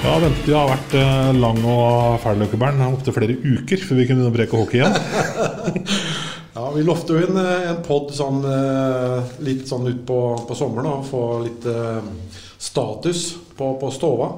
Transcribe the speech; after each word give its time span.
Ja, 0.00 0.14
ventetida 0.16 0.62
har 0.62 0.70
vært 0.70 0.94
eh, 0.96 1.30
lang 1.36 1.58
og 1.68 2.14
fæl, 2.22 2.38
Løkkebern. 2.40 2.80
Opptil 2.86 3.12
flere 3.14 3.34
uker 3.36 3.82
før 3.84 3.98
vi 3.98 4.06
kunne 4.08 4.22
begynne 4.24 4.32
å 4.32 4.36
breke 4.38 4.60
hockey 4.60 4.80
igjen. 4.80 4.96
Ja, 6.50 6.64
Vi 6.74 6.82
lovte 6.82 7.14
jo 7.14 7.20
en, 7.28 7.36
en 7.38 7.78
pod 7.86 8.08
sånn, 8.12 8.40
eh, 8.44 9.28
litt 9.46 9.68
sånn 9.70 9.86
ut 9.86 10.00
på, 10.04 10.16
på 10.48 10.56
sommeren 10.58 10.88
og 10.90 11.04
få 11.06 11.20
litt 11.44 11.64
eh, 11.70 12.00
status 12.60 13.20
på, 13.56 13.68
på 13.80 13.90
stova. 13.94 14.32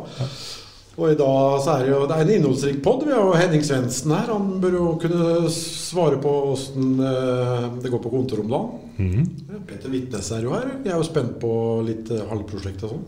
Og 1.01 1.07
i 1.09 1.17
dag 1.17 1.57
så 1.65 1.73
er 1.79 1.87
det 1.87 1.91
jo 1.95 2.03
det 2.11 2.19
er 2.19 2.27
en 2.27 2.35
innholdsrik 2.37 2.83
pod. 2.85 3.07
Vi 3.09 3.15
har 3.17 3.25
jo 3.25 3.33
Henning 3.41 3.65
Svendsen 3.65 4.13
her. 4.13 4.29
Han 4.29 4.61
bør 4.63 4.77
jo 4.77 4.87
kunne 5.03 5.49
svare 5.57 6.21
på 6.23 6.35
åssen 6.53 6.99
det 7.01 7.91
går 7.91 8.05
på 8.05 8.13
kontoret 8.13 8.45
om 8.45 8.53
dagen. 8.53 9.27
Peter 9.73 9.91
Vitnes 9.97 10.29
er 10.37 10.45
jo 10.47 10.53
her. 10.55 10.69
Jeg 10.85 10.93
er 10.93 11.01
jo 11.01 11.09
spent 11.09 11.39
på 11.43 11.53
litt 11.89 12.13
eh, 12.13 12.27
halvprosjekt 12.29 12.85
og 12.87 12.93
sånn. 12.99 13.07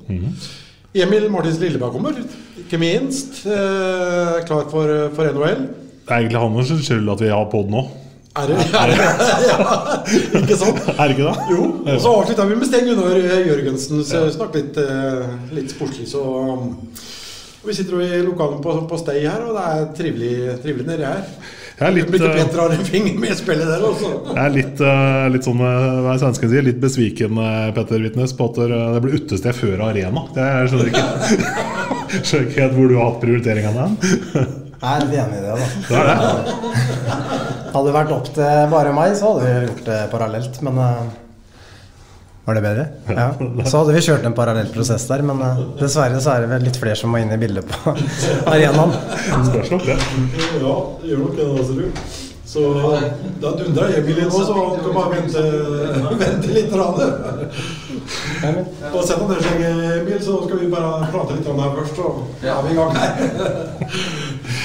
Emil 0.95 1.27
Martins 1.31 1.59
Lilleberg 1.59 1.97
kommer, 1.97 2.19
ikke 2.61 2.79
minst. 2.79 3.41
Eh, 3.51 4.37
klar 4.47 4.69
for, 4.71 4.91
for 5.17 5.27
NHL. 5.27 5.65
Det 6.05 6.13
er 6.13 6.21
egentlig 6.23 6.43
hans 6.43 6.73
skyld 6.87 7.09
at 7.11 7.23
vi 7.25 7.31
har 7.33 7.49
pod 7.51 7.73
nå. 7.73 7.83
Er 8.35 8.51
det, 8.51 8.59
er 8.75 8.91
det 8.91 8.97
ja, 9.51 9.59
Ikke 10.41 10.57
sant? 10.59 10.79
Er 10.99 11.11
det 11.11 11.17
ikke 11.17 11.27
det? 11.29 11.49
Jo, 11.51 11.67
og 11.87 12.01
så 12.03 12.15
avslutta 12.19 12.47
vi 12.51 12.57
med 12.59 12.67
Sten 12.71 12.89
Gunnar 12.89 13.19
Jørgensen. 13.47 14.05
Så 14.07 14.25
Snakk 14.35 14.55
litt, 14.59 14.79
eh, 14.79 15.35
litt 15.55 15.75
sportslig, 15.75 16.07
så 16.11 16.23
um, 16.23 16.73
Vi 17.65 17.75
sitter 17.75 17.99
jo 17.99 18.03
i 18.07 18.23
lokalene 18.27 18.63
på, 18.63 18.75
på 18.91 18.99
Stay 19.03 19.23
her, 19.27 19.43
og 19.49 19.59
det 19.59 19.67
er 19.67 19.93
trivelig, 19.99 20.33
trivelig 20.63 20.89
nedi 20.93 21.07
her. 21.09 21.27
Jeg 21.75 21.89
er 21.89 21.95
litt, 21.97 22.11
Blitt 22.13 22.23
eh, 22.23 22.35
Petter 22.39 22.61
har 22.63 22.73
en 22.77 22.85
finger 22.87 23.17
med 23.19 23.33
i 23.33 23.37
spillet 23.39 23.67
der 23.67 23.83
også. 23.83 24.11
Jeg 24.29 24.39
er 24.45 24.53
litt, 24.55 24.83
eh, 24.87 25.25
litt 25.35 25.47
sånn, 25.47 25.63
eh, 25.67 25.87
hva 26.05 26.13
er 26.13 26.21
svensken 26.23 26.53
sier, 26.53 26.63
litt 26.63 26.79
besviken, 26.83 27.41
eh, 27.43 27.71
Petter 27.75 28.05
Vitnes, 28.05 28.35
på 28.39 28.47
at 28.47 28.61
det 28.61 28.69
blir 28.71 29.01
ble 29.09 29.19
utested 29.19 29.59
før 29.59 29.83
arena. 29.89 30.23
Det 30.37 30.45
jeg 30.45 30.71
skjønner 30.71 30.93
ikke 30.93 31.07
Skjønner 32.29 32.47
ikke 32.47 32.63
helt 32.63 32.77
hvor 32.79 32.93
du 32.93 32.95
har 33.01 33.09
hatt 33.09 33.25
prioriteringene 33.25 33.89
hen. 33.89 33.99
Jeg 34.85 34.93
er 34.93 35.03
litt 35.03 35.19
enig 35.25 35.41
i 35.41 35.43
det, 35.43 35.59
da. 35.59 35.67
Det 35.89 35.99
er 35.99 36.07
det. 36.13 36.17
Hadde 37.75 37.85
det 37.89 37.97
vært 37.99 38.15
opp 38.15 38.31
til 38.37 38.71
bare 38.71 38.95
meg, 38.95 39.19
så 39.19 39.33
hadde 39.33 39.43
vi 39.49 39.67
gjort 39.67 39.87
det 39.89 40.01
parallelt, 40.13 40.63
men 40.63 40.79
Var 42.45 42.55
det 42.55 42.61
bedre? 42.61 42.85
Ja. 43.09 43.31
Så 43.65 43.79
hadde 43.81 43.95
vi 43.97 44.01
kjørt 44.05 44.27
en 44.29 44.35
parallell 44.37 44.69
prosess 44.75 45.07
der, 45.09 45.23
men 45.25 45.41
eh, 45.41 45.63
dessverre 45.81 46.19
så 46.21 46.35
er 46.35 46.45
det 46.45 46.51
vel 46.51 46.67
litt 46.69 46.77
flere 46.77 46.99
som 47.01 47.15
må 47.15 47.23
inn 47.23 47.33
i 47.33 47.39
bildet 47.41 47.65
på 47.71 47.95
arenaen. 48.53 48.93
Spørs 49.49 49.73
nok 49.73 49.87
det. 49.89 49.97
Ja, 50.61 50.75
det 51.01 51.09
gjør 51.09 51.23
nok 51.25 51.35
det, 51.39 51.49
da, 51.49 51.65
ser 51.65 51.81
du. 51.81 51.89
Så 52.55 52.61
da 53.43 53.51
dundrer 53.59 53.97
Emil 53.99 54.21
inn 54.21 54.29
nå, 54.29 54.43
så 54.45 54.53
han 54.55 54.77
kan 54.85 54.93
bare 54.95 55.17
vente, 55.17 55.41
vente 56.21 56.53
litt. 56.55 56.77
Rann. 56.77 57.01
Og 58.93 59.01
sett 59.09 59.25
deg 59.33 59.49
ned, 59.65 59.83
Emil, 60.03 60.21
så 60.23 60.37
skal 60.45 60.61
vi 60.61 60.69
bare 60.71 61.09
prate 61.15 61.41
litt 61.41 61.49
om 61.51 61.59
det 61.59 61.65
her 61.65 61.77
først. 61.81 61.97
Så 61.97 62.07
er 62.45 62.63
vi 62.69 62.75
i 62.75 62.79
gang 62.79 62.93
her. 63.01 63.13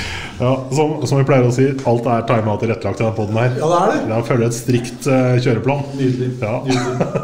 Ja, 0.39 0.53
som, 0.71 0.93
som 1.07 1.19
vi 1.19 1.25
pleier 1.27 1.43
å 1.49 1.51
si, 1.51 1.65
alt 1.67 2.05
er 2.07 2.21
tima 2.27 2.53
til 2.55 2.69
tilrettelagt 2.69 3.01
i 3.01 3.03
denne 3.03 3.15
poden 3.17 3.39
her. 3.39 3.57
Ja, 3.59 3.67
det 3.67 3.79
er 3.79 3.89
det. 3.91 3.97
Jeg 4.13 4.27
følger 4.29 4.47
et 4.47 4.55
strikt 4.55 5.09
uh, 5.11 5.35
kjøreplan. 5.43 5.81
Nydelig. 5.99 6.29
Ja. 6.39 6.53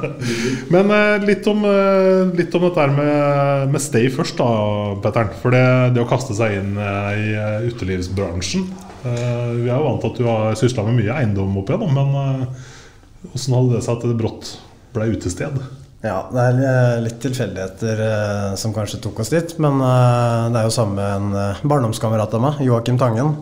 Men 0.73 0.91
uh, 0.91 1.23
litt, 1.23 1.47
om, 1.47 1.63
uh, 1.63 2.33
litt 2.35 2.57
om 2.59 2.65
dette 2.67 2.87
med, 2.91 3.71
med 3.71 3.83
stay 3.83 4.11
først, 4.11 4.35
da, 4.41 4.49
Petteren. 5.05 5.31
For 5.39 5.55
det, 5.55 5.63
det 5.95 6.03
å 6.03 6.09
kaste 6.09 6.35
seg 6.35 6.57
inn 6.59 6.75
i 6.75 7.25
utelivsbransjen 7.69 8.65
Vi 9.05 9.67
er 9.69 9.71
jo 9.71 9.85
vant 9.85 10.01
til 10.03 10.11
at 10.11 10.19
du 10.19 10.27
har 10.27 10.59
sysla 10.59 10.83
med 10.87 10.99
mye 10.99 11.15
eiendom 11.15 11.55
opp 11.61 11.71
igjennom, 11.71 11.95
men 11.95 13.31
åssen 13.31 13.55
hadde 13.55 13.77
det 13.77 13.83
seg 13.85 13.95
at 13.95 14.07
det 14.09 14.19
brått 14.19 14.55
ble 14.95 15.11
utested? 15.13 15.59
Ja, 16.05 16.27
det 16.29 16.41
er 16.41 16.57
eh, 16.61 16.97
litt 17.01 17.17
tilfeldigheter 17.23 18.01
eh, 18.05 18.49
som 18.61 18.73
kanskje 18.75 18.99
tok 19.01 19.23
oss 19.23 19.31
dit. 19.33 19.55
Men 19.63 19.79
eh, 19.81 20.51
det 20.53 20.59
er 20.59 20.67
jo 20.67 20.73
sammen 20.75 20.99
med 20.99 21.13
en 21.15 21.37
eh, 21.41 21.63
barndomskamerat 21.65 22.35
av 22.37 22.43
meg, 22.43 22.59
Joakim 22.67 22.99
Tangen, 23.01 23.39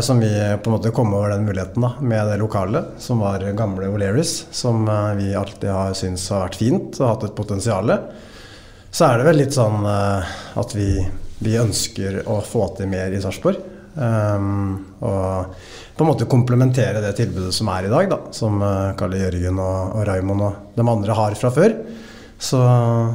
som 0.00 0.16
vi 0.16 0.30
på 0.32 0.70
en 0.70 0.72
måte 0.78 0.94
kom 0.96 1.10
over 1.12 1.34
den 1.34 1.42
muligheten 1.44 1.84
da, 1.84 1.90
med 2.00 2.30
det 2.30 2.38
lokalet, 2.40 2.94
som 3.04 3.18
var 3.20 3.42
gamle 3.52 3.90
O'Learys, 3.92 4.46
som 4.48 4.86
vi 5.18 5.34
alltid 5.36 5.68
har 5.68 5.92
syntes 5.92 6.24
har 6.32 6.46
vært 6.46 6.56
fint 6.56 6.96
og 7.02 7.10
hatt 7.10 7.26
et 7.28 7.34
potensial. 7.36 7.92
Så 8.88 9.04
er 9.04 9.20
det 9.20 9.26
vel 9.28 9.42
litt 9.42 9.52
sånn 9.52 9.84
at 9.84 10.72
vi, 10.72 10.88
vi 11.44 11.58
ønsker 11.60 12.22
å 12.24 12.38
få 12.48 12.70
til 12.78 12.88
mer 12.94 13.12
i 13.12 13.20
Sarpsborg. 13.20 13.73
Um, 13.94 14.96
og 15.06 15.54
på 15.94 16.02
en 16.02 16.08
måte 16.08 16.26
komplementere 16.26 17.02
det 17.04 17.12
tilbudet 17.18 17.54
som 17.54 17.68
er 17.70 17.86
i 17.86 17.92
dag, 17.92 18.08
da, 18.10 18.18
som 18.34 18.58
uh, 18.62 18.94
Kalle 18.98 19.20
Jørgen 19.22 19.60
og, 19.62 20.00
og 20.00 20.08
Raymond 20.08 20.48
og 20.48 20.74
de 20.74 20.88
andre 20.94 21.18
har 21.20 21.38
fra 21.38 21.52
før. 21.54 21.76
Så 22.42 22.60
uh, 22.60 23.12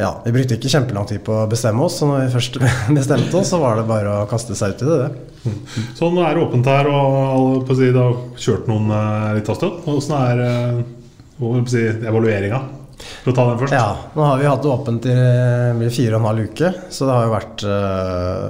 ja, 0.00 0.10
vi 0.26 0.34
brukte 0.34 0.58
ikke 0.58 0.72
kjempelang 0.74 1.08
tid 1.08 1.24
på 1.24 1.38
å 1.40 1.50
bestemme 1.50 1.86
oss, 1.86 2.00
så 2.00 2.10
når 2.10 2.26
vi 2.26 2.34
først 2.36 2.60
bestemte 2.98 3.40
oss, 3.40 3.54
så 3.54 3.62
var 3.62 3.80
det 3.80 3.88
bare 3.88 4.20
å 4.20 4.28
kaste 4.30 4.58
seg 4.58 4.74
ut 4.74 4.84
i 4.84 4.90
det. 4.90 4.98
det. 5.06 5.34
nå 6.00 6.22
er 6.24 6.36
det 6.36 6.44
åpent 6.44 6.70
her, 6.70 6.88
og 6.92 7.72
si, 7.72 7.88
det 7.88 8.00
har 8.00 8.14
kjørt 8.40 8.70
noen 8.70 8.92
eh, 8.92 9.34
litt 9.38 9.50
av 9.50 9.60
stund. 9.60 9.74
Hvordan 9.84 10.16
er 10.20 10.36
eh, 10.46 11.66
si, 11.70 11.84
evalueringa? 12.04 12.60
For 13.24 13.32
å 13.32 13.36
ta 13.36 13.44
den 13.48 13.60
først. 13.60 13.74
Ja, 13.74 13.88
nå 14.14 14.24
har 14.24 14.40
vi 14.40 14.48
hatt 14.48 14.62
det 14.64 14.72
åpent 14.72 15.08
i 15.10 15.16
eh, 15.16 15.92
fire 15.92 16.16
og 16.16 16.20
en 16.20 16.28
halv 16.30 16.50
uke, 16.50 16.72
så 16.92 17.08
det 17.08 17.16
har 17.16 17.26
jo 17.26 17.34
vært 17.34 17.66
uh, 17.68 18.44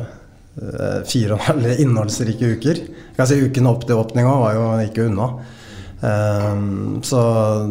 fire 0.54 1.34
og 1.34 1.41
en 1.41 1.47
halv 1.48 1.82
innholdsrike 1.82 2.54
uker. 2.56 2.81
Jeg 2.84 3.16
kan 3.16 3.26
si 3.26 3.41
Uken 3.42 3.66
opp 3.70 3.87
til 3.88 3.98
åpninga 3.98 4.34
var 4.38 4.56
jo 4.56 4.66
ikke 4.87 5.09
unna. 5.09 5.28
Um, 6.04 7.00
så 7.03 7.19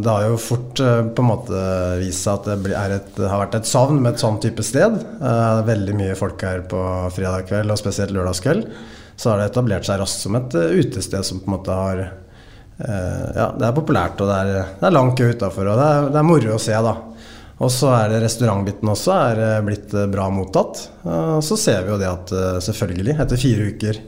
det 0.02 0.10
har 0.10 0.24
jo 0.26 0.40
fort 0.42 0.80
uh, 0.82 1.04
på 1.06 1.22
en 1.22 1.28
måte 1.28 1.60
vist 2.00 2.26
seg 2.26 2.40
at 2.40 2.64
det 2.64 2.74
et, 2.82 3.20
har 3.20 3.44
vært 3.44 3.60
et 3.60 3.70
savn 3.70 4.00
med 4.02 4.16
et 4.16 4.24
sånn 4.24 4.40
type 4.42 4.66
sted. 4.66 4.98
Veldig 5.68 5.96
mye 6.00 6.18
folk 6.18 6.42
her 6.42 6.66
på 6.70 6.82
fredag 7.14 7.48
kveld, 7.52 7.70
og 7.70 7.80
spesielt 7.80 8.16
lørdagskveld. 8.16 8.66
Så 9.14 9.30
har 9.30 9.40
det 9.40 9.52
etablert 9.52 9.86
seg 9.86 10.02
raskt 10.02 10.26
som 10.26 10.40
et 10.40 10.56
utested 10.56 11.28
som 11.28 11.44
på 11.44 11.52
en 11.52 11.58
måte 11.60 11.78
har 11.78 12.04
Ja, 12.84 13.52
det 13.54 13.68
er 13.68 13.76
populært, 13.78 14.18
og 14.20 14.28
det 14.32 14.38
er, 14.42 14.72
det 14.80 14.88
er 14.88 14.96
langt 14.96 15.14
kø 15.20 15.28
utafor, 15.30 15.68
og 15.70 15.78
det 15.78 15.86
er, 15.86 16.08
det 16.16 16.20
er 16.20 16.26
moro 16.26 16.56
å 16.56 16.62
se, 16.62 16.74
da. 16.74 16.96
Og 17.62 17.70
så 17.72 17.92
er 17.94 18.10
det 18.10 18.24
restaurantbiten 18.24 18.90
også 18.90 19.14
er 19.14 19.42
eh, 19.44 19.60
blitt 19.66 19.94
eh, 19.94 20.08
bra 20.10 20.26
mottatt. 20.34 20.82
Og 21.06 21.44
så 21.46 21.58
ser 21.60 21.86
vi 21.86 21.94
jo 21.94 22.00
det 22.02 22.10
at 22.10 22.34
eh, 22.34 22.58
selvfølgelig, 22.66 23.16
etter 23.22 23.40
fire 23.40 23.68
uker 23.70 24.00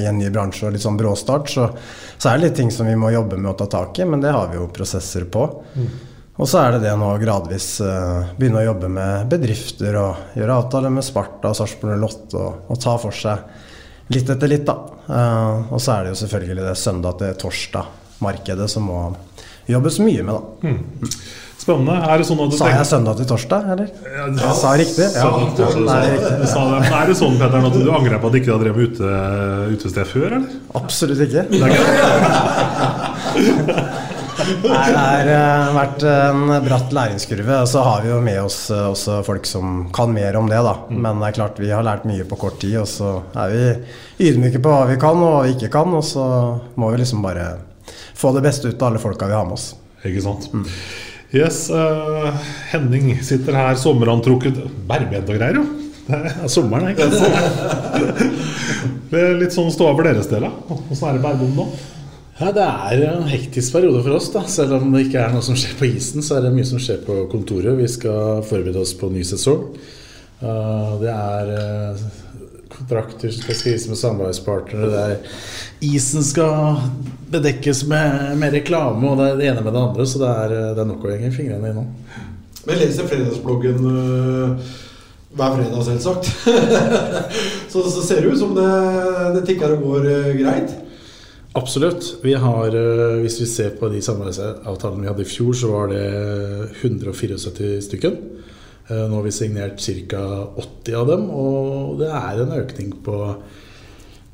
i 0.00 0.08
en 0.08 0.18
ny 0.18 0.30
bransje 0.32 0.66
og 0.66 0.74
litt 0.74 0.84
sånn 0.84 0.98
bråstart, 0.98 1.52
så, 1.52 1.68
så 2.16 2.30
er 2.30 2.38
det 2.38 2.46
litt 2.48 2.58
ting 2.62 2.72
som 2.72 2.88
vi 2.88 2.96
må 2.98 3.12
jobbe 3.12 3.36
med 3.36 3.52
å 3.52 3.58
ta 3.60 3.68
tak 3.76 4.00
i, 4.00 4.08
men 4.08 4.24
det 4.24 4.32
har 4.34 4.48
vi 4.50 4.58
jo 4.58 4.70
prosesser 4.72 5.28
på. 5.28 5.46
Og 6.34 6.48
så 6.50 6.64
er 6.64 6.74
det 6.74 6.88
det 6.88 6.94
nå 6.98 7.12
gradvis 7.22 7.68
begynne 8.34 8.64
å 8.64 8.64
jobbe 8.64 8.88
med 8.90 9.28
bedrifter 9.30 9.94
og 10.00 10.34
gjøre 10.34 10.56
avtaler 10.64 10.90
med 10.90 11.06
Sparta 11.06 11.52
og 11.52 11.58
Sarpsborg 11.60 12.00
Lott 12.02 12.34
og, 12.34 12.64
og 12.72 12.80
ta 12.82 12.96
for 12.98 13.14
seg 13.14 13.44
litt 14.10 14.32
etter 14.32 14.50
litt, 14.50 14.66
da. 14.66 14.74
og 15.70 15.78
så 15.78 15.94
er 15.94 16.02
det 16.02 16.10
jo 16.10 16.18
selvfølgelig 16.24 16.66
det 16.66 16.74
søndag 16.76 17.20
til 17.22 17.38
torsdag-markedet 17.40 18.66
som 18.68 18.90
må 18.90 18.98
jobbes 19.70 20.00
mye 20.02 20.26
med, 20.26 20.34
da. 20.34 20.74
Spennende. 21.64 21.94
Er 22.04 22.20
det 22.20 22.26
sånn 22.28 22.40
at 22.44 22.50
du 22.52 22.56
Sa 22.58 22.66
jeg 22.68 22.84
søndag 22.90 23.16
til 23.16 23.26
torsdag, 23.30 23.68
eller? 23.72 23.88
Ja, 24.04 24.24
Jeg 24.28 24.56
sa 24.60 24.72
riktig? 24.76 25.06
Ja. 25.16 25.22
Sa- 25.24 25.78
Nei, 25.80 25.96
er 26.04 26.10
riktig. 26.12 26.34
det. 26.44 26.54
Men 26.54 26.92
Er 26.92 27.06
det 27.08 27.16
sånn 27.16 27.38
Petter, 27.40 27.66
at 27.70 27.78
du 27.80 27.90
angrer 27.90 28.20
på 28.20 28.26
at 28.28 28.32
du 28.34 28.38
ikke 28.42 28.52
har 28.52 28.60
drevet 28.60 28.92
ute, 28.92 29.12
utested 29.72 30.06
før, 30.10 30.26
eller? 30.36 30.58
Absolutt 30.76 31.24
ikke. 31.24 31.46
Det 31.48 31.62
er? 31.64 31.70
Nei, 34.44 34.88
det 34.92 34.98
har 35.00 35.28
eh, 35.30 35.68
vært 35.76 36.02
en 36.10 36.40
bratt 36.66 36.92
læringskurve. 36.92 37.56
Og 37.62 37.68
så 37.70 37.82
har 37.86 38.02
vi 38.04 38.10
jo 38.12 38.18
med 38.24 38.40
oss 38.42 38.58
eh, 38.74 38.82
også 38.90 39.20
folk 39.24 39.46
som 39.48 39.86
kan 39.94 40.12
mer 40.12 40.36
om 40.40 40.50
det, 40.50 40.58
da. 40.66 40.74
Men 40.90 41.22
det 41.22 41.30
er 41.30 41.38
klart 41.38 41.60
vi 41.62 41.70
har 41.72 41.86
lært 41.86 42.04
mye 42.08 42.26
på 42.28 42.36
kort 42.40 42.58
tid, 42.60 42.76
og 42.82 42.88
så 42.90 43.14
er 43.40 43.54
vi 43.54 44.28
ydmyke 44.28 44.60
på 44.64 44.68
hva 44.74 44.84
vi 44.90 44.98
kan 45.00 45.16
og 45.22 45.30
hva 45.38 45.40
vi 45.46 45.54
ikke 45.56 45.72
kan, 45.78 45.94
og 45.96 46.04
så 46.04 46.26
må 46.76 46.90
vi 46.92 47.00
liksom 47.00 47.24
bare 47.24 47.54
få 48.18 48.34
det 48.36 48.44
beste 48.44 48.68
ut 48.68 48.82
av 48.82 48.90
alle 48.92 49.00
folka 49.02 49.30
vi 49.30 49.38
har 49.38 49.46
med 49.48 49.56
oss. 49.56 49.70
Ikke 50.04 50.22
sant. 50.26 50.50
Yes, 51.34 51.64
uh, 51.70 52.30
Henning 52.70 53.08
sitter 53.26 53.56
her 53.58 53.74
sommerantrukket 53.80 54.60
Berbent 54.86 55.26
og 55.26 55.34
greier, 55.40 55.58
jo. 55.58 55.64
Det 56.04 56.20
er 56.20 56.52
sommeren, 56.52 56.92
ikke? 56.92 57.08
Det 59.10 59.18
er 59.18 59.34
litt 59.40 59.54
sånn 59.54 59.72
ståa 59.74 59.96
for 59.96 60.06
deres 60.06 60.28
del, 60.30 60.46
da. 60.46 60.76
Åssen 60.76 61.08
er 61.08 61.18
det 61.18 61.24
Bærbom 61.24 61.58
nå? 61.58 61.66
Ja, 62.38 62.50
Det 62.54 62.62
er 62.66 63.02
en 63.12 63.28
hektisk 63.30 63.74
periode 63.74 64.02
for 64.02 64.18
oss. 64.18 64.30
da 64.34 64.44
Selv 64.50 64.76
om 64.78 64.94
det 64.94 65.06
ikke 65.08 65.22
er 65.22 65.34
noe 65.34 65.42
som 65.46 65.58
skjer 65.58 65.74
på 65.78 65.88
isen, 65.90 66.22
så 66.22 66.38
er 66.38 66.46
det 66.46 66.54
mye 66.54 66.66
som 66.66 66.82
skjer 66.82 67.02
på 67.06 67.24
kontoret. 67.32 67.74
Vi 67.78 67.88
skal 67.90 68.42
forberede 68.46 68.82
oss 68.82 68.94
på 68.98 69.10
ny 69.10 69.22
sesong. 69.26 69.68
Uh, 70.42 70.94
det 71.02 71.10
er 71.14 71.52
uh, 71.54 72.06
kontrakter 72.74 73.32
som 73.32 73.44
skal 73.44 73.58
skrives 73.58 73.88
med 73.90 74.00
samarbeidspartnere. 74.00 74.90
Det 74.92 75.02
er, 75.02 75.34
isen 75.94 76.24
skal 76.26 76.78
bedekkes 77.34 77.84
med, 77.90 78.34
med 78.40 78.54
reklame, 78.58 79.10
og 79.10 79.20
det 79.20 79.28
er 79.30 79.40
det 79.40 79.50
ene 79.52 79.64
med 79.64 79.76
det 79.76 79.82
andre. 79.88 80.06
Så 80.06 80.22
det 80.22 80.30
er, 80.30 80.56
det 80.76 80.84
er 80.84 80.90
nok 80.92 81.04
å 81.06 81.12
henge 81.14 81.34
fingrene 81.34 81.72
i 81.72 81.76
nå. 81.76 81.84
Men 82.64 82.78
jeg 82.78 82.88
leser 82.88 83.10
fredagsbloggen 83.10 83.84
uh, 83.84 84.72
hver 85.34 85.58
fredag, 85.58 85.82
selvsagt. 85.88 86.30
så, 87.72 87.82
så 87.82 88.06
ser 88.06 88.24
det 88.24 88.32
ut 88.32 88.40
som 88.40 88.54
det, 88.56 88.70
det 89.36 89.44
tikker 89.50 89.76
og 89.76 89.86
går 89.90 90.08
uh, 90.08 90.32
greit. 90.38 90.80
Absolutt. 91.54 92.16
Vi 92.22 92.34
har, 92.34 92.74
eh, 92.74 93.20
hvis 93.22 93.40
vi 93.40 93.46
ser 93.46 93.76
på 93.78 93.86
de 93.88 94.00
samarbeidsavtalene 94.02 95.04
vi 95.04 95.06
hadde 95.06 95.22
i 95.22 95.28
fjor, 95.28 95.52
så 95.54 95.68
var 95.70 95.92
det 95.92 96.06
174 96.82 97.78
stykken. 97.86 98.16
Eh, 98.88 99.04
nå 99.08 99.16
har 99.16 99.22
vi 99.26 99.32
signert 99.32 99.80
ca. 100.10 100.24
80 100.56 100.98
av 100.98 101.06
dem, 101.08 101.28
og 101.30 102.00
det 102.02 102.10
er 102.10 102.42
en 102.42 102.56
økning 102.58 102.92
på 103.04 103.16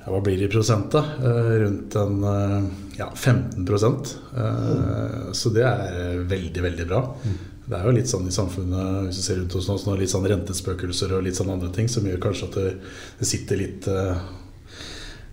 ja, 0.00 0.08
hva 0.08 0.22
blir 0.24 0.40
det 0.40 0.48
i 0.48 0.52
prosent, 0.52 0.90
da? 0.94 1.04
Eh, 1.20 1.52
rundt 1.64 1.96
en 2.00 2.18
ja, 2.98 3.10
15 3.14 3.62
mm. 3.62 4.00
Så 5.36 5.52
det 5.54 5.64
er 5.68 6.24
veldig, 6.24 6.62
veldig 6.66 6.88
bra. 6.88 7.04
Det 7.70 7.78
er 7.78 7.86
jo 7.86 7.94
litt 7.94 8.10
sånn 8.10 8.26
i 8.26 8.34
samfunnet, 8.34 9.06
hvis 9.06 9.20
du 9.20 9.22
ser 9.22 9.38
rundt 9.38 9.54
oss 9.54 9.86
nå, 9.86 9.94
litt 10.00 10.10
sånn 10.10 10.26
rentespøkelser 10.26 11.14
og 11.14 11.24
litt 11.28 11.38
sånn 11.38 11.52
andre 11.54 11.70
ting 11.76 11.86
som 11.88 12.06
gjør 12.08 12.18
kanskje 12.24 12.48
at 12.50 12.60
det 13.20 13.28
sitter 13.28 13.60
litt 13.60 13.86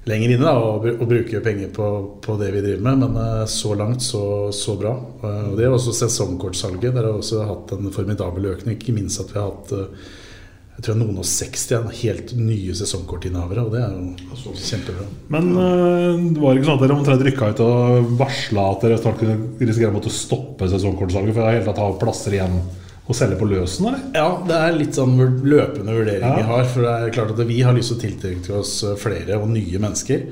lenger 0.08 0.34
inne 0.34 0.46
da, 0.48 0.54
og, 0.60 0.86
og 0.94 1.10
bruke 1.10 1.42
penger 1.44 1.72
på, 1.76 1.88
på, 2.24 2.38
det 2.40 2.52
vi 2.56 2.64
driver 2.64 2.86
med. 2.86 3.02
Men 3.04 3.18
uh, 3.20 3.44
så 3.50 3.74
langt, 3.78 4.06
så, 4.06 4.22
så 4.56 4.78
bra. 4.80 4.94
Uh, 5.24 5.52
og 5.52 5.58
Det 5.60 5.68
er 5.68 5.74
også 5.74 5.96
sesongkortsalget. 5.98 6.94
Der 6.94 7.04
har 7.04 7.18
også 7.18 7.44
hatt 7.48 7.76
en 7.76 7.92
formidabel 7.94 8.54
økning. 8.54 8.78
Ikke 8.78 8.96
minst 8.96 9.22
at 9.24 9.34
vi 9.34 9.40
har 9.42 9.52
hatt 9.52 9.76
uh, 9.76 10.08
jeg 10.78 10.86
tror 10.86 10.98
noen 11.00 11.16
og 11.18 11.26
60 11.26 11.88
helt 12.04 12.32
nye 12.38 12.74
sesongkortinnehavere, 12.78 13.64
og 13.66 13.72
det 13.74 13.80
er 13.82 13.96
jo 13.96 14.52
kjempebra. 14.62 15.08
Men 15.34 15.48
det 15.56 16.44
var 16.44 16.54
ikke 16.54 16.68
sånn 16.68 16.78
at 16.78 16.84
dere 16.84 16.98
omtrent 17.00 17.24
rykka 17.26 17.48
ut 17.50 17.64
og 17.66 18.12
varsla 18.20 18.66
at 18.76 18.86
dere 18.86 19.00
snart 19.02 19.18
kunne 19.18 19.40
risikere 19.58 19.90
å 19.90 19.96
måtte 19.96 20.14
stoppe 20.14 20.70
sesongkortsalget 20.70 21.34
for 21.34 21.48
å 21.48 21.56
helt 21.56 21.72
tatt 21.72 21.98
plasser 22.04 22.38
igjen 22.38 22.60
å 23.08 23.16
selge 23.16 23.40
på 23.40 23.48
løsen? 23.48 23.88
eller? 23.88 24.04
Ja, 24.18 24.28
det 24.48 24.60
er 24.60 24.76
litt 24.76 24.98
sånn 24.98 25.16
løpende 25.18 25.96
vurdering 25.96 26.28
ja. 26.28 26.36
vi 26.36 26.48
har. 26.50 26.70
For 26.74 26.84
det 26.84 26.94
er 26.94 27.16
klart 27.16 27.34
at 27.34 27.44
vi 27.48 27.62
har 27.64 27.76
lyst 27.76 27.94
til 27.94 28.00
å 28.00 28.04
tiltrekke 28.04 28.56
oss 28.60 28.78
eh, 28.84 28.98
flere 29.00 29.40
og 29.40 29.50
nye 29.54 29.82
mennesker. 29.84 30.26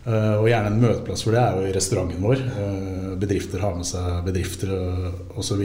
Eh, 0.00 0.36
og 0.38 0.46
gjerne 0.48 0.70
en 0.70 0.82
møteplass 0.82 1.24
for 1.26 1.36
det 1.36 1.42
er 1.42 1.58
jo 1.58 1.70
i 1.70 1.74
restauranten 1.74 2.22
vår. 2.24 2.44
Eh, 2.64 3.08
bedrifter 3.20 3.64
har 3.64 3.74
med 3.76 3.88
seg 3.88 4.22
bedrifter 4.28 4.74
osv. 5.40 5.64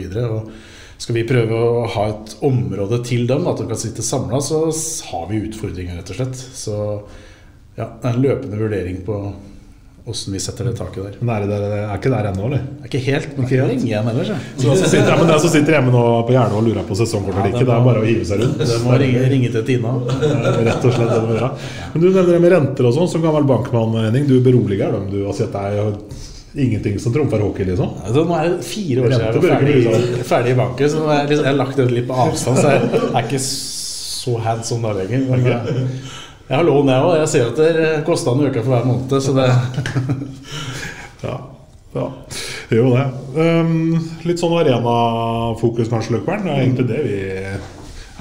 Skal 0.96 1.18
vi 1.18 1.26
prøve 1.28 1.60
å 1.60 1.84
ha 1.92 2.06
et 2.10 2.34
område 2.46 3.02
til 3.04 3.26
dem, 3.28 3.46
at 3.46 3.60
de 3.60 3.68
kan 3.68 3.80
sitte 3.80 4.04
samla, 4.04 4.40
så 4.42 4.64
har 5.10 5.26
vi 5.30 5.44
utfordringer, 5.44 6.00
rett 6.00 6.12
og 6.14 6.18
slett. 6.18 6.40
Så 6.56 6.76
ja, 7.76 7.90
det 7.90 8.08
er 8.08 8.14
en 8.14 8.24
løpende 8.24 8.58
vurdering 8.58 9.02
på 9.06 9.20
åssen 10.06 10.32
vi 10.32 10.40
setter 10.40 10.68
det 10.68 10.76
taket 10.78 11.02
der. 11.02 11.14
Men 11.20 11.32
er, 11.34 11.46
det, 11.50 11.78
er 11.82 11.94
ikke 11.96 12.10
der 12.12 12.28
ennå, 12.30 12.46
eller? 12.46 12.66
Er 12.78 12.86
ikke 12.86 13.00
helt, 13.08 13.32
men 13.34 13.48
ikke 13.48 13.64
lenge 13.66 13.88
igjen 13.88 14.10
ellers. 14.12 14.28
Så 14.54 14.68
den 14.68 14.78
som 14.78 14.92
sitter, 14.92 15.10
ja, 15.10 15.16
men 15.18 15.32
den 15.32 15.40
som 15.42 15.52
sitter 15.54 15.76
hjemme 15.76 15.94
nå 15.94 16.02
på 16.28 16.36
Jernet 16.36 16.58
og 16.60 16.68
lurer 16.68 16.86
på 16.86 16.98
sesongkort 17.00 17.40
eller 17.40 17.50
ikke, 17.50 17.64
det 17.66 17.74
er 17.74 17.88
bare 17.88 18.04
å 18.04 18.06
hive 18.06 18.28
seg 18.28 18.42
rundt. 18.44 18.62
Det 18.62 18.78
må 18.84 19.00
ringe, 19.02 19.24
ringe 19.32 19.50
til 19.56 19.64
Tina. 19.66 19.94
Rett 20.68 20.86
og 20.86 20.94
slett 20.94 21.10
det 21.10 21.18
må 21.24 21.34
gjøre. 21.34 21.50
Men 21.94 22.04
du 22.04 22.06
nevner 22.06 22.30
det 22.30 22.38
med 22.44 22.54
renter 22.54 22.88
og 22.90 22.94
sånn, 23.00 23.10
som 23.16 23.24
gammel 23.26 23.48
bankmann, 23.50 23.98
Henning. 24.04 24.28
Du 24.30 24.36
beroliger 24.44 24.94
dem 24.94 25.10
du 25.10 25.18
har 25.26 25.34
sett 25.34 25.56
deg 25.56 25.98
ingenting 26.56 27.00
som 27.02 27.12
trumfer 27.12 27.42
hockey, 27.42 27.66
liksom? 27.68 27.98
Altså, 28.06 28.22
nå 28.24 28.36
er 28.38 28.52
det 28.54 28.64
fire 28.64 29.02
år 29.02 29.10
siden 29.10 29.26
jeg 29.26 29.34
var 29.34 29.56
ferdig, 29.56 30.22
ferdig 30.30 30.54
i 30.54 30.60
banken, 30.60 30.92
så 30.92 31.02
jeg, 31.02 31.26
liksom, 31.32 31.42
jeg 31.42 31.50
har 31.50 31.58
lagt 31.58 31.80
det 31.82 31.88
litt 31.90 32.06
på 32.08 32.20
avstand. 32.26 32.62
Så 32.62 32.70
jeg 32.72 33.02
er 33.10 33.26
ikke 33.26 33.42
så 33.42 34.38
hands 34.46 34.72
on 34.74 34.86
da 34.86 34.94
lenger. 34.96 35.66
Jeg 36.46 36.56
har 36.56 36.64
lån, 36.64 36.88
jeg 36.92 37.02
òg. 37.02 37.16
Jeg 37.18 37.28
ser 37.32 37.48
at 37.50 37.58
det 37.58 37.92
koster 38.06 38.32
en 38.36 38.46
uke 38.46 38.62
for 38.62 38.70
hver 38.70 38.84
måned, 38.86 39.14
så 39.22 39.34
det 39.34 39.48
Ja. 41.26 41.36
ja. 41.96 42.06
Det 42.68 42.78
gjør 42.78 42.92
det. 42.94 43.06
Um, 43.34 43.96
litt 44.26 44.42
sånn 44.42 44.54
arenafokus, 44.54 45.90
kanskje, 45.90 46.16
Løkberg. 46.16 46.44
Det 46.44 46.52
er 46.52 46.62
egentlig 46.62 46.86
det 46.90 47.00
vi 47.06 47.18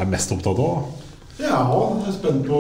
er 0.01 0.09
mest 0.09 0.33
opptatt 0.33 0.61
av. 0.61 0.87
Ja, 1.37 1.59
jeg 1.67 2.09
er 2.09 2.15
spent 2.15 2.45
på 2.47 2.59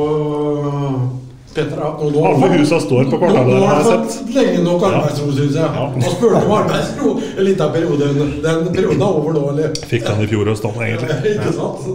Petter, 1.55 1.77
ja. 1.79 1.89
Nå, 2.01 2.09
nå, 2.11 2.23
Alle 2.27 2.47
husa 2.57 2.79
står 2.83 3.05
på 3.11 3.17
kvartalet. 3.21 3.53
Nå, 3.53 3.59
har 3.63 3.77
jeg 3.79 3.85
fått 3.87 4.33
lenge 4.35 4.63
nok 4.65 4.83
arbeidsro, 4.89 5.27
syns 5.37 5.55
jeg. 5.55 5.69
Ja. 5.79 5.85
Og 5.87 6.07
spurte 6.17 6.41
om 6.41 6.53
arbeidsro 6.57 7.13
en 7.21 7.47
liten 7.47 7.71
periode. 7.71 8.09
Den 8.43 8.67
perioden 8.75 9.05
er 9.05 9.19
over 9.21 9.37
nå, 9.37 9.43
eller? 9.53 9.77
Fikk 9.87 10.09
han 10.11 10.19
i 10.25 10.27
fjor 10.31 10.51
høst, 10.51 10.67
egentlig. 10.67 11.19
Ikke 11.31 11.53
sant? 11.55 11.87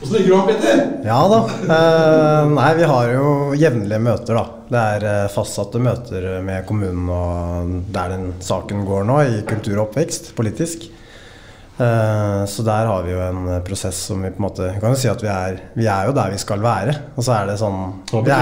Åssen 0.00 0.16
ligger 0.16 0.32
du 0.32 0.36
an, 0.38 0.48
Petter? 0.48 0.82
Ja 1.10 1.20
da. 1.28 1.42
Eh, 1.76 2.54
nei, 2.56 2.70
vi 2.80 2.90
har 2.94 3.12
jo 3.12 3.30
jevnlige 3.60 4.02
møter, 4.08 4.40
da. 4.40 4.46
Det 4.72 4.84
er 4.96 5.08
eh, 5.12 5.30
fastsatte 5.36 5.82
møter 5.82 6.28
med 6.46 6.64
kommunen 6.66 7.12
og 7.12 7.76
der 7.94 8.16
den 8.16 8.30
saken 8.42 8.86
går 8.88 9.04
nå, 9.12 9.20
i 9.28 9.42
kultur 9.46 9.76
og 9.76 9.90
oppvekst 9.90 10.32
politisk. 10.38 10.88
Eh, 11.76 12.44
så 12.48 12.62
der 12.64 12.86
har 12.88 13.02
vi 13.04 13.12
jo 13.12 13.18
en 13.20 13.48
prosess 13.64 13.98
som 14.08 14.22
vi 14.24 14.30
på 14.32 14.40
en 14.40 14.46
måte 14.46 14.68
kan 14.80 14.94
jo 14.94 14.96
si 14.96 15.10
at 15.12 15.20
vi 15.20 15.28
er, 15.28 15.58
vi 15.76 15.84
er 15.92 16.08
jo 16.08 16.14
der 16.16 16.32
vi 16.32 16.38
skal 16.40 16.62
være. 16.64 16.94
Og 17.16 17.26
så 17.26 17.34
er 17.36 17.50
det 17.50 17.58
sånn 17.60 17.82
det? 18.24 18.38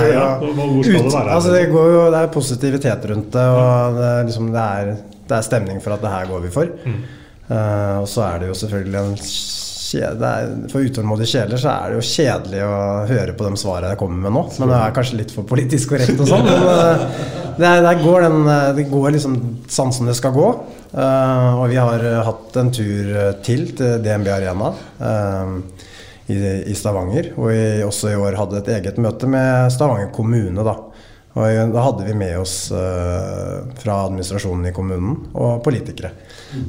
Hvor 0.54 0.86
skal 0.86 1.08
det? 1.10 1.24
Altså 1.24 1.56
det, 1.56 1.64
går 1.72 1.90
jo, 1.96 2.04
det 2.14 2.20
er 2.20 2.30
positivitet 2.36 3.10
rundt 3.10 3.34
det, 3.34 3.48
og 3.50 3.98
det, 3.98 4.12
liksom, 4.30 4.52
det, 4.54 4.68
er, 4.78 5.18
det 5.26 5.36
er, 5.40 5.48
stemning 5.48 5.82
for 5.82 5.96
at 5.96 6.04
det 6.04 6.14
her 6.14 6.30
går 6.30 6.46
vi 6.46 6.54
for. 6.54 6.70
Mm. 6.86 7.02
Uh, 7.44 8.00
og 8.00 8.06
så 8.08 8.22
er 8.24 8.40
det 8.40 8.46
jo 8.48 8.54
selvfølgelig 8.56 9.00
en 9.02 9.18
kjede, 9.18 10.30
For 10.72 10.86
utålmodige 10.86 11.28
sjeler 11.28 11.60
så 11.60 11.74
er 11.74 11.90
det 11.90 11.98
jo 11.98 12.06
kjedelig 12.08 12.62
å 12.64 12.78
høre 13.10 13.34
på 13.36 13.44
de 13.44 13.60
svarene 13.60 13.90
jeg 13.92 14.00
kommer 14.00 14.22
med 14.24 14.34
nå. 14.38 14.44
Men 14.60 14.72
det 14.72 14.78
er 14.78 14.94
kanskje 14.96 15.18
litt 15.18 15.34
for 15.34 15.50
politisk 15.50 15.92
korrekt 15.92 16.22
og 16.22 16.30
sånn. 16.30 16.46
Men 17.58 17.66
uh, 17.66 17.82
det, 17.82 17.98
går 18.06 18.28
den, 18.28 18.40
det 18.78 18.86
går 18.94 19.10
liksom 19.18 19.36
sånn 19.70 19.92
som 19.98 20.06
det 20.06 20.16
skal 20.22 20.38
gå. 20.38 20.48
Uh, 20.94 21.58
og 21.58 21.72
vi 21.72 21.78
har 21.80 22.02
uh, 22.06 22.20
hatt 22.22 22.56
en 22.60 22.68
tur 22.70 23.08
uh, 23.10 23.30
til 23.42 23.72
til 23.74 23.98
DNB 24.04 24.28
Arena 24.30 24.70
i, 26.30 26.36
i, 26.70 26.74
Stavanger. 26.78 27.32
Og 27.34 27.50
vi 27.50 27.62
også 27.84 28.12
i 28.12 28.18
år 28.18 28.38
hadde 28.38 28.60
et 28.62 28.70
eget 28.76 29.00
møte 29.02 29.28
med 29.28 29.72
Stavanger 29.74 30.12
kommune. 30.14 30.64
Da, 30.64 30.76
og 31.34 31.74
da 31.74 31.82
hadde 31.84 32.06
vi 32.06 32.14
med 32.16 32.38
oss 32.38 32.54
fra 32.70 33.96
administrasjonen 34.06 34.70
i 34.70 34.72
kommunen 34.72 35.18
og 35.34 35.58
politikere. 35.66 36.12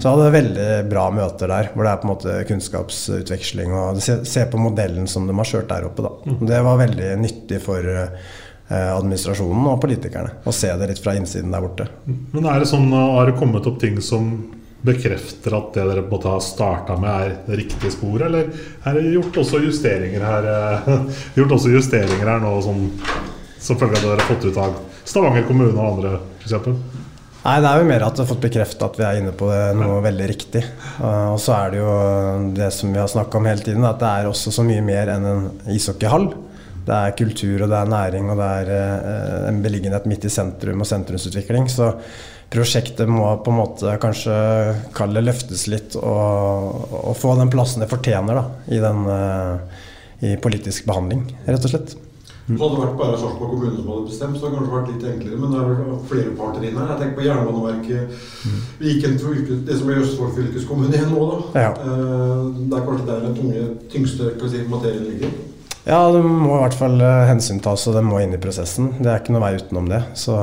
Så 0.02 0.10
hadde 0.10 0.26
vi 0.26 0.40
veldig 0.40 0.68
bra 0.90 1.06
møter 1.14 1.54
der, 1.54 1.70
hvor 1.72 1.86
det 1.86 1.94
er 1.94 2.02
på 2.02 2.10
en 2.10 2.12
måte 2.12 2.36
kunnskapsutveksling. 2.50 3.72
Og 3.78 4.02
se, 4.04 4.18
se 4.28 4.44
på 4.50 4.60
modellen 4.60 5.08
som 5.08 5.30
de 5.30 5.38
har 5.38 5.52
kjørt 5.54 5.70
der 5.72 5.88
oppe. 5.88 6.04
Da. 6.04 6.12
Mm. 6.26 6.42
Det 6.50 6.64
var 6.66 6.82
veldig 6.82 7.14
nyttig 7.22 7.62
for 7.64 7.96
Eh, 7.96 8.10
administrasjonen 8.70 9.68
og 9.70 9.82
politikerne. 9.84 10.40
Og 10.46 10.56
se 10.58 10.72
det 10.74 10.90
litt 10.90 11.02
fra 11.04 11.14
innsiden 11.18 11.54
der 11.54 11.62
borte. 11.62 11.86
Men 12.06 12.48
er 12.50 12.64
det 12.64 12.70
sånn, 12.72 12.88
Har 12.92 13.30
det 13.30 13.38
kommet 13.38 13.68
opp 13.70 13.78
ting 13.82 14.00
som 14.02 14.32
bekrefter 14.86 15.56
at 15.58 15.72
det 15.74 15.86
dere 15.88 16.04
på 16.06 16.10
en 16.10 16.18
måte 16.18 16.34
har 16.34 16.44
starta 16.44 16.98
med, 17.00 17.10
er 17.10 17.38
det 17.48 17.60
riktige 17.64 17.94
sporet? 17.94 18.28
Eller 18.28 18.52
er 18.86 18.98
det 18.98 19.14
gjort 19.16 19.40
også 19.42 19.62
justeringer 19.64 20.26
her, 20.26 20.50
eh, 20.52 21.16
gjort 21.40 21.56
også 21.58 21.74
justeringer 21.74 22.30
her 22.30 22.44
nå 22.44 22.54
som, 22.66 22.84
som 23.60 23.80
følge 23.82 23.98
av 23.98 24.04
det 24.04 24.12
dere 24.12 24.22
har 24.22 24.30
fått 24.34 24.46
ut 24.50 24.62
av 24.62 24.78
Stavanger 25.06 25.46
kommune 25.46 25.78
og 25.78 25.98
andre, 25.98 26.20
f.eks.? 26.42 26.70
Nei, 27.46 27.60
det 27.62 27.70
er 27.70 27.78
jo 27.78 27.90
mer 27.92 28.02
at 28.02 28.18
vi 28.18 28.24
har 28.24 28.30
fått 28.32 28.42
bekreftet 28.42 28.82
at 28.82 28.96
vi 28.98 29.04
er 29.06 29.20
inne 29.20 29.32
på 29.38 29.46
noe 29.78 30.00
veldig 30.02 30.30
riktig. 30.32 30.64
Og 31.06 31.38
så 31.38 31.54
er 31.54 31.76
det 31.76 31.78
jo 31.78 31.92
det 32.58 32.72
som 32.74 32.90
vi 32.90 32.98
har 32.98 33.12
snakka 33.12 33.38
om 33.38 33.46
hele 33.46 33.62
tiden, 33.62 33.86
at 33.86 34.00
det 34.02 34.10
er 34.10 34.30
også 34.32 34.54
så 34.56 34.66
mye 34.66 34.82
mer 34.82 35.12
enn 35.14 35.28
en 35.30 35.44
ishockeyhall. 35.70 36.26
Det 36.86 36.94
er 36.94 37.18
kultur, 37.18 37.64
og 37.66 37.72
det 37.72 37.80
er 37.80 37.92
næring, 37.92 38.30
og 38.30 38.40
det 38.40 38.48
er 38.62 38.72
eh, 38.76 39.50
en 39.50 39.62
beliggenhet 39.64 40.06
midt 40.10 40.28
i 40.28 40.34
sentrum 40.34 40.84
og 40.84 40.90
sentrumsutvikling. 40.90 41.68
Så 41.72 41.92
prosjektet 42.54 43.10
må 43.10 43.26
på 43.42 43.52
en 43.52 43.60
måte 43.60 43.98
kanskje 44.02 44.36
kalle 44.96 45.24
løftes 45.26 45.66
litt 45.72 45.98
og, 45.98 46.86
og, 47.02 47.14
få 47.18 47.34
den 47.40 47.50
plassen 47.54 47.82
det 47.82 47.90
fortjener 47.92 48.38
da, 48.38 48.46
i, 48.70 48.82
den, 48.84 49.06
eh, 49.10 49.86
i 50.30 50.36
politisk 50.42 50.86
behandling, 50.90 51.26
rett 51.50 51.66
og 51.66 51.74
slett. 51.74 51.96
Så 52.46 52.60
hadde 52.62 52.76
det 52.76 52.82
vært 52.84 53.00
bare 53.00 53.18
Sarpsborg 53.18 53.56
kommune 53.56 53.72
som 53.74 53.88
hadde 53.90 54.06
bestemt, 54.06 54.36
så 54.38 54.46
hadde 54.46 54.52
det 54.54 54.60
kanskje 54.60 54.76
vært 54.76 54.90
litt 54.92 55.06
enklere. 55.10 55.38
Men 55.42 55.54
det 55.56 55.62
er 55.62 55.70
vel 55.72 55.96
flere 56.12 56.34
parter 56.38 56.68
inn 56.68 56.76
her. 56.78 56.92
Jeg 56.92 57.00
tenker 57.00 57.18
på 57.18 57.26
Jernbaneverket, 57.26 58.28
Viken 58.84 59.18
fylke, 59.24 59.58
det 59.66 59.78
som 59.80 59.90
blir 59.90 60.04
Østfold 60.04 60.36
fylkeskommune 60.38 60.94
igjen 60.94 61.10
nå, 61.10 61.24
da. 61.32 61.64
Ja. 61.64 61.72
Eh, 61.74 62.44
Det 62.60 62.78
er 62.78 62.86
kanskje 62.86 63.08
der 63.10 63.26
den 63.26 63.38
tunge, 63.40 63.66
tyngste 63.90 64.30
si, 64.46 64.62
materien 64.70 65.10
ligger. 65.10 65.34
Ja, 65.86 66.00
det 66.10 66.24
må 66.26 66.56
i 66.56 66.62
hvert 66.64 66.74
fall 66.80 66.96
eh, 66.98 67.28
hensyntas, 67.30 67.84
og 67.86 67.94
det 67.94 68.02
må 68.08 68.18
inn 68.24 68.34
i 68.34 68.40
prosessen. 68.42 68.88
Det 68.98 69.06
er 69.06 69.20
ikke 69.22 69.36
noe 69.36 69.44
vei 69.44 69.52
utenom 69.60 69.86
det. 69.92 70.00
Så 70.18 70.34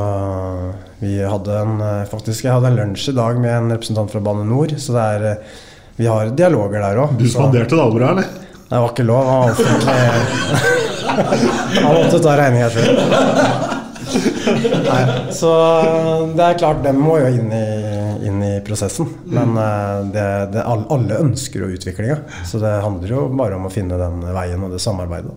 vi 1.00 1.16
hadde 1.18 1.56
en 1.58 1.80
eh, 1.82 2.04
Faktisk, 2.10 2.44
jeg 2.46 2.54
hadde 2.54 2.68
en 2.70 2.78
lunsj 2.78 3.08
i 3.10 3.14
dag 3.16 3.40
med 3.42 3.50
en 3.56 3.72
representant 3.74 4.10
fra 4.12 4.20
Bane 4.22 4.44
NOR, 4.46 4.70
så 4.78 4.94
det 4.94 5.02
er 5.16 5.22
eh, 5.32 5.40
Vi 5.98 6.06
har 6.06 6.30
dialoger 6.38 6.78
der 6.86 7.00
òg. 7.02 7.16
Du 7.18 7.26
spanderte 7.26 7.74
det 7.74 7.82
alvoret, 7.82 8.08
eller? 8.12 8.26
Det 8.70 8.78
var 8.84 8.90
ikke 8.94 9.08
lov. 9.08 9.22
Han 9.32 9.50
offentlig. 9.50 9.98
Han 11.82 11.92
måtte 11.98 12.22
ta 12.22 12.32
regninga 12.38 12.70
sjøl. 12.72 12.90
Så 15.32 15.50
det 16.36 16.44
er 16.46 16.58
klart, 16.60 16.82
den 16.84 16.98
må 17.00 17.18
jo 17.20 17.26
inn 17.32 17.52
i, 17.52 17.64
inn 18.26 18.42
i 18.44 18.52
prosessen. 18.66 19.08
Men 19.32 19.56
eh, 19.56 20.02
det, 20.14 20.26
det, 20.54 20.66
alle 20.66 21.18
ønsker 21.24 21.64
jo 21.64 21.72
utviklinga. 21.76 22.18
Så 22.48 22.60
det 22.62 22.74
handler 22.84 23.08
jo 23.16 23.26
bare 23.38 23.56
om 23.58 23.66
å 23.68 23.72
finne 23.72 23.98
den 24.00 24.22
veien 24.34 24.62
og 24.66 24.72
det 24.76 24.80
samarbeidet. 24.84 25.34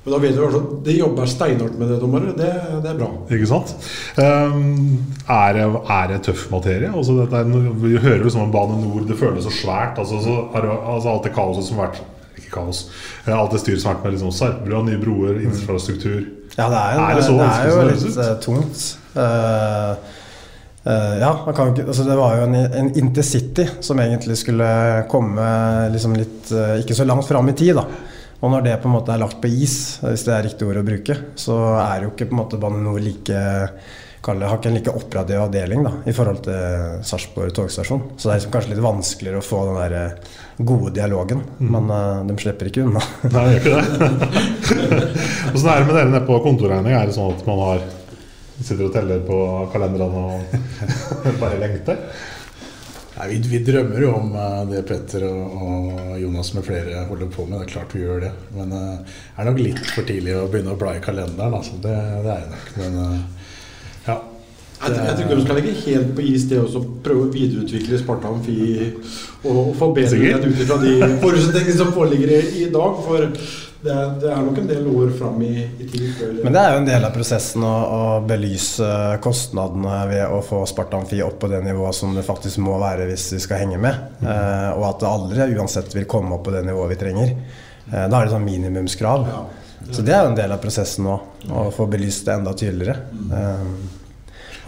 Men 0.00 0.14
da 0.14 0.18
vet 0.22 0.32
du 0.32 0.40
altså, 0.46 0.60
De 0.86 0.92
jobber 0.96 1.26
steinhardt 1.28 1.74
med 1.76 1.90
det, 1.92 1.98
dommere. 2.00 2.30
Det, 2.32 2.46
det 2.80 2.88
er 2.88 2.94
bra. 2.96 3.08
Ikke 3.36 3.48
sant? 3.50 3.74
Um, 4.16 5.02
er, 5.28 5.58
det, 5.58 5.66
er 5.96 6.06
det 6.14 6.20
tøff 6.24 6.46
materie? 6.54 6.88
Altså, 6.88 7.18
dette 7.18 7.42
er, 7.42 7.50
vi 7.82 7.98
hører 8.00 8.22
liksom 8.24 8.46
om 8.46 8.54
Bane 8.54 8.78
NOR, 8.80 9.02
det 9.10 9.18
føles 9.20 9.44
så 9.44 9.52
svært. 9.52 10.00
Altså, 10.00 10.22
så, 10.24 10.38
altså, 10.56 11.12
alt 11.12 11.28
det 11.28 11.34
kaoset 11.36 11.68
som 11.68 11.82
har 11.82 11.90
vært 11.92 12.00
Ikke 12.40 12.54
kaos. 12.54 12.80
eh, 13.26 13.34
Alt 13.36 13.52
det 13.52 13.60
styret 13.60 13.82
som 13.84 13.90
har 13.92 13.98
vært 13.98 14.08
med 14.08 14.16
liksom, 14.16 14.32
Sarpsbrua, 14.40 14.80
nye 14.88 15.02
broer, 15.04 15.42
infrastruktur. 15.44 16.22
Ja, 16.56 16.70
det 16.72 16.80
er, 16.80 16.96
en, 16.96 17.04
Er 17.04 17.12
det 17.12 17.20
det 17.20 17.26
så 17.28 17.34
er 17.36 17.44
vanskelig 17.44 17.68
jo 17.68 17.76
som 17.76 17.84
det 17.84 17.90
høres 17.90 18.06
litt 18.06 18.16
ut? 18.16 18.24
eh, 18.24 18.34
tungt. 18.48 18.88
Eh, 19.20 20.16
ja, 20.84 21.32
man 21.44 21.54
kan 21.56 21.74
ikke, 21.74 21.90
altså 21.92 22.06
det 22.08 22.16
var 22.16 22.38
jo 22.38 22.46
en, 22.46 22.54
en 22.56 22.90
intercity 22.96 23.66
som 23.84 24.00
egentlig 24.00 24.38
skulle 24.40 24.68
komme 25.12 25.44
liksom 25.92 26.16
litt 26.16 26.52
eh, 26.56 26.78
ikke 26.80 26.96
så 26.96 27.04
langt 27.04 27.28
fram 27.28 27.50
i 27.52 27.56
tid. 27.56 27.76
da. 27.76 27.84
Og 28.40 28.52
når 28.54 28.64
det 28.64 28.78
på 28.80 28.88
en 28.88 28.96
måte 28.96 29.12
er 29.12 29.20
lagt 29.20 29.42
på 29.42 29.50
is, 29.52 29.98
hvis 30.00 30.24
det 30.24 30.36
er 30.36 30.46
riktig 30.48 30.68
ord 30.68 30.80
å 30.80 30.86
bruke, 30.86 31.16
så 31.36 31.58
er 31.82 32.06
jo 32.06 32.14
ikke 32.14 32.30
på 32.30 32.36
en 32.36 32.40
måte 32.40 32.60
Bane 32.60 32.80
NOR 32.80 33.02
like 33.04 33.42
kalle, 34.24 34.48
har 34.48 34.58
ikke 34.60 34.68
en 34.68 34.76
like 34.76 34.92
operativ 34.96 35.40
avdeling 35.40 35.84
da, 35.84 35.92
i 36.08 36.14
forhold 36.16 36.42
til 36.44 37.04
Sarpsborg 37.08 37.54
togstasjon. 37.56 38.02
Så 38.16 38.28
det 38.28 38.32
er 38.32 38.40
liksom 38.40 38.54
kanskje 38.56 38.72
litt 38.74 38.84
vanskeligere 38.84 39.40
å 39.40 39.44
få 39.44 39.62
den 39.68 39.78
der 39.80 39.96
eh, 40.00 40.34
gode 40.70 40.92
dialogen. 40.96 41.44
Men 41.60 41.88
uh, 41.88 42.24
de 42.28 42.36
slipper 42.40 42.68
ikke 42.68 42.84
unna. 42.84 43.04
Nei, 43.32 43.46
det 43.46 43.54
gjør 43.54 43.62
ikke 43.62 44.10
det. 44.10 44.34
Åssen 45.54 45.70
er 45.72 45.80
det 45.80 45.86
med 45.88 45.96
dere 45.96 46.10
nede 46.10 46.26
på 46.28 46.40
kontorregning? 46.44 46.96
Er 46.96 47.08
det 47.08 47.16
sånn 47.16 47.32
at 47.32 47.48
man 47.48 47.64
har 47.64 47.88
sitter 48.60 48.86
og 48.86 48.92
teller 48.94 49.22
på 49.26 49.38
kalenderne 49.72 50.26
og 50.26 50.54
bare 51.42 51.58
lengter? 51.62 51.98
Nei, 53.20 53.26
vi, 53.34 53.38
vi 53.52 53.58
drømmer 53.66 54.00
jo 54.00 54.10
om 54.16 54.30
eh, 54.38 54.60
det 54.70 54.82
Petter 54.88 55.26
og, 55.28 55.56
og 55.60 56.14
Jonas 56.22 56.52
med 56.56 56.64
flere 56.64 57.02
holder 57.10 57.28
på 57.34 57.44
med. 57.48 57.58
Det 57.60 57.66
er 57.66 57.72
klart 57.74 57.94
vi 57.96 58.04
gjør 58.06 58.22
det. 58.24 58.30
Men 58.56 58.72
eh, 58.72 58.94
det 59.04 59.42
er 59.42 59.48
nok 59.50 59.60
litt 59.60 59.80
for 59.92 60.08
tidlig 60.08 60.36
å 60.40 60.46
begynne 60.48 60.72
å 60.72 60.78
bla 60.80 60.94
i 60.96 61.02
kalenderen. 61.04 61.56
Altså. 61.58 61.76
Det, 61.84 61.92
det 62.24 62.32
er 62.36 62.44
det 62.46 62.52
nok. 62.54 62.70
Men 62.80 63.00
eh, 63.04 63.48
ja. 64.06 64.18
Jeg, 64.80 64.94
tror- 64.94 65.04
jeg 65.04 65.16
tror 65.18 65.26
ikke 65.26 65.36
de 65.36 65.44
skal 65.44 65.58
legge 65.60 65.72
helt 65.82 66.12
på 66.16 66.22
is 66.30 66.46
det 66.48 66.60
også, 66.62 66.80
prøve 67.04 67.26
å 67.26 67.32
videreutvikle 67.34 67.98
Sparta 68.00 68.30
Amfi 68.32 68.60
og, 68.88 69.50
og 69.50 69.74
forbedre 69.76 70.16
det 70.16 70.38
ut 70.54 70.62
ifra 70.64 70.78
de 70.80 70.94
forutsetningene 71.20 71.76
som 71.82 71.90
foreligger 71.92 72.32
i, 72.38 72.40
i 72.62 72.70
dag. 72.72 73.02
For 73.04 73.26
det 73.80 73.92
er, 73.92 74.10
det 74.20 74.28
er 74.28 74.42
nok 74.44 74.58
en 74.60 74.68
del 74.68 74.88
år 74.92 75.12
fram 75.16 75.38
i, 75.46 75.54
i 75.80 75.86
tid 75.88 76.40
Men 76.44 76.52
det 76.52 76.60
er 76.60 76.74
jo 76.74 76.80
en 76.82 76.88
del 76.88 77.06
av 77.06 77.14
prosessen 77.14 77.64
å, 77.64 77.70
å 77.70 78.02
belyse 78.28 78.88
kostnadene 79.24 80.02
ved 80.10 80.24
å 80.28 80.42
få 80.44 80.60
Spartanfi 80.68 81.22
opp 81.24 81.38
på 81.40 81.48
det 81.52 81.62
nivået 81.64 81.96
som 81.96 82.12
det 82.16 82.26
faktisk 82.26 82.60
må 82.64 82.76
være 82.82 83.08
hvis 83.08 83.30
vi 83.36 83.40
skal 83.40 83.62
henge 83.62 83.80
med. 83.80 84.20
Eh, 84.20 84.68
og 84.74 84.84
at 84.90 85.00
det 85.00 85.08
aldri 85.08 85.48
uansett 85.56 85.96
vil 85.96 86.08
komme 86.10 86.36
opp 86.36 86.44
på 86.48 86.54
det 86.54 86.64
nivået 86.68 86.92
vi 86.92 87.00
trenger. 87.00 87.32
Eh, 87.88 88.04
da 88.04 88.12
er 88.12 88.28
det 88.28 88.34
sånn 88.34 88.44
minimumskrav. 88.44 89.26
Så 89.88 90.04
det 90.04 90.12
er 90.12 90.26
jo 90.26 90.34
en 90.34 90.38
del 90.38 90.52
av 90.52 90.60
prosessen 90.60 91.06
nå, 91.08 91.16
å 91.48 91.64
få 91.74 91.88
belyst 91.90 92.28
det 92.28 92.36
enda 92.36 92.52
tydeligere. 92.52 93.00
Eh, 93.32 93.66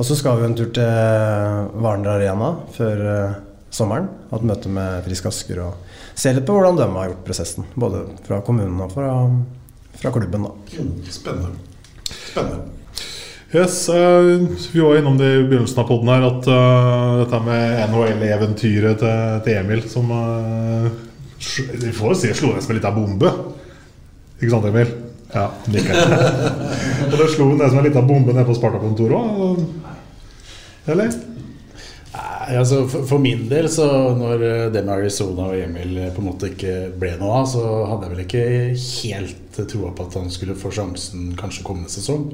og 0.01 0.09
så 0.09 0.17
skal 0.17 0.41
vi 0.41 0.49
en 0.49 0.57
tur 0.57 0.71
til 0.73 1.83
Varner 1.85 2.15
Arena 2.17 2.55
før 2.73 3.09
eh, 3.13 3.41
sommeren. 3.73 4.09
Ha 4.31 4.41
et 4.41 4.49
møte 4.49 4.73
med 4.73 5.05
Frisk 5.05 5.29
Asker 5.29 5.61
og 5.67 5.92
se 6.23 6.33
litt 6.37 6.47
på 6.47 6.55
hvordan 6.55 6.79
de 6.79 6.87
har 6.95 7.11
gjort 7.11 7.25
prosessen. 7.27 7.67
Både 7.75 8.05
fra 8.27 8.39
kommunen 8.47 8.79
og 8.85 8.95
fra, 8.95 9.09
fra 9.99 10.15
klubben. 10.15 10.47
da. 10.47 10.79
Spennende. 11.11 11.57
Spennende. 12.13 12.63
Yes, 13.53 13.89
eh, 13.89 14.49
Vi 14.73 14.81
var 14.81 14.97
innom 14.97 15.19
det 15.19 15.29
i 15.35 15.43
begynnelsen 15.45 15.83
av 15.83 15.89
podden 15.89 16.09
her 16.09 16.23
at 16.25 16.47
uh, 16.49 17.19
dette 17.21 17.41
med 17.45 17.83
NHL-eventyret 17.91 19.03
til, 19.03 19.43
til 19.45 19.59
Emil 19.61 19.83
som 19.93 20.09
uh, 20.09 20.87
Vi 21.83 21.93
får 21.93 22.15
jo 22.15 22.17
si 22.17 22.31
slo 22.39 22.55
ned 22.55 22.65
som 22.65 22.73
en 22.73 22.79
liten 22.79 22.97
bombe. 22.97 23.33
Ikke 24.39 24.55
sant, 24.55 24.71
Emil? 24.71 24.95
Ja, 25.35 25.51
nikker. 25.69 26.01
og 27.11 27.15
det 27.21 27.29
slo 27.35 27.51
ned 27.53 27.67
som 27.67 27.83
en 27.83 27.87
liten 27.91 28.09
bombe 28.09 28.33
nede 28.33 28.47
på 28.49 28.57
Sparta-kontoret 28.57 29.21
òg. 29.21 29.61
Eller? 30.93 31.13
Nei, 32.43 32.57
altså 32.59 32.81
for, 32.91 33.05
for 33.07 33.23
min 33.23 33.45
del, 33.51 33.69
så 33.71 33.87
når 34.19 34.43
eh, 34.49 34.65
det 34.75 34.83
med 34.83 34.97
Arizona 34.97 35.51
og 35.53 35.59
Emil 35.63 35.95
eh, 36.03 36.11
på 36.15 36.23
en 36.25 36.29
måte 36.33 36.51
ikke 36.51 36.75
ble 36.99 37.15
noe 37.21 37.37
av, 37.43 37.47
så 37.53 37.63
hadde 37.87 38.09
jeg 38.09 38.15
vel 38.17 38.25
ikke 38.27 38.45
helt 38.89 39.61
troa 39.71 39.93
på 39.95 40.07
at 40.09 40.19
han 40.19 40.31
skulle 40.35 40.59
få 40.59 40.73
sjansen 40.75 41.33
kanskje 41.39 41.67
kommende 41.67 41.93
sesong. 41.93 42.33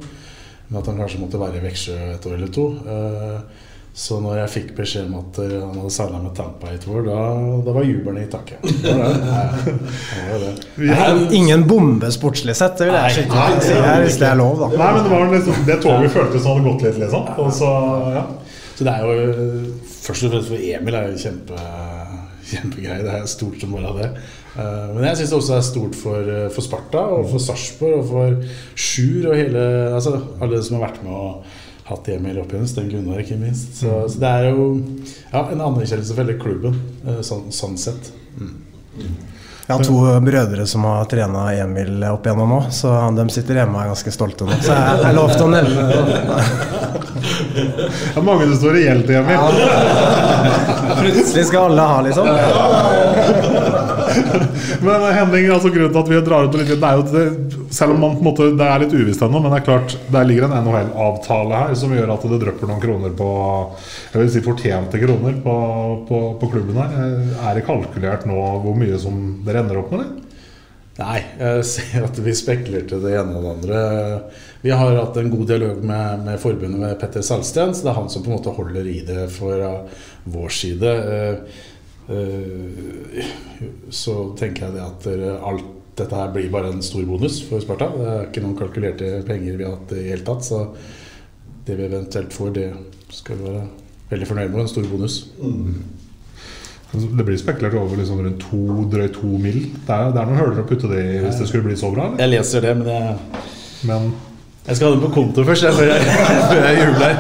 Men 0.69 0.81
at 0.81 0.89
han 0.89 1.01
kanskje 1.01 1.21
måtte 1.21 1.41
være 1.41 1.61
i 1.61 1.65
Veksjø 1.67 1.97
et 2.15 2.29
år 2.29 2.39
eller 2.39 2.55
to. 2.57 2.71
Eh, 2.89 3.65
Så 3.99 4.21
når 4.23 4.37
jeg 4.39 4.51
fikk 4.53 4.69
beskjed 4.77 5.09
om 5.09 5.15
at 5.19 5.39
eh, 5.43 5.55
han 5.59 5.75
hadde 5.75 5.91
seila 5.91 6.21
med 6.23 6.35
Tampa 6.37 6.69
i 6.71 6.77
et 6.77 6.85
år, 6.87 7.01
da, 7.09 7.17
da 7.67 7.73
var 7.75 7.87
jubelen 7.89 8.21
i 8.23 8.29
taket. 8.31 8.63
Det 8.63 8.93
var 8.95 9.17
det. 10.45 10.53
Var 10.79 11.03
er 11.09 11.35
ingen 11.35 11.65
bombe 11.67 12.13
sportslig 12.15 12.55
sett, 12.55 12.79
det 12.79 12.87
vil 12.87 12.95
jeg 12.95 13.09
Nei, 13.09 13.17
skikkelig 13.17 13.65
si 13.67 13.75
her, 13.75 14.05
hvis 14.05 14.21
det 14.21 14.29
er 14.29 14.39
lov, 14.39 14.61
da. 14.61 14.69
Nei, 14.77 14.93
men 14.95 15.03
det 15.03 15.11
var 15.17 15.35
liksom 15.35 15.67
det 15.67 15.81
toget 15.83 16.15
føltes 16.15 16.45
som 16.45 16.53
hadde 16.55 16.69
gått 16.69 16.87
litt, 16.87 17.01
liksom. 17.03 17.33
Og 17.43 17.51
så, 17.59 17.73
ja. 18.15 18.25
Så 18.79 18.87
det 18.87 18.95
er 18.95 19.09
jo 19.09 19.75
Først 20.09 20.25
og 20.25 20.33
fremst 20.33 20.49
for 20.49 20.57
Emil 20.65 20.97
er 20.97 21.11
jo 21.11 21.21
kjempe, 21.21 21.63
kjempegreie. 22.49 23.05
Det 23.05 23.15
er 23.15 23.27
stort 23.29 23.61
som 23.61 23.75
bare 23.77 23.95
det. 23.99 24.11
Eh, 24.57 24.87
Men 24.95 25.05
jeg 25.11 25.21
syns 25.21 25.33
det 25.35 25.39
også 25.39 25.57
er 25.59 25.67
stort 25.69 25.97
for, 26.01 26.31
eh, 26.35 26.49
for 26.55 26.65
Sparta 26.65 27.03
og 27.19 27.29
for 27.35 27.45
Sarpsborg 27.45 27.99
og 28.01 28.07
for 28.09 28.39
Sjur 28.75 29.29
og 29.31 29.37
hele 29.37 29.65
Altså 29.93 30.15
alle 30.41 30.63
som 30.65 30.79
har 30.79 30.89
vært 30.89 31.03
med 31.05 31.13
og 31.13 31.45
hatt 31.89 32.09
Emil 32.13 32.41
opp 32.41 32.53
igjen. 32.53 32.69
Sten 32.69 32.89
Gunnar, 32.93 33.21
ikke 33.21 33.39
minst. 33.41 33.79
Så, 33.81 33.93
så 34.13 34.21
det 34.21 34.29
er 34.29 34.51
jo 34.51 34.67
ja, 35.33 35.45
en 35.45 35.61
anerkjennelse 35.61 36.15
for 36.15 36.25
hele 36.25 36.41
klubben, 36.41 36.81
eh, 37.07 37.21
sånn, 37.25 37.47
sånn 37.53 37.79
sett. 37.81 38.11
Mm. 38.41 38.57
Jeg 39.69 39.77
har 39.77 39.85
to 39.85 40.21
brødre 40.25 40.65
som 40.67 40.85
har 40.89 41.05
trena 41.13 41.43
Emil 41.53 42.01
opp 42.09 42.25
igjennom 42.25 42.49
nå, 42.55 42.61
så 42.73 42.89
de 43.13 43.27
sitter 43.29 43.59
hjemme 43.61 43.77
og 43.77 43.83
er 43.83 43.91
ganske 43.91 44.13
stolte 44.15 44.47
nå. 44.49 44.57
Så 44.65 44.73
jeg 44.73 45.03
jeg 45.03 45.17
lov 45.19 45.35
til 45.35 45.45
å 45.45 45.49
nevne 45.53 45.83
det. 45.91 45.99
Det 47.59 48.17
er 48.17 48.25
mange 48.25 48.47
som 48.47 48.57
står 48.63 48.79
i 48.79 48.87
gjeld 48.87 49.05
til, 49.11 49.17
Emil. 49.21 49.37
Plutselig 51.03 51.45
skal 51.51 51.69
alle 51.69 51.85
ha, 51.91 52.01
liksom. 52.07 52.25
Men 54.85 55.05
Henning, 55.15 55.49
altså 55.55 55.71
grunnen 55.73 55.95
til 55.95 56.01
at 56.01 56.11
vi 56.13 56.21
drar 56.27 56.49
ut 56.49 56.59
litt, 56.59 56.71
det 56.73 56.91
er 56.91 57.01
jo 57.01 57.07
det, 57.13 57.25
Selv 57.75 57.95
om 57.95 58.03
man 58.05 58.17
på 58.17 58.23
en 58.23 58.29
måte, 58.29 58.51
det 58.59 58.69
er 58.69 58.85
litt 58.85 58.95
uvisst 58.97 59.25
ennå, 59.25 59.41
men 59.43 59.53
det 59.53 59.61
er 59.61 59.67
klart 59.67 59.97
der 60.13 60.29
ligger 60.29 60.49
en 60.49 60.57
NHL-avtale 60.67 61.65
her 61.65 61.75
som 61.79 61.93
gjør 61.97 62.15
at 62.15 62.29
det 62.31 62.41
drypper 62.45 62.71
noen 62.71 62.85
kroner 62.85 63.17
på 63.19 63.33
Jeg 64.13 64.23
vil 64.23 64.33
si 64.35 64.45
fortjente 64.45 65.03
kroner 65.03 65.37
på, 65.45 65.59
på, 66.09 66.23
på 66.41 66.53
klubben 66.55 66.81
her. 66.81 66.97
Er 67.51 67.59
det 67.59 67.67
kalkulert 67.69 68.27
nå 68.29 68.39
hvor 68.65 68.79
mye 68.79 68.99
som 69.01 69.21
det 69.47 69.59
ender 69.61 69.83
opp 69.83 69.93
med 69.95 70.05
det? 70.05 70.29
Nei, 70.99 71.19
jeg 71.39 71.67
ser 71.71 72.05
at 72.09 72.17
vi 72.19 72.33
spekulerte 72.35 72.97
det 72.99 73.13
ene 73.21 73.39
og 73.39 73.45
det 73.45 73.51
andre. 73.53 73.83
Vi 74.65 74.73
har 74.75 74.97
hatt 74.99 75.19
en 75.21 75.31
god 75.31 75.45
dialog 75.47 75.85
med, 75.87 76.25
med 76.27 76.41
forbundet 76.43 76.81
med 76.81 76.97
Petter 76.99 77.23
Salsten, 77.23 77.71
så 77.71 77.87
det 77.87 77.93
er 77.93 77.99
han 78.01 78.11
som 78.11 78.25
på 78.25 78.33
en 78.33 78.39
måte 78.41 78.55
holder 78.57 78.89
i 78.91 78.97
det 79.07 79.29
fra 79.31 79.77
vår 80.27 80.57
side. 80.57 80.95
Eh, 82.09 83.25
Så 83.91 84.15
tenker 84.39 84.67
jeg 84.69 84.75
det 84.79 84.85
at 84.85 85.07
alt 85.45 85.75
dette 85.99 86.15
her 86.15 86.31
blir 86.31 86.51
bare 86.53 86.71
en 86.71 86.83
stor 86.85 87.03
bonus 87.09 87.41
for 87.49 87.61
Sparta. 87.61 87.89
Det 87.97 88.07
er 88.07 88.27
ikke 88.29 88.43
noen 88.45 88.59
kalkulerte 88.59 89.09
penger 89.27 89.57
vi 89.59 89.65
har 89.67 89.75
hatt 89.75 89.93
i 89.93 89.99
det 89.99 90.11
hele 90.13 90.27
tatt. 90.29 90.45
Så 90.47 90.61
det 91.67 91.75
vi 91.77 91.89
eventuelt 91.89 92.33
får, 92.33 92.53
det 92.55 92.69
skal 93.17 93.41
vi 93.41 93.49
være 93.49 93.65
veldig 94.13 94.29
fornøyd 94.31 94.53
med. 94.53 94.61
En 94.63 94.71
stor 94.71 94.87
bonus. 94.93 95.17
Mm. 95.43 95.75
Det 97.19 97.25
blir 97.27 97.37
spekulert 97.37 97.75
over 97.77 97.99
liksom 98.01 98.23
rundt 98.25 98.41
to, 98.47 98.61
drøyt 98.95 99.13
to 99.19 99.27
mil. 99.43 99.59
Det 99.85 99.93
er, 99.93 100.13
det 100.15 100.23
er 100.23 100.31
noen 100.31 100.39
høler 100.41 100.63
å 100.63 100.69
putte 100.71 100.89
det 100.89 101.03
i 101.03 101.19
hvis 101.27 101.43
det 101.43 101.49
skulle 101.51 101.67
bli 101.67 101.77
så 101.77 101.91
bra? 101.93 102.07
Eller? 102.15 102.23
Jeg 102.25 102.31
leser 102.39 102.65
det, 102.65 102.73
men 102.79 102.89
jeg, 102.89 103.45
Men 103.91 104.03
jeg 104.69 104.77
skal 104.79 104.87
ha 104.89 104.95
det 104.95 105.03
på 105.05 105.11
konto 105.19 105.45
først, 105.45 105.67
jeg, 105.67 105.73
før 105.77 105.87
jeg, 105.91 106.01
før 106.53 106.63
jeg 106.65 106.75
jubler. 106.85 107.15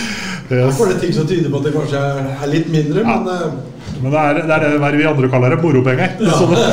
Yes. 0.50 0.76
For 0.78 0.86
det 0.90 0.96
er 0.96 1.00
ting 1.06 1.14
som 1.16 1.26
tyder 1.26 1.50
på 1.50 1.60
at 1.60 1.68
det 1.68 1.74
kanskje 1.74 2.02
er 2.36 2.52
litt 2.52 2.68
mindre, 2.72 3.06
men 3.06 3.32
uh... 3.32 3.74
Men 3.96 4.12
det 4.12 4.20
er, 4.20 4.38
det 4.44 4.52
er 4.52 4.92
det 4.92 4.98
vi 5.00 5.06
andre 5.08 5.28
kaller 5.32 5.54
det, 5.54 5.60
moropenger. 5.62 6.18
Sånne, 6.20 6.64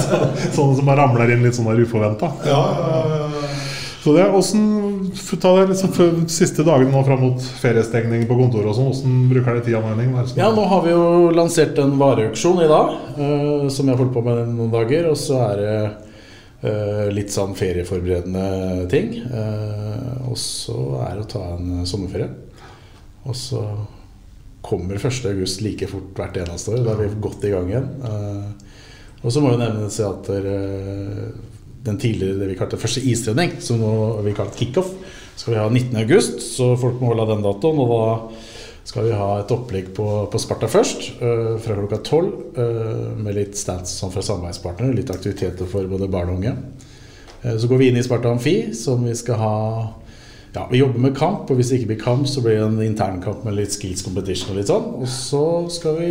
sånne 0.56 0.78
som 0.78 0.86
bare 0.86 1.02
ramler 1.02 1.34
inn 1.34 1.42
litt 1.44 1.58
sånn 1.58 1.68
der 1.68 1.82
uforventa. 1.84 2.30
ja, 2.48 2.62
ja, 2.78 3.02
ja. 3.18 3.50
Så 4.00 4.14
det, 4.16 4.22
hvordan, 4.32 4.60
ta 5.42 5.50
det 5.58 5.64
liksom 5.74 6.22
siste 6.32 6.64
dagene 6.64 6.88
nå 6.88 7.02
fram 7.04 7.20
mot 7.20 7.48
feriestengning 7.60 8.22
på 8.30 8.38
kontoret 8.38 8.70
og 8.70 8.76
sånn, 8.78 8.86
hvordan 8.88 9.18
bruker 9.28 9.58
dere 9.58 9.64
tid 9.66 9.76
og 9.76 9.88
anledning? 9.90 10.14
Hva 10.14 10.22
er 10.22 10.24
det 10.24 10.30
som- 10.30 10.40
Ja, 10.40 10.48
nå 10.56 10.64
har 10.70 10.80
vi 10.86 10.94
jo 10.94 11.02
lansert 11.36 11.78
en 11.78 11.98
vareauksjon 12.00 12.62
i 12.64 12.68
dag, 12.70 12.94
uh, 13.18 13.68
som 13.68 13.86
jeg 13.86 13.96
har 13.96 14.00
holdt 14.00 14.14
på 14.14 14.24
med 14.24 14.54
noen 14.54 14.72
dager. 14.72 15.10
Og 15.10 15.18
så 15.20 15.36
er 15.50 15.60
det 15.60 15.74
uh, 16.64 17.12
litt 17.12 17.28
sånn 17.28 17.52
ferieforberedende 17.54 18.88
ting. 18.88 19.20
Uh, 19.28 20.30
og 20.30 20.38
så 20.40 20.78
er 21.04 21.18
det 21.18 21.26
å 21.26 21.32
ta 21.36 21.44
en 21.58 21.84
sommerferie. 21.84 22.30
Og 23.28 23.36
så 23.36 23.62
kommer 24.64 25.00
1. 25.00 25.24
august 25.30 25.62
like 25.64 25.88
fort 25.90 26.12
hvert 26.16 26.36
eneste 26.42 26.74
år. 26.74 26.84
Da 26.84 26.94
er 26.94 27.02
vi 27.02 27.22
godt 27.22 27.46
i 27.48 27.52
gang 27.54 27.70
igjen. 27.70 27.88
Uh, 28.04 28.68
og 29.20 29.32
så 29.32 29.42
må 29.42 29.52
jo 29.52 29.60
nevnes 29.60 29.98
at 30.04 30.30
uh, 30.32 31.24
den 31.84 31.98
tidligere 32.00 32.40
det 32.40 32.50
vi 32.52 32.58
kalte 32.58 32.80
første 32.80 33.02
istrening, 33.08 33.56
som 33.64 33.80
nå 33.80 33.92
vi 34.24 34.36
kalt 34.36 34.56
kickoff, 34.56 34.92
skal 35.36 35.54
vi 35.54 35.60
ha 35.60 35.68
19. 35.68 35.96
august, 36.02 36.42
så 36.56 36.74
folk 36.80 37.00
må 37.00 37.12
holde 37.12 37.28
den 37.32 37.44
datoen. 37.44 37.80
Og 37.80 37.92
da 37.92 38.90
skal 38.90 39.06
vi 39.06 39.16
ha 39.16 39.30
et 39.40 39.52
opplegg 39.54 39.90
på, 39.96 40.06
på 40.32 40.40
Sparta 40.40 40.68
først, 40.70 41.10
uh, 41.20 41.56
fra 41.62 41.76
klokka 41.78 42.00
tolv. 42.04 42.32
øh, 42.58 43.16
med 43.20 43.36
litt 43.36 43.58
stands 43.58 43.92
sånn 44.00 44.12
fra 44.12 44.24
samarbeidspartnere, 44.24 44.96
litt 44.96 45.12
aktiviteter 45.12 45.68
for 45.68 45.88
både 45.88 46.08
barn 46.10 46.32
og 46.32 46.40
unge. 46.40 46.56
Eh, 47.42 47.56
så 47.56 47.68
går 47.68 47.80
vi 47.80 47.88
inn 47.90 48.00
i 48.00 48.04
Sparta 48.04 48.32
Amfi, 48.32 48.74
som 48.76 49.04
vi 49.06 49.14
skal 49.16 49.40
ha 49.40 49.56
ja, 50.54 50.66
Vi 50.70 50.78
jobber 50.78 50.98
med 50.98 51.16
kamp, 51.16 51.50
og 51.50 51.56
hvis 51.58 51.70
det 51.70 51.80
ikke 51.80 51.92
blir 51.92 52.02
kamp, 52.02 52.26
så 52.28 52.42
blir 52.42 52.58
det 52.58 52.66
en 52.66 52.82
internkamp 52.82 53.44
med 53.46 53.54
litt 53.58 53.74
skills 53.74 54.02
competition 54.06 54.50
og 54.54 54.58
litt 54.58 54.70
sånn. 54.70 54.88
Og 54.98 55.08
så 55.10 55.44
skal 55.70 55.98
vi 56.00 56.10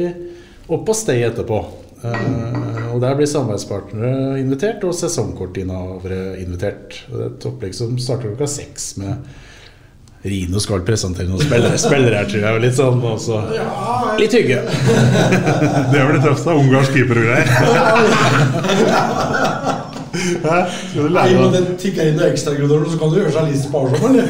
opp 0.69 0.85
på 0.87 0.93
stay 0.95 1.25
etterpå. 1.27 1.59
Uh, 1.99 2.93
og 2.93 3.01
der 3.03 3.17
blir 3.19 3.27
samarbeidspartnere 3.27 4.39
invitert, 4.39 4.83
og 4.87 4.95
sesongkortinnehavere 4.95 6.39
invitert. 6.39 7.01
Og 7.09 7.15
Det 7.17 7.25
er 7.25 7.31
et 7.33 7.47
opplegg 7.51 7.73
som 7.75 7.99
starter 7.99 8.31
klokka 8.31 8.47
seks 8.47 8.93
med 9.01 9.13
Rino 10.19 10.59
skal 10.59 10.81
presentere 10.83 11.29
noen 11.31 11.39
spillere, 11.39 11.77
spillere 11.79 12.17
her, 12.19 12.27
tror 12.27 12.41
jeg. 12.43 12.59
Litt 12.65 12.75
sånn 12.75 12.99
også. 13.07 13.39
Litt 14.19 14.33
hygge. 14.35 14.59
Det 14.67 15.95
blir 15.95 16.19
tøft. 16.19 16.43
det 16.43 16.51
er 16.51 16.59
Ungarsk 16.59 16.91
keeper 16.97 17.15
og 17.21 17.25
greier. 17.29 17.47
Hæ? 20.13 20.57
Skal 20.69 21.03
du 21.03 21.09
Nei, 21.09 21.15
lære 21.15 21.33
men 21.39 21.51
deg 21.53 21.59
den 21.59 21.67
noen 22.81 22.91
så 22.95 22.99
kan 23.01 23.09
du 23.13 23.17
gjøre 23.19 23.33
seg 23.35 23.43
litt 23.51 23.63
sparsom, 23.63 24.01
eller? 24.09 24.27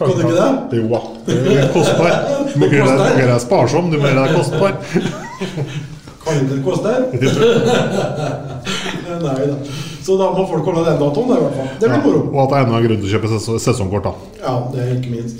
Kan 0.00 0.06
du 0.08 0.12
ikke 0.24 0.36
det? 0.36 0.50
Jo 0.80 0.84
da. 0.88 1.00
Det 1.26 1.34
er 1.60 1.66
kostbar. 1.74 2.12
Du 2.50 2.54
må 2.62 2.66
gjøre 2.72 2.94
deg- 3.00 3.18
sparsom, 3.44 3.84
du 3.92 3.96
må 4.00 4.04
gjøre 4.08 4.22
deg 4.26 4.32
kostbar. 4.38 4.72
Kan 6.20 6.32
ikke 6.36 6.52
det 6.54 6.62
koste? 6.64 6.90
Nei 9.20 9.46
da. 9.50 9.56
Så 10.04 10.12
da 10.20 10.26
må 10.32 10.42
folk 10.48 10.64
holde 10.70 10.84
den 10.86 10.98
datoen, 11.00 11.26
det, 11.28 11.36
i 11.36 11.38
hvert 11.44 11.56
fall. 11.58 11.68
Det 11.80 11.86
blir 11.90 12.02
moro. 12.04 12.20
Og 12.30 12.38
at 12.44 12.50
det 12.52 12.56
er 12.60 12.64
enda 12.66 12.76
en 12.80 12.86
grunn 12.86 13.00
til 13.02 13.08
å 13.08 13.12
kjøpe 13.16 13.28
ses- 13.34 13.62
sesongkort. 13.66 14.04
da 14.08 14.12
Ja, 14.44 14.54
det 14.72 14.78
er 14.86 14.90
ikke 14.96 15.12
minst. 15.16 15.38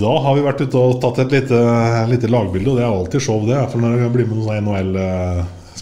Da 0.00 0.12
har 0.24 0.32
vi 0.38 0.42
vært 0.46 0.62
ute 0.64 0.78
og 0.80 1.00
tatt 1.02 1.18
et 1.24 1.32
lite, 1.34 1.58
lite 2.08 2.28
lagbilde, 2.32 2.68
og 2.70 2.76
det 2.78 2.84
er 2.86 2.92
alltid 2.94 3.20
show, 3.26 3.38
det. 3.48 3.58
For 3.72 3.78
når 3.82 3.90
jeg 4.06 4.12
blir 4.14 4.26
med 4.30 4.36
noen 4.38 4.48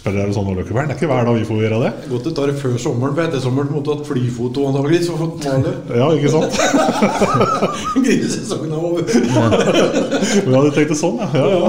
NHL-spillere 0.03 0.33
sånn. 0.35 0.49
og 0.51 0.57
Løkkeberg. 0.59 0.87
Det 0.87 0.93
er 0.93 0.99
ikke 0.99 1.09
hver 1.11 1.27
dag 1.27 1.37
vi 1.37 1.45
får 1.47 1.59
gjøre 1.63 1.79
det. 1.83 1.91
Godt 2.11 2.27
du 2.27 2.31
tar 2.35 2.49
det 2.51 2.55
før 2.59 2.75
sommeren, 2.81 3.15
for 3.15 3.23
etter 3.23 3.43
sommeren 3.43 3.71
måtte 3.71 3.87
du 3.87 3.91
hatt 3.93 4.07
flyfoto 4.07 4.65
antakeligvis 4.69 5.09
for 5.09 5.23
å 5.23 5.29
male. 5.33 5.73
Ja, 6.03 6.07
ikke 6.17 6.31
sant? 6.33 6.57
Grisesesongen 8.03 8.73
er 8.73 8.83
over. 8.83 9.03
Vi 10.43 10.55
hadde 10.55 10.73
tenkt 10.75 10.93
det 10.93 10.99
sånn, 10.99 11.19
ja. 11.21 11.29
ja, 11.33 11.45
ja. 11.53 11.61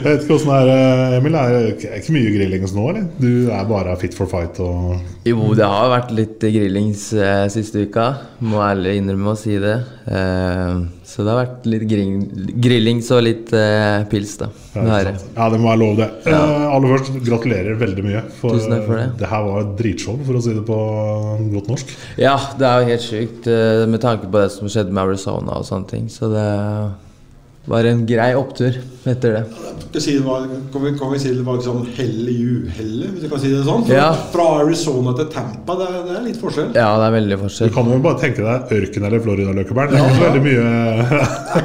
Jeg 0.00 0.06
vet 0.06 0.24
ikke 0.24 0.36
åssen 0.38 0.50
det 0.50 0.60
er, 0.60 1.16
Emil. 1.20 1.30
Emil. 1.30 1.38
Er 1.40 1.56
det 1.56 1.90
ikke 2.00 2.16
mye 2.16 2.34
grillings 2.34 2.74
nå, 2.76 2.86
eller? 2.92 3.08
Du 3.20 3.30
er 3.54 3.68
bare 3.70 3.96
fit 4.00 4.16
for 4.16 4.30
fight 4.30 4.58
og 4.64 5.28
Jo, 5.28 5.52
det 5.56 5.68
har 5.68 5.90
vært 5.92 6.14
litt 6.16 6.42
grillings 6.42 7.10
eh, 7.14 7.44
siste 7.52 7.86
uka. 7.86 8.08
Må 8.42 8.62
ærlig 8.64 8.98
innrømme 9.00 9.34
å 9.34 9.38
si 9.38 9.58
det. 9.62 9.76
Eh, 10.10 10.80
så 11.10 11.24
det 11.26 11.32
har 11.32 11.40
vært 11.40 11.64
litt 11.66 11.84
grilling, 11.90 12.20
grillings 12.62 13.08
og 13.16 13.24
litt 13.26 13.50
eh, 13.56 14.04
pils, 14.12 14.36
da. 14.38 14.46
Ja, 14.76 14.84
Det 15.02 15.14
ja, 15.34 15.48
det 15.50 15.58
må 15.58 15.66
være 15.72 15.80
lov, 15.80 15.96
det. 15.98 16.06
Eh, 16.30 16.66
aller 16.70 16.92
først, 16.94 17.10
gratulerer 17.26 17.78
veldig 17.80 18.04
mye. 18.06 18.22
For, 18.38 18.54
Tusen 18.54 18.76
takk 18.76 18.86
for 18.86 19.00
det. 19.00 19.08
det 19.18 19.30
her 19.32 19.42
var 19.48 19.64
et 19.64 19.72
dritshow, 19.80 20.20
for 20.28 20.38
å 20.38 20.42
si 20.46 20.54
det 20.54 20.62
på 20.68 20.78
godt 21.56 21.70
norsk. 21.72 21.94
Ja, 22.22 22.36
det 22.60 22.68
er 22.70 22.78
jo 22.84 22.90
helt 22.92 23.06
sjukt 23.08 23.50
eh, 23.50 23.84
med 23.90 24.04
tanke 24.06 24.30
på 24.30 24.38
det 24.44 24.52
som 24.54 24.70
skjedde 24.70 24.94
med 24.94 25.02
Arizona 25.08 25.58
og 25.58 25.66
sånne 25.66 25.90
ting. 25.90 26.06
Så 26.14 26.30
det 26.30 26.46
var 27.70 27.86
en 27.86 28.00
grei 28.06 28.32
opptur 28.34 28.74
etter 29.06 29.36
det. 29.36 29.42
Kan, 29.92 30.02
si 30.02 30.16
det 30.16 30.24
var, 30.26 30.46
kan, 30.72 30.82
vi, 30.82 30.90
kan 30.98 31.12
vi 31.12 31.18
si 31.22 31.30
det 31.34 31.44
var 31.46 31.60
sånn 31.62 31.84
hell 31.96 32.30
i 32.30 32.36
uhellet, 32.42 33.12
hvis 33.14 33.24
vi 33.24 33.30
kan 33.30 33.42
si 33.42 33.52
det 33.52 33.60
sånn? 33.66 33.84
Ja. 33.90 34.08
Fra 34.32 34.46
Arizona 34.64 35.14
til 35.18 35.28
Tampa, 35.30 35.76
det 35.78 35.86
er, 35.86 36.00
det 36.08 36.16
er 36.18 36.24
litt 36.26 36.40
forskjell. 36.42 36.72
Ja, 36.74 36.88
det 36.98 37.06
er 37.06 37.14
veldig 37.16 37.38
forskjell. 37.44 37.70
Du 37.70 37.76
kan 37.78 37.92
jo 37.94 38.00
bare 38.02 38.20
tenke 38.22 38.46
deg 38.46 38.74
ørken 38.80 39.08
eller 39.08 39.24
Florida-løkkebæren. 39.26 39.94
Det 39.94 40.00
er 40.00 40.10
ikke 40.10 40.18
så 40.18 40.26
veldig 40.26 40.44
mye 40.48 40.66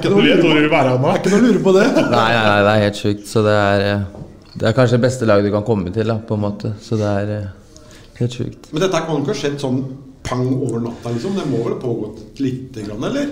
Du 0.05 0.09
vet 0.13 0.45
hvor 0.45 0.53
du 0.53 0.61
vil 0.61 0.71
være 0.75 0.95
nå. 1.01 1.13
Ikke 1.19 1.33
noe 1.33 1.41
å 1.41 1.45
lure 1.47 1.65
på 1.65 1.75
det. 1.79 1.85
Nei, 1.97 2.07
nei, 2.13 2.45
nei, 2.45 2.57
det 2.69 2.73
er 2.75 2.83
helt 2.85 3.01
sjukt. 3.01 3.27
Så 3.29 3.45
det 3.45 3.59
er, 3.65 3.85
eh, 3.91 4.25
det 4.55 4.69
er 4.69 4.77
kanskje 4.77 4.99
det 4.99 5.05
beste 5.09 5.29
laget 5.29 5.49
du 5.49 5.53
kan 5.57 5.65
komme 5.67 5.93
til, 5.95 6.13
da, 6.13 6.21
på 6.21 6.37
en 6.37 6.45
måte. 6.45 6.75
Så 6.85 7.01
det 7.01 7.13
er 7.23 7.37
eh, 7.39 7.79
helt 8.21 8.41
sjukt. 8.41 8.69
Men 8.73 8.85
dette 8.85 9.05
kan 9.09 9.23
ikke 9.23 9.33
ha 9.33 9.41
skjedd 9.41 9.57
sånn 9.65 9.81
pang 10.25 10.45
over 10.53 10.81
natta, 10.83 11.13
liksom? 11.13 11.37
Det 11.37 11.45
må 11.49 11.61
vel 11.63 11.75
ha 11.75 11.79
pågått 11.81 12.41
lite 12.43 12.83
grann, 12.85 13.03
eller? 13.07 13.31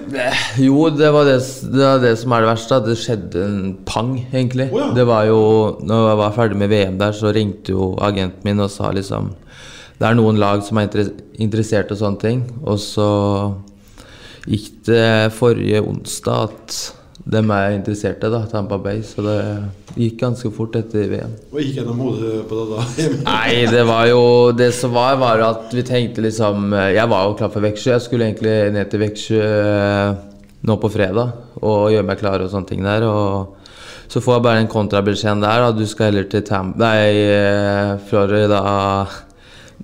Jo, 0.61 0.87
det 0.93 1.11
var 1.13 1.27
det, 1.27 1.37
det 1.73 1.83
var 1.83 2.01
det 2.03 2.13
som 2.21 2.35
er 2.35 2.45
det 2.45 2.51
verste. 2.51 2.79
At 2.79 2.87
det 2.87 2.97
skjedde 3.01 3.43
en 3.43 3.75
pang, 3.89 4.15
egentlig. 4.31 4.69
Oh, 4.71 4.81
ja. 4.81 4.89
Det 4.95 5.05
var 5.09 5.27
jo 5.29 5.41
Når 5.83 6.07
jeg 6.07 6.21
var 6.21 6.35
ferdig 6.37 6.59
med 6.61 6.73
VM 6.73 6.97
der, 7.01 7.15
så 7.17 7.33
ringte 7.35 7.75
jo 7.75 7.93
agenten 8.01 8.47
min 8.47 8.63
og 8.63 8.71
sa 8.71 8.91
liksom 8.93 9.33
Det 9.99 10.07
er 10.07 10.17
noen 10.17 10.39
lag 10.41 10.63
som 10.65 10.79
er 10.81 10.89
interessert 11.41 11.91
og 11.93 12.01
sånne 12.01 12.21
ting. 12.21 12.43
Og 12.63 12.81
så 12.81 13.07
gikk 14.49 14.83
det 14.89 15.33
forrige 15.37 15.83
onsdag 15.85 16.49
at 16.49 16.81
dem 17.23 17.51
er 17.55 17.77
interessert 17.77 18.23
i, 18.23 18.29
da, 18.31 18.41
Tampa 18.51 18.77
Bay. 18.81 18.99
Så 19.05 19.23
det 19.23 19.37
gikk 19.95 20.19
ganske 20.23 20.51
fort 20.55 20.75
etter 20.75 21.07
VM. 21.11 21.33
Hva 21.53 21.63
gikk 21.63 21.79
gjennom 21.79 22.01
hodet 22.03 22.43
på 22.49 22.59
det 22.59 22.67
da? 22.73 23.07
Nei, 23.29 23.63
det 23.71 23.83
var 23.87 24.07
jo 24.09 24.23
Det 24.57 24.71
som 24.75 24.93
var, 24.95 25.15
var 25.21 25.43
at 25.45 25.73
vi 25.75 25.85
tenkte 25.85 26.23
liksom 26.25 26.73
Jeg 26.73 27.09
var 27.11 27.27
jo 27.29 27.35
klar 27.39 27.51
for 27.53 27.63
Veksjø. 27.63 27.93
Jeg 27.95 28.05
skulle 28.07 28.29
egentlig 28.29 28.55
ned 28.75 28.91
til 28.91 29.03
Veksjø 29.05 29.41
eh, 29.41 30.21
nå 30.63 30.79
på 30.79 30.91
fredag 30.91 31.59
og 31.63 31.91
gjøre 31.93 32.07
meg 32.07 32.19
klar 32.19 32.43
og 32.43 32.49
sånne 32.51 32.69
ting 32.69 32.83
der. 32.83 33.05
Og 33.07 33.59
så 34.11 34.21
får 34.23 34.37
jeg 34.37 34.45
bare 34.45 34.63
en 34.63 34.71
kontrabeskjed 34.71 35.43
der. 35.43 35.63
Da. 35.63 35.75
Du 35.75 35.85
skal 35.87 36.11
heller 36.11 36.27
til 36.31 36.43
Tam... 36.47 36.73
Nei, 36.79 36.97
eh, 37.23 37.93
Florida 38.09 38.63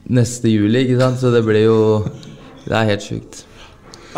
neste 0.09 0.51
juli, 0.51 0.83
ikke 0.85 0.99
sant? 0.99 1.21
Så 1.21 1.31
det 1.33 1.45
blir 1.47 1.67
jo 1.67 1.79
Det 2.65 2.75
er 2.75 2.91
helt 2.91 3.05
sjukt. 3.05 3.45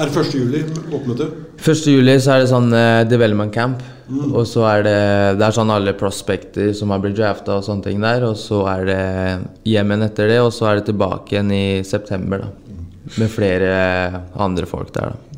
Er 0.02 0.10
det 0.10 0.18
1. 0.18 0.32
juli 0.34 0.62
oppmøte? 0.90 1.28
1. 1.62 1.82
juli 1.94 2.16
så 2.18 2.36
er 2.36 2.44
det 2.44 2.50
sånn 2.50 2.72
uh, 2.74 3.04
development 3.06 3.54
camp. 3.54 3.84
Og 4.12 4.44
så 4.50 4.66
er 4.68 4.84
det 4.84 5.00
Det 5.40 5.46
er 5.46 5.56
sånn 5.56 5.72
alle 5.72 5.94
prospekter 5.96 6.74
som 6.76 6.92
har 6.92 7.00
blitt 7.04 7.16
drafta 7.20 7.60
og 7.60 7.66
sånne 7.68 7.86
ting 7.86 8.02
der. 8.04 8.26
Og 8.28 8.36
så 8.40 8.64
er 8.74 8.88
det 8.90 9.02
hjem 9.70 9.94
igjen 9.94 10.08
etter 10.08 10.32
det, 10.34 10.40
og 10.44 10.52
så 10.56 10.72
er 10.72 10.80
det 10.80 10.90
tilbake 10.90 11.36
igjen 11.36 11.54
i 11.56 11.66
september, 11.88 12.48
da. 12.48 12.80
Med 13.20 13.32
flere 13.34 13.72
andre 14.40 14.68
folk 14.70 14.92
der, 14.96 15.14
da. 15.14 15.32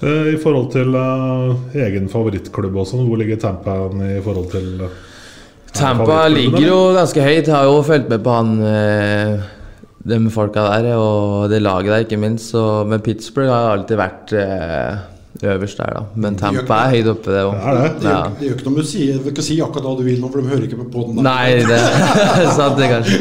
Eh, 0.00 0.32
I 0.34 0.38
forhold 0.40 0.70
til 0.72 0.94
uh, 0.94 1.54
egen 1.76 2.08
favorittklubb 2.10 2.76
og 2.78 2.88
sånn, 2.88 3.06
hvor 3.08 3.20
ligger 3.20 3.40
Tampa 3.42 3.76
i 4.06 4.20
forhold 4.24 4.50
til 4.52 4.68
eh, 4.86 4.98
er 5.68 5.78
Tampa 5.78 6.20
ligger 6.32 6.64
jo 6.64 6.78
ganske 6.96 7.22
høyt. 7.22 7.46
Jeg 7.46 7.54
har 7.54 7.66
jo 7.68 7.82
fulgt 7.86 8.08
med 8.10 8.22
på 8.24 8.34
han 8.34 8.54
eh, 8.64 9.48
de 10.06 10.18
folka 10.30 10.64
der, 10.70 10.94
og 10.96 11.50
det 11.50 11.62
laget 11.62 11.90
der, 11.92 12.04
ikke 12.06 12.20
minst. 12.20 12.52
Så, 12.52 12.84
men 12.88 13.02
Pittsburgh 13.04 13.50
har 13.50 13.72
alltid 13.74 13.98
vært 13.98 14.34
eh, 14.38 15.00
øverst 15.42 15.78
der, 15.78 15.94
da. 15.96 16.02
Men 16.14 16.36
Tampa 16.38 16.84
er 16.84 16.94
høyt 16.96 17.10
oppe, 17.12 17.32
det 17.34 17.42
òg. 17.46 17.54
Det 17.54 17.72
det. 17.74 17.90
Det 17.98 18.10
gjør, 18.10 18.30
det 18.38 18.46
gjør 18.46 18.56
ikke 18.56 18.66
noe 18.68 18.72
om 18.72 18.78
du 18.78 18.90
sier, 18.92 19.18
du 19.24 19.30
kan 19.34 19.48
si 19.48 19.58
akkurat 19.64 19.88
hva 19.88 19.96
du 19.98 20.04
vil 20.06 20.20
nå, 20.22 20.30
for 20.32 20.42
de 20.42 20.52
hører 20.52 20.68
ikke 20.68 20.88
på 20.92 21.06
den. 21.08 21.22
Nei, 21.26 21.48
det 21.68 21.80
er 21.80 22.52
sant, 22.58 22.78
det, 22.78 22.90
kanskje. 22.92 23.18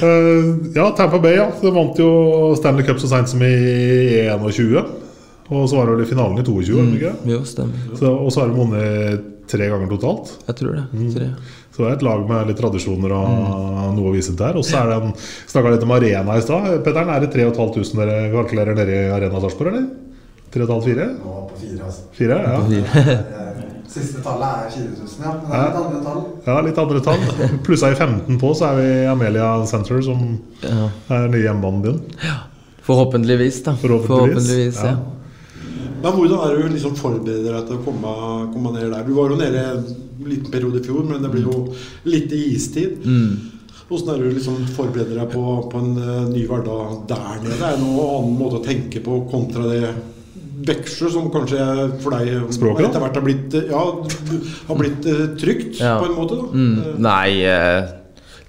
uh, 0.00 0.48
ja, 0.78 0.88
Tampa 0.96 1.20
Bay 1.20 1.36
ja. 1.38 1.50
De 1.60 1.74
vant 1.74 2.00
jo 2.00 2.10
Stanley 2.58 2.88
Cup 2.88 3.02
så 3.02 3.10
seint 3.12 3.30
som 3.32 3.44
i 3.44 3.54
21. 4.28 4.80
Og 5.50 5.66
så 5.66 5.80
var 5.80 5.88
det 5.88 5.96
vel 5.96 6.04
i 6.04 6.10
finalen 6.12 6.38
i 6.38 6.46
22, 6.46 6.78
mm. 6.78 6.90
ikke? 6.98 7.12
Jo, 7.32 7.40
stemmer. 7.48 7.86
Så, 7.98 8.10
og 8.10 8.30
så 8.30 8.44
har 8.44 8.52
de 8.52 8.58
vunnet 8.58 9.30
tre 9.50 9.66
ganger 9.66 9.90
totalt. 9.90 10.36
Jeg 10.46 10.58
tror 10.60 10.76
det. 10.78 10.84
Tre. 11.16 11.30
Så 11.80 11.86
det 11.86 11.92
er 11.94 11.96
et 11.96 12.02
lag 12.04 12.22
med 12.28 12.48
litt 12.50 12.58
tradisjoner 12.60 13.12
og 13.16 13.94
noe 13.96 14.10
å 14.10 14.12
vise 14.12 14.34
til 14.34 14.40
der. 14.42 14.58
Og 14.60 14.64
så 14.68 14.82
er 14.82 14.90
det 14.90 14.98
en 15.00 15.14
Snakka 15.48 15.70
litt 15.72 15.86
om 15.86 15.94
arena 15.96 16.36
i 16.36 16.42
stad. 16.44 16.66
Petter, 16.84 17.08
er 17.08 17.22
det 17.24 17.30
3500 17.32 18.04
dere 18.10 18.26
kalkulerer 18.34 18.76
nede 18.76 18.98
i 18.98 19.06
Arena 19.16 19.40
Sarpsborg, 19.40 19.72
eller? 19.72 19.86
3,5-4? 20.52 21.06
Nå 21.22 21.36
på 21.48 21.56
fire, 21.62 21.86
altså. 21.86 22.02
Fire, 22.18 22.36
ja. 22.44 22.58
Siste 23.90 24.20
tallet 24.22 24.44
er 24.44 24.68
4000, 24.74 25.24
ja. 25.24 25.32
Men 25.40 25.48
det 25.48 25.56
er 25.56 25.70
litt 25.70 25.80
andre 25.80 26.00
tall. 26.04 26.20
ja, 26.46 26.58
litt 26.68 26.80
andre 26.84 27.00
tall. 27.06 27.56
Plussa 27.66 27.90
i 27.90 27.96
15 27.96 28.36
på, 28.38 28.52
så 28.58 28.68
er 28.68 28.76
vi 28.82 28.84
i 29.00 29.06
Amelia 29.10 29.48
Center, 29.70 30.02
som 30.04 30.36
Ja. 30.62 30.90
er 31.16 31.28
nye 31.32 31.40
hjemmebanen 31.46 31.82
din. 31.82 32.02
Forhåpentligvis, 32.86 33.62
da. 33.64 33.74
Forhåpentligvis, 33.80 34.82
ja. 34.84 34.96
Men 36.00 36.16
hvordan 36.16 36.42
er 36.46 36.56
du 36.56 36.74
liksom 36.74 36.96
forbereder 36.98 37.56
deg 37.56 37.66
til 37.68 37.78
å 37.78 37.84
komme, 37.84 38.12
komme 38.54 38.74
ned 38.74 38.88
der? 38.88 39.06
Du 39.06 39.14
var 39.16 39.32
jo 39.32 39.40
nede 39.40 39.64
en 39.74 39.88
liten 40.24 40.52
periode 40.52 40.80
i 40.80 40.84
fjor, 40.86 41.02
men 41.08 41.24
det 41.24 41.32
blir 41.32 41.48
jo 41.48 41.64
litt 42.08 42.32
i 42.36 42.44
istid. 42.54 43.02
Mm. 43.04 43.60
Hvordan 43.90 44.14
er 44.14 44.22
du 44.22 44.36
liksom 44.36 44.62
forbereder 44.76 45.18
deg 45.18 45.32
på, 45.32 45.44
på 45.72 45.82
en 45.82 45.92
uh, 45.98 46.30
ny 46.30 46.44
hverdag 46.46 47.04
der 47.10 47.42
nede? 47.42 47.58
Er 47.58 47.76
det 47.76 47.82
noen 47.82 48.00
annen 48.06 48.36
måte 48.38 48.60
å 48.60 48.64
tenke 48.64 49.02
på 49.04 49.24
kontra 49.32 49.66
det 49.66 49.92
Veksjø, 50.60 51.08
som 51.08 51.30
kanskje 51.32 51.62
for 52.02 52.12
deg 52.12 52.52
Språket, 52.52 52.90
etter 52.90 53.00
hvert 53.00 53.16
har 53.16 53.24
blitt, 53.24 53.54
eh, 53.56 53.70
ja, 53.72 53.80
har 54.68 54.78
blitt 54.78 55.08
uh, 55.08 55.22
trygt 55.40 55.80
Ja. 55.80 55.94
på 56.02 56.10
en 56.10 56.18
måte? 56.18 56.36
Mm, 56.52 57.00
nei, 57.00 57.40
uh, 57.48 57.88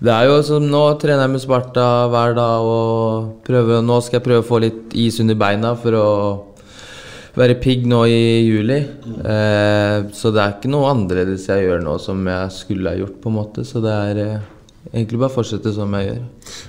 det 0.01 0.11
er 0.11 0.27
jo 0.27 0.39
som 0.43 0.65
nå 0.65 0.81
trener 1.01 1.27
jeg 1.27 1.33
med 1.35 1.43
Sparta 1.43 1.87
hver 2.11 2.35
dag 2.37 2.67
og 2.67 3.43
prøver, 3.45 3.83
Nå 3.85 3.99
skal 4.01 4.19
jeg 4.19 4.25
prøve 4.27 4.43
å 4.43 4.47
få 4.47 4.59
litt 4.63 4.95
is 4.97 5.19
under 5.23 5.37
beina 5.37 5.75
for 5.77 5.97
å 5.97 6.07
være 7.38 7.58
pigg 7.62 7.86
nå 7.89 8.02
i 8.10 8.24
juli. 8.46 8.80
Eh, 9.24 9.98
så 10.15 10.32
det 10.34 10.41
er 10.44 10.56
ikke 10.58 10.72
noe 10.72 10.89
annerledes 10.91 11.48
jeg 11.50 11.67
gjør 11.67 11.86
nå 11.86 11.98
som 12.04 12.26
jeg 12.28 12.56
skulle 12.56 12.94
ha 12.94 13.00
gjort, 13.00 13.22
på 13.24 13.32
en 13.32 13.38
måte. 13.38 13.65
Så 13.67 13.84
det 13.84 13.94
er 13.94 14.22
eh, 14.24 14.50
egentlig 14.91 15.22
bare 15.22 15.32
å 15.32 15.38
fortsette 15.38 15.74
som 15.76 15.96
jeg 15.98 16.10
gjør. 16.10 16.22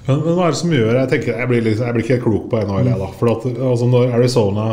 Men, 0.07 0.23
men 0.27 0.39
hva 0.39 0.47
er 0.47 0.55
det 0.55 0.61
som 0.63 0.77
gjør 0.77 0.93
Jeg 1.01 1.13
tenker, 1.15 1.41
jeg 1.41 1.51
blir, 1.51 1.67
liksom, 1.69 1.87
jeg 1.89 1.99
blir 1.99 2.09
ikke 2.09 2.23
klok 2.27 2.49
på 2.53 2.63
NHL, 2.63 2.91
jeg, 2.93 3.01
da. 3.03 3.11
For 3.19 3.35
at, 3.35 3.49
altså, 3.71 3.91
når 3.97 4.17
Arizona 4.19 4.69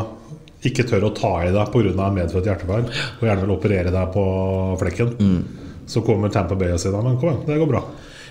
ikke 0.69 0.84
tør 0.84 1.08
å 1.08 1.15
ta 1.15 1.34
i 1.47 1.54
deg 1.56 1.71
pga. 1.71 2.12
medfødt 2.12 2.49
hjertefeil, 2.49 2.89
og 2.91 3.21
gjerne 3.23 3.45
vil 3.45 3.56
operere 3.56 3.93
deg 3.95 4.10
på 4.12 4.23
flekken, 4.82 5.13
så 5.89 6.04
kommer 6.06 6.30
Tampa 6.34 6.58
Bay 6.60 6.73
og 6.75 6.82
sier 6.82 6.97
men 6.99 7.15
kom 7.17 7.32
igjen, 7.32 7.45
det 7.47 7.62
går 7.62 7.69
bra. 7.71 7.80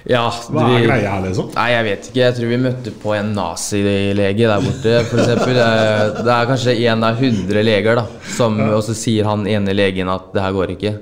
Ja, 0.06 0.30
Hva 0.30 0.62
er 0.68 0.80
vi- 0.80 0.86
greia 0.86 1.10
her, 1.16 1.22
liksom? 1.28 1.50
Nei, 1.54 1.68
jeg 1.72 1.84
vet 1.84 2.06
ikke. 2.08 2.20
Jeg 2.22 2.34
tror 2.38 2.48
vi 2.48 2.56
møtte 2.62 2.92
på 3.02 3.14
en 3.18 3.34
nazilege 3.34 4.46
der 4.48 4.60
borte, 4.64 4.94
f.eks. 5.04 5.26
Det 6.22 6.32
er 6.32 6.46
kanskje 6.52 6.76
én 6.78 7.04
av 7.04 7.16
hundre 7.20 7.62
leger, 7.66 7.96
da. 7.96 8.06
Som, 8.36 8.60
Og 8.60 8.82
så 8.86 8.94
sier 8.94 9.24
han 9.24 9.46
ene 9.46 9.74
legen 9.74 10.08
at 10.08 10.32
det 10.32 10.42
her 10.42 10.52
går 10.52 10.76
ikke. 10.76 10.94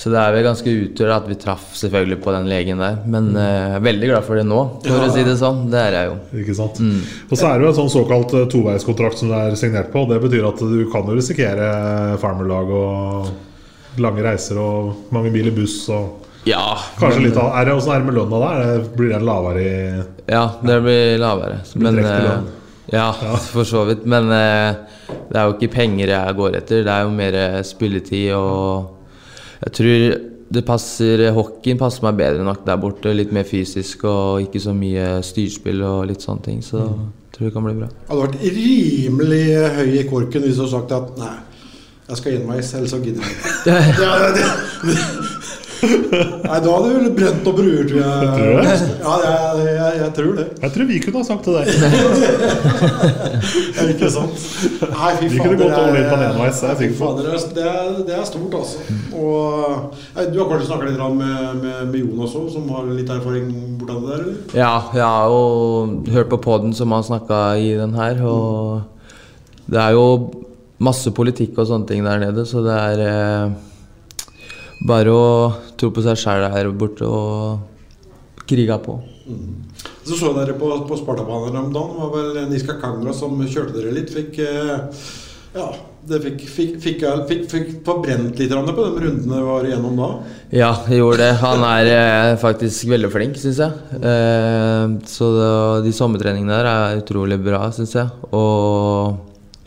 Så 0.00 0.08
det 0.08 0.16
er 0.16 0.32
vel 0.32 0.46
ganske 0.46 0.64
utør 0.64 1.10
at 1.12 1.26
vi 1.28 1.34
traff 1.36 1.74
selvfølgelig 1.76 2.22
på 2.24 2.32
den 2.32 2.46
legen 2.48 2.78
der. 2.80 2.94
Men 3.04 3.34
jeg 3.36 3.74
er 3.76 3.82
veldig 3.84 4.08
glad 4.08 4.24
for 4.24 4.34
det 4.40 4.46
nå, 4.48 4.60
for 4.86 5.04
å 5.04 5.10
si 5.12 5.24
det 5.26 5.34
sånn. 5.36 5.66
Det 5.70 5.76
er 5.82 5.92
jeg 5.98 6.06
jo. 6.08 6.14
Ikke 6.40 6.54
sant? 6.56 6.80
Og 7.28 7.36
så 7.36 7.50
er 7.50 7.58
det 7.58 7.66
jo 7.66 7.72
en 7.74 7.78
sånn 7.82 7.92
såkalt 7.92 8.32
eh, 8.32 8.46
toveiskontrakt 8.48 9.18
som 9.20 9.28
det 9.28 9.36
er 9.50 9.58
signert 9.60 9.92
på. 9.92 10.06
Det 10.08 10.22
betyr 10.22 10.48
at 10.48 10.56
du 10.64 10.86
kan 10.90 11.04
jo 11.04 11.18
risikere 11.18 12.16
farmerlag 12.22 12.72
og 12.72 14.00
lange 14.00 14.24
reiser 14.24 14.56
og 14.62 15.12
mange 15.12 15.30
bil 15.34 15.48
i 15.48 15.54
buss 15.60 15.82
og 15.92 16.24
Ja. 16.48 16.78
Kanskje 16.98 17.20
men- 17.20 17.28
litt 17.28 17.36
av 17.36 17.50
er 17.60 17.64
det, 17.68 17.72
Hvordan 17.74 17.94
er 17.94 17.98
det 17.98 18.06
med 18.06 18.14
lønna 18.14 18.38
da? 18.40 18.78
Blir 18.96 19.08
det, 19.08 19.18
den 19.18 19.26
lavere 19.26 19.60
i 19.60 20.04
Ja, 20.32 20.46
det 20.62 20.82
blir 20.82 21.18
lavere. 21.18 21.58
blir 21.74 21.82
Men 21.92 21.98
eh, 21.98 22.22
lønn. 22.24 22.46
ja, 22.92 23.12
for 23.12 23.64
så 23.64 23.84
vidt. 23.86 24.06
Men 24.06 24.30
eh, 24.30 24.74
det 25.30 25.36
er 25.36 25.44
jo 25.46 25.52
ikke 25.58 25.72
penger 25.74 26.06
jeg 26.08 26.36
går 26.36 26.56
etter. 26.56 26.82
Det 26.84 26.88
er 26.94 27.02
jo 27.02 27.10
mer 27.10 27.34
eh, 27.34 27.62
spilletid 27.62 28.32
og 28.34 28.96
Jeg 29.66 29.72
tror 29.76 30.20
det 30.50 30.64
passer 30.66 31.30
Hockeyen 31.36 31.78
passer 31.78 32.02
meg 32.02 32.16
bedre 32.16 32.42
nok 32.42 32.64
der 32.66 32.76
borte. 32.80 33.12
Litt 33.14 33.30
mer 33.32 33.44
fysisk 33.44 34.02
og 34.04 34.40
ikke 34.42 34.58
så 34.64 34.72
mye 34.74 35.20
styrspill 35.22 35.82
og 35.84 36.06
litt 36.08 36.22
sånne 36.24 36.42
ting. 36.42 36.60
Så 36.62 36.78
Mm. 36.80 37.12
jeg 37.28 37.36
tror 37.36 37.44
det 37.46 37.52
kan 37.52 37.64
bli 37.64 37.74
bra. 37.74 37.86
Det 37.86 38.08
hadde 38.08 38.24
vært 38.24 38.40
rimelig 38.56 39.44
høy 39.76 39.98
i 40.00 40.08
korken 40.08 40.42
hvis 40.42 40.56
du 40.56 40.62
hadde 40.64 40.70
sagt 40.72 40.92
at 40.92 41.18
nei, 41.18 41.36
jeg 42.08 42.16
skal 42.16 42.32
gi 42.32 42.38
meg 42.48 42.64
selv, 42.64 42.86
så 42.88 42.98
gidder 43.04 43.22
jeg 43.22 43.36
ikke. 43.36 44.02
Ja, 44.02 44.32
det, 44.34 44.44
det, 44.88 44.96
nei, 45.80 46.58
da 46.60 46.72
hadde 46.74 46.88
du 47.04 47.10
brent 47.16 47.46
opp 47.50 47.56
bruer, 47.56 47.84
tror 47.88 48.00
jeg. 48.00 48.08
Tror 48.34 48.48
du 48.50 48.60
det? 48.60 48.74
Ja, 49.00 49.14
jeg, 49.24 49.66
jeg, 49.70 49.92
jeg 50.00 50.10
tror 50.18 50.32
det. 50.38 50.46
Jeg 50.64 50.72
tror 50.74 50.88
vi 50.90 50.98
kunne 51.04 51.20
ha 51.20 51.24
sagt 51.28 51.44
det 51.48 51.52
der. 51.56 51.66
Ja, 53.70 53.84
ikke 53.88 54.08
sant? 54.12 54.42
Nei, 54.90 55.10
fy 55.18 55.28
Vi 55.30 55.38
fader, 55.38 55.44
kunne 55.44 55.58
gått 55.60 55.76
det 55.78 55.94
litt 55.96 56.08
på 56.10 56.18
enveis, 56.26 56.60
det 56.60 56.68
er 56.70 56.76
sikker 56.80 56.96
på. 56.98 57.10
Det 57.16 57.24
er- 57.30 57.54
det, 57.56 58.04
det 58.10 58.18
stort, 58.28 58.54
altså. 58.60 58.78
Og 59.16 59.94
Du 60.32 60.38
har 60.40 60.48
kanskje 60.50 60.66
snakka 60.68 60.90
litt 60.90 61.00
med, 61.16 61.62
med, 61.62 61.78
med 61.92 61.98
Jonas 62.02 62.34
òg, 62.36 62.50
som 62.52 62.68
har 62.74 62.84
litt 62.90 63.10
erfaring 63.10 63.48
borti 63.80 63.94
det 63.94 64.02
der? 64.10 64.20
eller? 64.20 64.36
Ja, 64.58 64.74
jeg 64.94 65.06
har 65.06 65.32
jo 65.32 65.40
hørt 66.12 66.28
på 66.32 66.40
poden 66.44 66.74
som 66.76 66.92
han 66.92 67.06
snakka 67.06 67.40
i 67.62 67.72
den 67.78 67.94
her, 67.96 68.20
og 68.26 68.82
det 69.70 69.80
er 69.80 69.96
jo 69.96 70.06
masse 70.80 71.10
politikk 71.12 71.58
og 71.60 71.68
sånne 71.68 71.86
ting 71.88 72.04
der 72.04 72.18
nede, 72.22 72.44
så 72.48 72.62
det 72.64 72.76
er 72.76 73.02
eh, 73.06 73.50
bare 74.88 75.12
å 75.12 75.26
tro 75.80 75.90
på 75.94 76.04
seg 76.04 76.18
sjæl 76.20 76.46
her 76.52 76.70
borte 76.76 77.08
og 77.08 78.44
kriga 78.50 78.78
på. 78.82 78.98
Så 80.04 80.16
så 80.18 80.32
dere 80.34 80.56
på, 80.58 80.70
på 80.88 80.98
Spartabanen 80.98 81.56
om 81.60 81.72
dagen. 81.74 81.94
Det 81.96 82.02
var 82.02 82.16
vel 82.16 82.48
Niska 82.50 82.78
Kangra 82.82 83.14
som 83.14 83.38
kjørte 83.46 83.76
dere 83.78 83.94
litt. 83.94 84.10
Fikk 84.14 84.40
eh, 84.42 85.06
Ja, 85.54 85.68
det 86.06 86.20
fikk, 86.24 86.42
fikk, 86.48 86.74
fikk, 86.82 87.04
fikk, 87.28 87.42
fikk 87.50 87.70
forbrent 87.86 88.38
litt 88.40 88.52
på 88.54 88.84
de 88.86 89.04
rundene 89.04 89.40
vi 89.40 89.46
var 89.46 89.66
igjennom 89.68 89.98
da. 89.98 90.08
Ja, 90.54 90.70
jeg 90.88 91.02
gjorde 91.02 91.20
det. 91.22 91.30
Han 91.42 91.64
er 91.68 91.90
eh, 91.94 92.36
faktisk 92.40 92.88
veldig 92.90 93.10
flink, 93.12 93.38
syns 93.38 93.60
jeg. 93.62 93.98
Eh, 94.00 94.96
så 95.10 95.30
det, 95.36 95.50
de 95.86 95.94
sommertreningene 95.94 96.56
der 96.56 96.70
er 96.70 97.02
utrolig 97.02 97.38
bra, 97.44 97.66
syns 97.76 97.94
jeg. 97.98 98.08
Og 98.34 99.20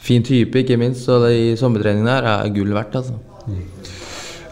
fin 0.03 0.25
type, 0.25 0.63
ikke 0.63 0.79
minst. 0.81 1.05
Så 1.07 1.21
de 1.23 1.53
sommertreningene 1.59 2.17
der 2.17 2.31
er 2.33 2.53
gull 2.55 2.73
verdt, 2.75 2.99
altså. 2.99 3.19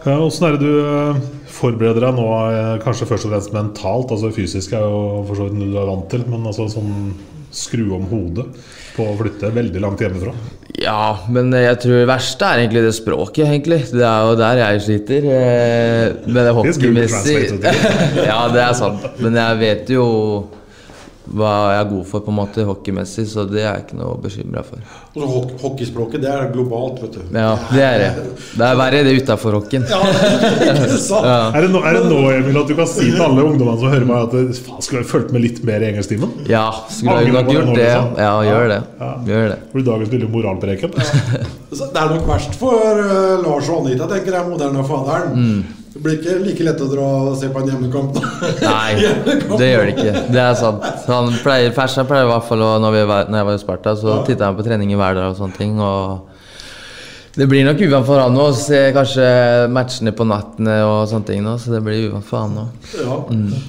Ja, 0.02 0.16
Åssen 0.18 0.48
er 0.48 0.56
det 0.56 0.66
du 0.66 0.80
eh, 0.82 1.41
forbereder 1.62 2.08
deg 2.08 2.16
nå, 2.18 2.28
eh, 2.52 2.72
kanskje 2.82 3.08
først 3.10 3.28
og 3.28 3.34
fremst 3.34 3.54
mentalt? 3.56 4.14
Altså 4.14 4.32
Fysisk 4.34 4.74
er 4.76 4.82
jo 4.84 5.22
for 5.28 5.38
så 5.38 5.48
vidt 5.48 5.60
noe 5.60 5.70
du 5.70 5.78
er 5.78 5.90
vant 5.90 6.08
til, 6.12 6.24
men 6.28 6.48
altså 6.50 6.68
sånn 6.72 7.12
skru 7.52 7.90
om 7.98 8.06
hodet 8.08 8.46
på 8.96 9.04
å 9.04 9.16
flytte 9.18 9.50
veldig 9.52 9.80
langt 9.84 10.00
hjemmefra? 10.00 10.32
Ja, 10.80 11.18
men 11.32 11.52
jeg 11.54 11.78
tror 11.82 12.00
det 12.00 12.08
verste 12.08 12.48
er 12.48 12.62
egentlig 12.62 12.82
det 12.86 12.94
språket, 12.96 13.44
egentlig. 13.44 13.82
Det 13.92 14.06
er 14.08 14.24
jo 14.28 14.38
der 14.40 14.60
jeg 14.62 14.82
sliter. 14.86 15.28
Men 16.26 16.38
det 16.40 16.48
It's 16.48 16.56
hockeymessig. 16.58 17.36
Ja, 18.30 18.40
det 18.52 18.64
er 18.64 18.74
sant. 18.76 19.04
Men 19.20 19.36
jeg 19.38 19.60
vet 19.60 19.92
jo 19.92 20.06
hva 21.22 21.50
jeg 21.70 21.80
er 21.84 21.88
god 21.92 22.06
for, 22.10 22.24
på 22.26 22.32
en 22.32 22.36
måte, 22.40 22.64
hockeymessig, 22.66 23.24
så 23.30 23.44
det 23.46 23.60
er 23.62 23.68
jeg 23.68 23.84
ikke 23.84 23.98
noe 24.00 24.16
bekymra 24.22 24.64
for. 24.66 24.80
Og 25.12 25.20
så 25.22 25.42
hockeyspråket, 25.62 26.22
det 26.24 26.30
er 26.32 26.48
globalt, 26.50 26.98
vet 27.04 27.14
du. 27.14 27.20
Ja, 27.36 27.52
det 27.70 27.84
er 27.86 27.98
det. 28.02 28.24
Det 28.58 28.66
er 28.66 28.78
verre 28.80 29.02
det 29.06 29.12
utafor 29.20 29.58
hockeyen. 29.60 29.86
Ikke 29.86 30.98
sant? 30.98 31.20
Ja. 31.32 31.52
Er 31.54 31.62
det, 31.64 31.68
nå, 31.70 31.80
er 31.86 31.94
det 31.94 32.02
nå 32.10 32.18
Emil, 32.32 32.56
at 32.58 32.70
du 32.70 32.74
kan 32.76 32.88
si 32.90 33.04
til 33.12 33.20
alle 33.22 33.44
ungdommene 33.46 33.78
som 33.78 33.92
hører 33.92 34.06
meg, 34.08 34.24
at 34.26 34.56
faen, 34.64 34.82
skulle 34.82 35.02
jeg 35.02 35.10
fulgt 35.10 35.30
med 35.34 35.44
litt 35.44 35.60
mer 35.68 35.84
i 35.84 35.90
engelsktimen? 35.92 36.32
Ja, 36.50 36.64
skulle 36.90 37.20
du 37.22 37.28
jeg 37.28 37.36
nok 37.36 37.50
det 37.50 37.56
gjort 37.58 37.76
det. 37.78 37.86
Ja, 38.24 38.32
gjør 38.48 38.66
det. 38.72 38.80
Ja. 38.98 39.10
Gjør 39.28 39.46
det. 39.52 39.58
Det 39.62 39.76
blir 39.76 39.86
dagens 39.86 40.12
lille 40.16 40.30
moralpreken. 40.32 40.96
Så 41.78 41.88
Det 41.94 42.02
er 42.02 42.10
nok 42.16 42.26
verst 42.28 42.58
for 42.60 43.04
eh, 43.04 43.36
Lars 43.44 43.70
og 43.70 43.86
Anita, 43.86 44.08
tenker 44.10 44.36
jeg, 44.38 44.48
moderne 44.50 44.84
faderen. 44.88 45.38
Mm. 45.38 45.81
Det 46.02 46.08
blir 46.08 46.16
ikke 46.18 46.32
like 46.42 46.64
lett 46.66 46.80
å 46.82 46.86
dra 46.90 47.04
og 47.30 47.36
se 47.38 47.46
på 47.54 47.60
en 47.62 47.68
hjemmekamp. 47.70 48.16
Nei, 48.64 48.96
Hjemmekamp. 49.04 49.54
det 49.60 49.68
gjør 49.70 49.86
det 49.86 49.92
ikke. 49.94 50.14
Det 50.34 50.40
er 50.42 50.56
sant. 50.58 50.82
Han 51.06 51.30
pleier, 51.44 51.70
Fersen 51.76 52.08
pleier 52.10 52.26
i 52.26 52.30
hvert 52.32 52.48
fall 52.48 52.64
å 52.66 52.72
Når, 52.82 52.96
var, 53.06 53.30
når 53.30 53.38
jeg 53.38 53.46
var 53.52 53.54
i 53.54 53.62
Sparta, 53.62 53.94
så 54.00 54.08
Ja. 54.16 54.20
titta 54.26 54.48
han 54.50 54.58
på 54.58 54.66
treninger 54.66 54.98
hver 54.98 55.14
dag 55.20 55.30
og 55.30 55.38
sånne 55.38 55.54
ting. 55.60 55.78
Og 55.78 56.28
det 57.38 57.46
blir 57.48 57.62
nok 57.64 57.78
uvant 57.86 58.04
for 58.04 58.18
han 58.20 58.34
nå 58.36 58.48
å 58.50 58.56
se 58.58 58.80
kanskje 58.92 59.28
matchene 59.72 60.12
på 60.12 60.26
nattene 60.28 60.74
og 60.84 61.06
sånne 61.08 61.24
ting 61.30 61.40
nå, 61.46 61.54
så 61.62 61.70
det 61.72 61.84
blir 61.86 62.10
uvant 62.10 62.26
for 62.28 62.42
han 62.42 62.58
nå. 62.58 62.64
Ja. 62.98 63.14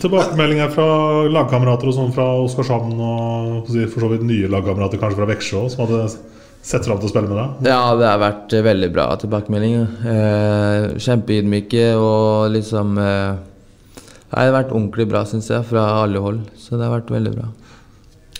Tilbakemeldinger 0.03 0.73
fra 0.73 0.87
lagkamerater 1.31 1.87
og 1.93 1.95
sånn 1.95 2.11
fra 2.17 2.25
Oskarshamn 2.43 2.97
og 2.99 3.69
for 3.93 4.03
så 4.03 4.09
vidt 4.11 4.25
nye 4.27 4.49
lagkamerater 4.51 4.99
kanskje 4.99 5.21
fra 5.21 5.29
Veksjø 5.31 5.67
som 5.71 5.85
hadde 5.85 6.01
sett 6.63 6.87
fram 6.87 6.99
til 7.01 7.09
å 7.09 7.11
spille 7.11 7.29
med 7.29 7.39
deg? 7.39 7.71
Ja, 7.71 7.79
det 7.99 8.07
har 8.07 8.21
vært 8.21 8.55
eh, 8.55 8.65
veldig 8.65 8.91
bra 8.95 9.07
tilbakemeldinger. 9.21 9.89
Eh, 10.13 10.85
Kjempeydmyke 11.03 11.89
og 11.99 12.53
liksom 12.55 12.95
eh, 13.03 13.33
Det 13.99 14.39
har 14.39 14.55
vært 14.55 14.71
ordentlig 14.71 15.09
bra, 15.11 15.25
syns 15.29 15.51
jeg, 15.51 15.67
fra 15.69 15.83
alle 16.03 16.23
hold. 16.23 16.45
Så 16.57 16.79
det 16.79 16.87
har 16.87 16.95
vært 16.95 17.11
veldig 17.13 17.35
bra. 17.35 17.51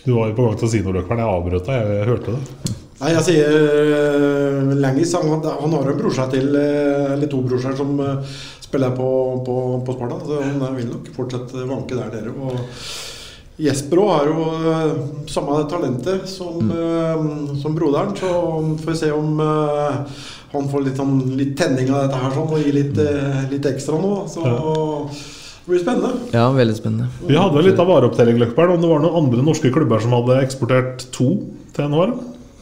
Du 0.04 0.16
var 0.18 0.32
jo 0.32 0.36
på 0.36 0.48
gang 0.48 0.58
til 0.60 0.68
å 0.68 0.72
si 0.72 0.82
noe, 0.84 0.98
Løkvern. 0.98 1.22
Jeg 1.22 1.36
avbrøt 1.38 1.70
deg. 1.70 1.92
Jeg 1.98 2.08
hørte 2.10 2.34
det. 2.36 2.74
Nei, 3.04 3.12
jeg 3.18 3.24
sier 3.28 3.54
uh, 3.54 4.74
Lengis 4.80 5.14
han, 5.18 5.32
han 5.44 5.74
har 5.76 5.90
en 5.92 5.98
brorsa 6.00 6.28
til, 6.32 6.54
eh, 6.56 7.14
eller 7.16 7.28
to 7.32 7.42
brorskjær, 7.44 7.76
som 7.76 7.98
uh, 8.00 8.36
spiller 8.64 8.94
på, 8.96 9.08
på, 9.48 9.56
på 9.84 9.96
Sparta. 9.96 10.20
Så 10.28 10.40
han 10.44 10.78
vil 10.78 10.88
nok 10.92 11.10
fortsette 11.16 11.66
vanke 11.68 11.98
der 12.00 12.14
nede. 12.14 12.32
Og 12.32 12.60
Jesper 13.62 14.00
òg 14.02 14.10
har 14.10 14.30
jo 14.32 14.46
eh, 14.72 14.94
samme 15.30 15.60
talentet 15.70 16.26
som, 16.30 16.58
eh, 16.74 17.26
som 17.62 17.76
broderen, 17.78 18.16
så 18.18 18.32
får 18.82 18.92
vi 18.92 18.98
se 18.98 19.12
om 19.14 19.40
eh, 19.44 20.24
han 20.54 20.70
får 20.70 20.86
litt, 20.88 20.98
sånn, 20.98 21.16
litt 21.38 21.54
tenning 21.58 21.92
av 21.94 22.08
dette 22.08 22.22
her 22.24 22.34
sånn, 22.34 22.50
og 22.50 22.62
gir 22.62 22.76
litt, 22.76 23.00
litt 23.50 23.66
ekstra 23.66 23.98
nå. 23.98 24.12
Så 24.30 24.44
det 25.64 25.72
blir 25.72 25.82
spennende. 25.82 26.12
Ja, 26.36 26.50
veldig 26.54 26.76
spennende. 26.78 27.08
Vi 27.26 27.38
hadde 27.40 27.56
vel 27.58 27.70
litt 27.72 27.80
av 27.82 27.90
vareopptelling, 27.90 28.38
Løkkeberg. 28.42 28.76
om 28.76 28.82
det 28.84 28.90
var 28.92 29.02
noen 29.02 29.22
andre 29.24 29.46
norske 29.46 29.72
klubber 29.74 30.02
som 30.04 30.14
hadde 30.14 30.42
eksportert 30.44 31.08
to 31.16 31.30
til 31.74 31.90
NHL 31.90 32.14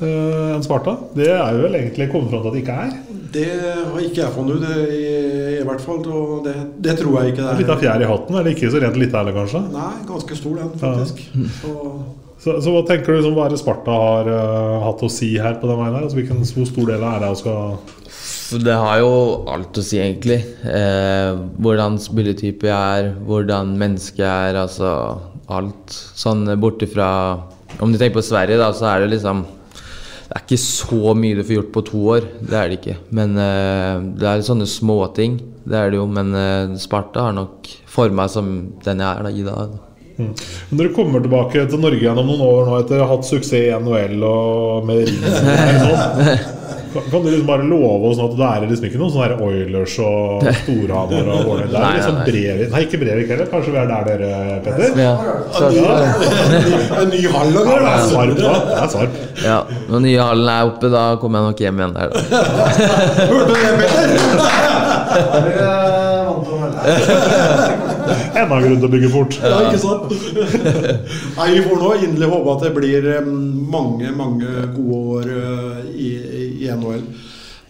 eh, 0.06 0.52
enn 0.56 0.64
Sparta. 0.64 0.98
Det 1.18 1.32
er 1.34 1.56
jo 1.56 1.66
vel 1.66 1.80
egentlig 1.82 2.12
kommet 2.12 2.32
fram 2.32 2.44
til 2.46 2.52
at 2.52 2.56
det 2.56 2.64
ikke 2.64 2.78
er. 2.86 2.94
Det 3.32 3.50
har 3.62 4.00
ikke 4.04 4.22
jeg 4.24 4.34
funnet 4.36 4.58
ut, 4.58 4.64
det, 4.66 4.80
i, 4.96 5.12
i 5.60 5.68
hvert 5.68 5.84
fall. 5.84 6.02
Og 6.12 6.42
det, 6.48 6.56
det 6.84 6.98
tror 7.00 7.22
jeg 7.22 7.34
ikke 7.34 7.44
det 7.44 7.52
er. 7.52 7.62
Litt 7.62 7.72
av 7.76 7.84
fjær 7.84 8.04
i 8.04 8.10
hatten, 8.10 8.40
eller 8.42 8.52
ikke 8.56 8.72
så 8.74 8.82
rent 8.84 9.00
lite 9.00 9.20
heller, 9.20 9.38
kanskje? 9.38 9.62
Nei, 9.72 9.94
ganske 10.10 10.40
stor 10.42 10.58
den, 10.64 10.74
faktisk. 10.82 11.24
Så 11.62 11.76
Så, 12.42 12.56
så 12.58 12.72
hva 12.74 12.80
tenker 12.88 13.12
du 13.12 13.20
liksom, 13.20 13.36
hva 13.38 13.44
er 13.46 13.54
det 13.54 13.60
Sparta 13.62 13.96
har 14.02 14.28
uh, 14.34 14.82
hatt 14.82 15.02
å 15.06 15.10
si 15.14 15.28
her 15.38 15.60
på 15.62 15.68
den 15.70 15.78
veien 15.78 15.94
her? 15.94 16.08
Altså, 16.08 16.18
hvilken, 16.18 16.40
hvor 16.42 16.66
stor 16.66 16.88
del 16.90 17.04
av 17.06 17.20
æra 17.20 17.28
skal 17.38 18.64
Det 18.66 18.78
har 18.82 19.02
jo 19.04 19.12
alt 19.54 19.78
å 19.78 19.84
si, 19.86 20.00
egentlig. 20.02 20.40
Eh, 20.66 21.38
hvordan 21.62 22.00
spilletype 22.02 22.66
jeg 22.66 23.04
er, 23.04 23.12
hvordan 23.28 23.76
menneske 23.78 24.24
jeg 24.26 24.50
er, 24.50 24.58
altså 24.64 24.90
alt. 25.54 25.94
Sånn 26.18 26.48
borte 26.64 26.90
fra 26.90 27.12
Om 27.78 27.94
du 27.94 28.00
tenker 28.00 28.18
på 28.18 28.26
Sverige, 28.26 28.58
da, 28.60 28.72
så 28.74 28.90
er 28.90 29.04
det 29.06 29.14
liksom 29.14 29.46
Det 30.32 30.38
er 30.38 30.44
ikke 30.46 30.64
så 30.64 31.12
mye 31.12 31.36
du 31.36 31.42
får 31.44 31.58
gjort 31.58 31.72
på 31.76 31.82
to 31.90 32.02
år. 32.14 32.26
Det 32.40 32.56
er 32.56 32.70
det 32.72 32.76
ikke. 32.78 32.94
Men 33.18 33.34
eh, 33.36 34.04
det 34.16 34.30
er 34.30 34.44
sånne 34.48 34.64
småting. 34.70 35.34
Det 35.68 35.76
er 35.76 35.92
det 35.92 36.00
jo. 36.00 36.06
Men 36.08 36.32
eh, 36.40 36.78
Sparta 36.80 37.26
har 37.26 37.36
nok 37.36 37.68
forma 37.92 38.30
som 38.32 38.54
den 38.86 39.04
jeg 39.04 39.12
er 39.12 39.28
da, 39.28 39.32
i 39.36 39.44
dag. 39.44 39.74
Mm. 40.16 40.32
Når 40.72 40.88
du 40.88 40.94
kommer 40.96 41.20
tilbake 41.26 41.66
til 41.68 41.84
Norge 41.84 42.00
gjennom 42.00 42.32
noen 42.32 42.46
år 42.46 42.64
nå 42.70 42.80
etter 42.80 43.04
å 43.04 43.10
ha 43.10 43.18
hatt 43.18 43.28
suksess 43.28 43.58
i 43.60 43.76
NHL 43.76 44.24
og 44.24 44.88
med 44.88 45.04
ring 45.10 45.20
sånn, 45.44 46.32
kan, 46.94 47.02
kan 47.12 47.20
du 47.24 47.28
liksom 47.32 47.48
bare 47.48 47.66
love 47.68 48.04
oss 48.12 48.20
at 48.24 48.34
det 48.38 48.48
er 48.48 48.66
liksom 48.70 48.86
ikke 48.90 49.00
noen 49.02 49.14
sånne 49.14 49.38
Oilers 49.46 49.96
og 50.04 50.46
Storhamar 50.62 51.26
og 51.36 51.40
Vålerenga? 51.48 51.72
Det 51.72 51.78
er 51.78 51.84
Nei, 51.86 51.94
liksom. 51.98 52.16
Brevik 52.28 52.70
Nei, 52.74 52.82
ikke 52.88 53.00
Brevik 53.04 53.28
heller. 53.34 53.48
Kanskje 53.52 53.72
vi 53.76 53.80
er 53.82 53.88
der 53.92 54.04
dere, 54.10 54.30
Petter? 54.66 54.90
Ja, 55.02 55.14
En 57.02 57.08
ny 57.14 57.22
hall 57.36 57.52
og 57.56 57.66
Ja, 57.66 57.72
det 57.72 57.76
er 57.76 57.82
greier. 57.82 58.04
Sarp, 58.12 58.36
da. 58.38 58.54
Det 58.68 58.76
er 58.82 58.88
Sarp. 58.96 59.12
Ja, 59.46 59.60
Når 59.92 60.00
nye 60.08 60.22
hallen 60.32 60.50
er 60.56 60.62
oppe, 60.72 60.88
da 60.94 61.04
kommer 61.22 61.36
jeg 61.40 61.46
nok 61.52 61.60
hjem 61.66 61.76
igjen 61.82 61.94
der, 61.98 62.08
da. 62.12 62.18
Hørte 63.32 63.48
du 63.48 63.56
det, 63.56 63.72
Petter? 63.82 64.10
Enda 66.82 68.56
en 68.58 68.64
grunn 68.66 68.80
til 68.82 68.88
å 68.88 68.92
bygge 68.92 69.10
fort. 69.14 69.38
Ja, 69.44 69.60
ikke 69.68 69.82
sant? 69.82 70.14
Nei, 71.38 71.50
Vi 71.56 71.66
får 71.66 71.82
nå 71.82 71.92
inderlig 72.02 72.30
håpe 72.32 72.56
at 72.56 72.64
det 72.68 72.72
blir 72.78 73.10
mange, 73.28 74.14
mange 74.18 74.50
gode 74.76 75.02
år 75.18 75.36
eh, 75.36 75.84
i, 75.94 76.10
i 76.66 76.72
NHL. 76.74 77.04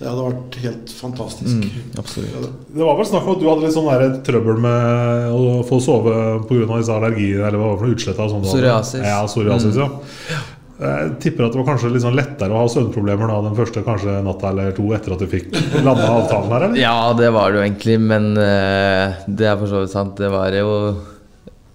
Det 0.02 0.10
hadde 0.10 0.24
vært 0.26 0.56
helt 0.64 0.92
fantastisk. 0.98 1.66
absolutt. 2.02 2.48
Det 2.74 2.82
var 2.88 2.96
vel 2.98 3.06
snakk 3.06 3.28
om 3.28 3.36
at 3.36 3.42
du 3.44 3.46
hadde 3.52 3.68
litt 3.68 3.76
sånn 3.76 3.90
der 3.92 4.16
trøbbel 4.26 4.58
med 4.64 5.36
å 5.38 5.60
få 5.68 5.78
sove 5.84 6.16
pga. 6.50 6.64
disse 6.72 6.96
allergiene 6.96 7.46
eller 7.52 7.62
hva 7.62 7.68
var 7.68 7.76
det 7.76 7.82
for 7.84 7.92
noe 7.92 8.00
utslett 8.00 8.18
sånn? 8.24 8.42
Psoriasis. 8.48 9.04
Ja, 9.06 9.20
psoriasis, 9.30 9.78
Mm. 9.78 9.84
ja. 9.86 10.40
Jeg 10.82 11.14
tipper 11.22 11.46
at 11.46 11.54
det 11.54 11.60
var 11.62 11.68
kanskje 11.68 11.92
litt 11.94 12.02
sånn 12.02 12.18
lettere 12.18 12.56
å 12.56 12.64
ha 12.64 12.70
søvnproblemer 12.74 13.30
da 13.30 13.38
den 13.46 13.58
første 13.58 13.84
kanskje 13.86 14.18
natta 14.26 14.50
eller 14.50 14.74
to 14.74 14.88
etter 14.98 15.14
at 15.14 15.22
du 15.22 15.30
fikk 15.30 15.52
landa 15.86 16.08
avtalen 16.10 16.56
her? 16.56 16.66
Ja, 16.82 16.96
det 17.18 17.30
var 17.36 17.52
det 17.52 17.60
jo 17.60 17.66
egentlig, 17.68 17.98
men 18.02 18.32
uh, 18.34 19.22
det 19.28 19.50
er 19.52 19.60
for 19.62 19.70
så 19.70 19.84
vidt 19.84 19.94
sant. 19.94 20.18
Det 20.18 20.32
var 20.34 20.58
jo 20.58 20.72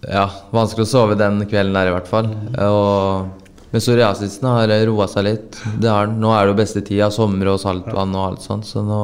ja, 0.07 0.27
vanskelig 0.55 0.89
å 0.89 0.91
sove 0.91 1.19
den 1.19 1.39
kvelden 1.47 1.79
der, 1.79 1.93
i 1.93 1.95
hvert 1.95 2.11
fall. 2.11 2.33
Og 2.67 3.45
men 3.77 3.83
psoriasisen 3.83 4.47
har 4.47 4.71
roa 4.87 5.09
seg 5.11 5.25
litt. 5.27 5.57
Det 5.83 5.91
har. 5.91 6.07
Nå 6.09 6.31
er 6.33 6.47
det 6.47 6.53
jo 6.55 6.59
beste 6.61 6.83
tida, 6.87 7.11
sommer 7.13 7.51
og 7.51 7.59
saltvann 7.61 8.15
og 8.15 8.23
alt 8.23 8.45
sånt, 8.45 8.69
så 8.69 8.83
nå 8.87 9.01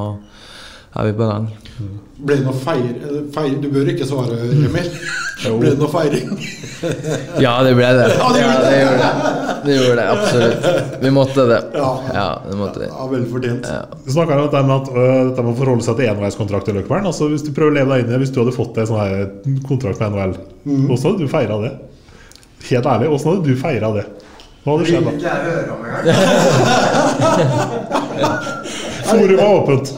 er 0.96 1.04
vi 1.08 1.12
på 1.16 1.26
gang. 1.28 1.46
Ble 2.22 2.36
det 2.38 2.44
noe 2.46 2.54
feir, 2.54 2.90
feir 3.34 3.54
Du 3.62 3.68
bør 3.72 3.88
ikke 3.90 4.06
svare, 4.06 4.36
Emil. 4.52 4.90
Ble 5.58 5.70
det 5.72 5.78
noe 5.80 5.88
feiring? 5.90 6.28
Ja, 7.42 7.54
det 7.66 7.72
ble 7.78 7.88
det. 7.98 8.04
Ja, 8.20 8.28
det 8.34 8.40
Ja, 8.42 8.46
gjorde 8.46 8.62
det 8.62 8.70
det. 8.70 8.78
gjorde 8.82 8.98
det. 9.02 9.12
Det 9.64 9.72
gjorde 9.78 9.96
det, 9.96 10.06
absolutt. 10.12 10.62
Vi 11.02 11.10
måtte 11.14 11.42
det. 11.48 11.60
Ja. 11.78 11.90
Ja, 12.14 12.26
det 12.50 12.56
måtte 12.58 12.78
vi. 12.82 12.86
Ja, 12.92 13.06
Vel 13.10 13.24
fortjent. 13.30 13.66
Du 14.04 14.10
snakka 14.14 14.36
om 14.36 14.42
dette 14.46 14.62
med, 14.68 14.74
at, 14.76 14.88
øh, 14.92 15.20
dette 15.30 15.42
med 15.46 15.52
å 15.54 15.58
forholde 15.58 15.84
seg 15.86 15.94
til 15.98 16.10
enveiskontrakt 16.12 16.68
i 16.70 16.74
Løkkeberg. 16.76 17.04
Altså, 17.10 17.24
hvis 17.32 17.44
du 17.46 17.50
prøver 17.56 17.70
å 17.72 17.76
leve 17.80 17.90
deg 17.96 17.98
inn 18.06 18.14
i 18.14 18.20
hvis 18.22 18.34
du 18.34 18.38
hadde 18.42 18.54
fått 18.56 18.74
en 18.82 18.90
sånn 18.92 19.62
kontrakt 19.68 19.98
med 20.02 20.08
NHL, 20.18 20.34
Mhm. 20.66 20.86
hvordan 20.90 21.06
hadde 21.08 21.18
du 21.24 21.28
feira 21.32 21.56
det? 21.62 21.72
Helt 22.70 22.86
ærlig, 22.86 23.06
hvordan 23.10 23.28
hadde 23.32 23.46
du 23.48 23.54
feira 23.62 23.88
det? 23.98 24.06
Hva 24.62 24.68
hadde 24.76 24.86
skjedd 24.86 25.04
da? 25.06 25.12
Forum 29.12 29.36
var 29.36 29.54
åpent. 29.62 29.94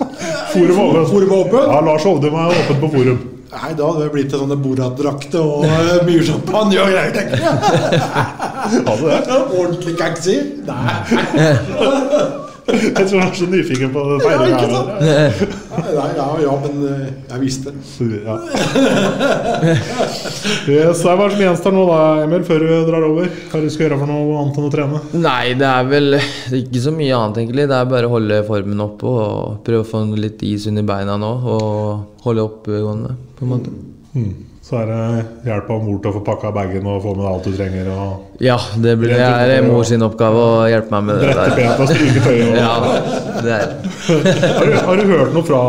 Forum 0.54 0.80
åpent. 0.86 1.08
Forum 1.12 1.32
åpent? 1.38 1.70
Ja, 1.70 1.80
Lars 1.90 2.04
Hovdum 2.08 2.34
er 2.40 2.52
åpen 2.54 2.82
på 2.82 2.90
forum. 2.96 3.22
Nei, 3.54 3.70
da 3.78 3.86
hadde 3.86 4.02
det 4.02 4.10
blitt 4.10 4.32
sånne 4.34 4.56
Borat-drakter 4.58 5.42
og 5.44 5.66
eh, 5.68 6.00
mye 6.08 6.22
champagne 6.26 6.80
og 6.82 6.88
greier, 6.90 7.12
tenker 7.14 7.38
jeg. 7.38 8.00
Hadde 8.88 9.04
det? 9.12 9.36
Ordentlig 9.60 9.94
kaksi? 10.00 10.40
Nei. 10.66 10.96
Jeg 12.64 12.94
tror 12.96 13.18
han 13.20 13.28
er 13.28 13.34
så 13.36 13.46
nyfiken 13.52 13.90
på 13.92 14.02
det 14.08 14.14
Ja, 14.24 14.44
ikke 14.48 14.68
sant? 14.72 15.63
Nei, 16.04 16.12
ja, 16.18 16.26
ja, 16.42 16.54
men 16.60 16.82
eh, 16.84 17.04
jeg 17.30 17.40
visste. 17.40 17.72
Ja. 18.24 18.36
Yes, 20.68 21.00
det 21.00 21.08
er 21.08 21.16
hva 21.16 21.26
som 21.30 21.40
gjenstår 21.40 21.72
nå, 21.72 21.84
da, 21.88 21.98
Emil, 22.24 22.44
før 22.44 22.64
du 22.64 22.72
drar 22.88 23.06
over. 23.06 23.30
Hva 23.50 23.60
du 23.62 23.68
skal 23.72 23.86
gjøre 23.86 24.00
for 24.02 24.10
noe 24.10 24.38
annet 24.42 24.58
enn 24.60 24.68
å 24.68 24.72
trene? 24.72 25.00
Nei, 25.16 25.54
det 25.60 25.68
er 25.68 25.88
vel 25.88 26.18
ikke 26.60 26.82
så 26.84 26.92
mye 26.94 27.16
annet, 27.16 27.40
egentlig. 27.40 27.68
Det 27.70 27.78
er 27.78 27.92
bare 27.92 28.10
å 28.10 28.14
holde 28.16 28.40
formen 28.48 28.84
oppe 28.84 29.08
og 29.08 29.62
prøve 29.64 29.84
å 29.86 29.88
få 29.88 30.02
litt 30.20 30.44
is 30.44 30.68
under 30.70 30.84
beina 30.88 31.16
nå. 31.20 31.32
Og 31.54 32.26
holde 32.26 32.48
oppegående, 32.50 33.14
på 33.38 33.46
en 33.46 33.54
måte. 33.54 33.72
Mm. 34.14 34.34
Så 34.64 34.78
er 34.80 34.86
det 34.88 34.98
hjelp 35.44 35.66
av 35.74 35.82
mor 35.84 35.98
til 36.00 36.08
å 36.08 36.14
få 36.14 36.20
pakka 36.24 36.48
bagen 36.56 36.86
og 36.88 37.02
få 37.04 37.10
med 37.18 37.26
alt 37.28 37.44
du 37.44 37.52
trenger. 37.52 37.88
Og 37.92 38.40
Ja, 38.40 38.54
det 38.80 38.94
blir, 38.96 39.10
det 39.12 39.58
er 39.58 39.66
mor 39.66 39.82
sin 39.84 40.00
oppgave 40.06 40.40
å 40.40 40.62
hjelpe 40.72 40.88
meg 40.94 41.04
med 41.10 41.20
det 41.20 41.34
Brette 41.34 41.56
bena 41.58 41.74
og 41.84 41.90
stryke 41.90 42.22
tøyet. 42.24 42.46
og- 42.48 42.56
Ja, 42.64 43.42
det 43.44 43.52
er 43.52 43.66
har, 44.56 44.64
du, 44.70 44.78
har 44.86 44.96
du 44.96 45.04
hørt 45.10 45.34
noe 45.36 45.44
fra, 45.44 45.60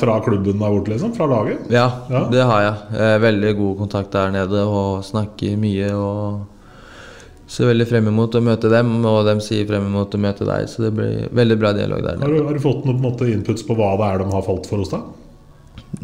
fra 0.00 0.14
klubben 0.24 0.56
der 0.62 0.72
borte, 0.78 0.94
liksom? 0.94 1.12
Fra 1.18 1.26
laget? 1.28 1.68
Ja, 1.68 1.90
Ja. 2.08 2.22
det 2.32 2.46
har 2.48 2.62
jeg. 2.64 3.20
Veldig 3.26 3.52
god 3.60 3.76
kontakt 3.84 4.10
der 4.16 4.32
nede 4.32 4.64
og 4.64 5.04
snakker 5.04 5.60
mye. 5.60 5.92
og 5.92 6.40
Ser 7.52 7.68
veldig 7.68 7.86
frem 7.86 8.08
imot 8.10 8.34
å 8.34 8.40
møte 8.42 8.72
dem, 8.72 8.96
og 9.06 9.20
de 9.28 9.36
sier 9.44 9.68
frem 9.68 9.84
imot 9.92 10.16
å 10.16 10.18
møte 10.24 10.48
deg. 10.48 10.66
Så 10.72 10.82
det 10.88 10.94
blir 10.96 11.28
veldig 11.36 11.58
bra 11.60 11.74
dialog 11.76 12.00
der 12.02 12.16
Har 12.24 12.32
du, 12.32 12.40
har 12.48 12.56
du 12.56 12.64
fått 12.64 12.88
noen 12.88 12.96
på 12.96 13.10
måte, 13.10 13.28
inputs 13.30 13.62
på 13.68 13.76
hva 13.76 13.92
det 14.00 14.08
er 14.08 14.24
de 14.24 14.32
har 14.32 14.42
falt 14.48 14.66
for 14.72 14.80
hos 14.82 14.88
deg? 14.96 15.04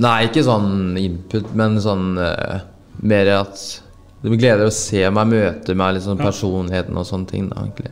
Nei, 0.00 0.18
ikke 0.28 0.44
sånn 0.46 0.96
input, 0.96 1.50
men 1.58 1.76
sånn 1.84 2.14
uh, 2.16 2.62
mer 3.04 3.28
at 3.36 3.60
de 4.22 4.36
gleder 4.38 4.68
å 4.68 4.72
se 4.72 5.02
meg 5.10 5.28
møte 5.28 5.74
meg, 5.76 5.96
liksom 5.98 6.20
personligheten 6.20 6.96
og 6.96 7.04
sånne 7.08 7.28
ting. 7.28 7.48
da, 7.50 7.64
egentlig. 7.66 7.90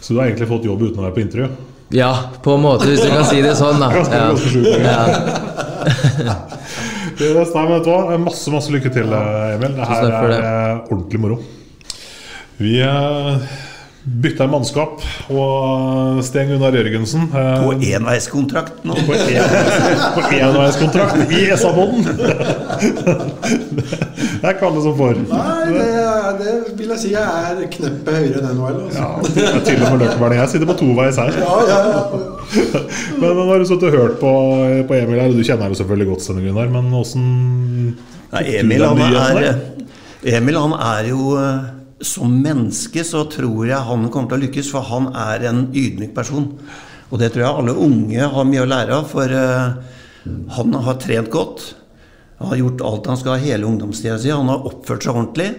Så 0.00 0.14
du 0.14 0.18
har 0.18 0.30
egentlig 0.30 0.48
fått 0.50 0.64
jobb 0.66 0.82
uten 0.88 0.98
å 1.02 1.06
være 1.06 1.14
på 1.18 1.22
intervju? 1.26 1.50
Ja, 1.94 2.10
på 2.42 2.54
en 2.56 2.62
måte, 2.64 2.86
hvis 2.88 3.02
du 3.02 3.10
kan 3.12 3.26
si 3.28 3.42
det 3.44 3.54
sånn, 3.58 3.82
da. 3.82 3.90
Ja. 4.10 5.04
Ja. 6.20 6.34
det 7.18 7.30
er 7.30 7.48
men 7.66 7.70
vet 7.74 7.86
du? 7.88 8.16
Masse 8.24 8.52
masse 8.52 8.72
lykke 8.72 8.92
til, 8.94 9.12
eh, 9.16 9.54
Emil. 9.56 9.74
Det 9.76 9.88
her 9.90 10.06
er 10.08 10.28
det. 10.32 10.38
eh, 10.40 10.92
ordentlig 10.92 11.20
moro. 11.22 11.38
Vi 12.60 12.74
eh, 12.84 13.58
bytter 14.04 14.48
mannskap, 14.48 15.02
og 15.28 16.20
Sten 16.24 16.48
Gunnar 16.48 16.72
Jørgensen 16.72 17.26
eh, 17.36 17.48
På 17.60 17.72
enveiskontrakt 17.76 18.84
nå. 18.88 18.94
På 19.04 19.12
en- 19.12 19.56
på 20.16 20.22
enveiskontrakt 20.38 21.34
i 21.36 21.42
SA-poden! 21.52 22.06
det 24.40 24.46
er 24.48 24.54
ikke 24.54 24.66
alle 24.70 24.82
som 24.84 24.94
får. 24.96 25.20
Nei, 25.28 25.66
det, 25.74 25.88
det 26.40 26.54
vil 26.78 26.94
jeg 26.94 27.02
si 27.02 27.10
jeg 27.12 27.50
er 27.50 27.60
kneppet 27.74 28.16
høyere 28.16 28.40
enn 28.40 28.54
NHL. 28.56 28.78
Altså. 28.86 29.02
Ja, 29.02 29.10
det 29.26 29.44
er 29.50 29.64
til 29.68 29.84
og 29.84 29.92
med 29.92 30.04
Løkkeberg. 30.06 30.36
Jeg 30.40 30.52
sitter 30.54 30.70
på 30.70 30.76
toveis 30.80 31.20
her. 31.20 31.34
Ja, 31.36 31.58
ja, 31.68 31.80
ja. 31.90 32.00
Men 33.20 33.28
nå 33.36 33.44
har 33.50 33.60
du 33.60 33.66
sittet 33.68 33.90
og 33.90 33.98
hørt 33.98 34.16
på, 34.22 34.32
på 34.88 34.96
Emil 34.96 35.20
her, 35.20 35.28
og 35.28 35.36
du 35.36 35.44
kjenner 35.44 35.68
jo 35.70 35.76
selvfølgelig 35.82 36.08
godt, 36.14 36.24
Sten 36.24 36.40
Gunnar, 36.44 36.72
men 36.72 36.88
åssen 36.96 37.26
Nei, 38.30 38.42
Emil, 38.60 38.82
han 38.86 39.42
er. 39.44 39.60
Emil 40.38 40.56
han 40.58 40.74
er 40.78 41.10
jo 41.10 41.34
eh, 41.40 41.68
Som 42.00 42.38
menneske 42.40 43.04
så 43.04 43.26
tror 43.28 43.66
jeg 43.68 43.86
han 43.88 44.06
kommer 44.12 44.30
til 44.30 44.38
å 44.38 44.44
lykkes, 44.46 44.70
for 44.72 44.86
han 44.88 45.10
er 45.12 45.44
en 45.50 45.66
ydmyk 45.76 46.14
person. 46.16 46.46
Og 47.10 47.18
det 47.20 47.32
tror 47.34 47.44
jeg 47.44 47.60
alle 47.60 47.74
unge 47.76 48.30
har 48.32 48.48
mye 48.48 48.62
å 48.64 48.70
lære 48.70 48.96
av, 48.96 49.08
for 49.10 49.34
eh, 49.34 49.74
han 50.56 50.80
har 50.86 50.98
trent 51.02 51.30
godt. 51.32 51.74
Han 52.40 52.52
har 52.54 52.60
gjort 52.62 52.84
alt 52.88 53.10
han 53.10 53.20
skal 53.20 53.42
hele 53.42 53.68
ungdomstida 53.68 54.16
si. 54.20 54.32
Han 54.32 54.48
har 54.48 54.64
oppført 54.70 55.04
seg 55.04 55.12
ordentlig. 55.12 55.50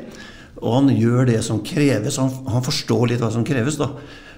Og 0.61 0.75
han 0.79 0.89
gjør 0.93 1.29
det 1.29 1.39
som 1.45 1.61
kreves. 1.65 2.17
Han, 2.21 2.31
han 2.49 2.65
forstår 2.65 3.11
litt 3.11 3.21
hva 3.21 3.31
som 3.33 3.45
kreves, 3.45 3.77
da. 3.81 3.91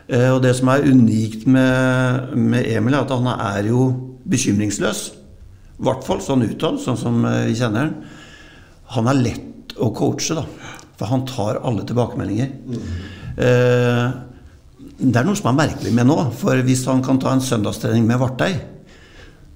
Eh, 0.07 0.29
Og 0.33 0.41
det 0.43 0.55
som 0.59 0.71
er 0.73 0.87
unikt 0.89 1.47
med, 1.47 2.33
med 2.35 2.67
Emil, 2.67 2.97
er 2.97 3.05
at 3.05 3.15
han 3.15 3.29
er 3.37 3.71
jo 3.71 3.87
bekymringsløs. 4.27 5.05
I 5.79 5.87
hvert 5.87 6.03
fall 6.05 6.21
sånn 6.23 6.45
utad, 6.47 6.81
sånn 6.83 6.99
som 6.99 7.23
eh, 7.29 7.45
vi 7.49 7.57
kjenner 7.59 7.87
han. 7.87 7.95
Han 8.97 9.09
er 9.11 9.21
lett 9.23 9.77
å 9.81 9.89
coache, 9.95 10.35
da. 10.37 10.43
For 10.99 11.09
han 11.09 11.25
tar 11.29 11.61
alle 11.65 11.85
tilbakemeldinger. 11.89 12.51
Eh, 13.37 14.11
det 15.03 15.17
er 15.19 15.25
noe 15.25 15.35
som 15.39 15.49
er 15.51 15.57
merkelig 15.65 15.93
med 15.95 16.07
nå. 16.07 16.17
For 16.37 16.59
hvis 16.65 16.85
han 16.89 17.01
kan 17.05 17.19
ta 17.21 17.33
en 17.33 17.41
søndagstrening 17.43 18.05
med 18.07 18.21
Vartei, 18.21 18.53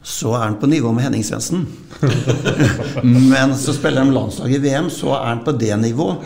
så 0.08 0.32
er 0.38 0.45
han 0.45 0.58
på 0.62 0.69
nivå 0.71 0.93
med 0.95 1.04
Henning 1.04 1.23
Svendsen. 1.28 1.65
Men 3.04 3.54
så 3.60 3.73
spiller 3.76 4.06
de 4.08 4.15
landslag 4.15 4.54
i 4.56 4.60
VM, 4.63 4.88
så 4.93 5.12
er 5.17 5.26
han 5.34 5.43
på 5.45 5.54
det 5.60 5.73
nivået. 5.82 6.23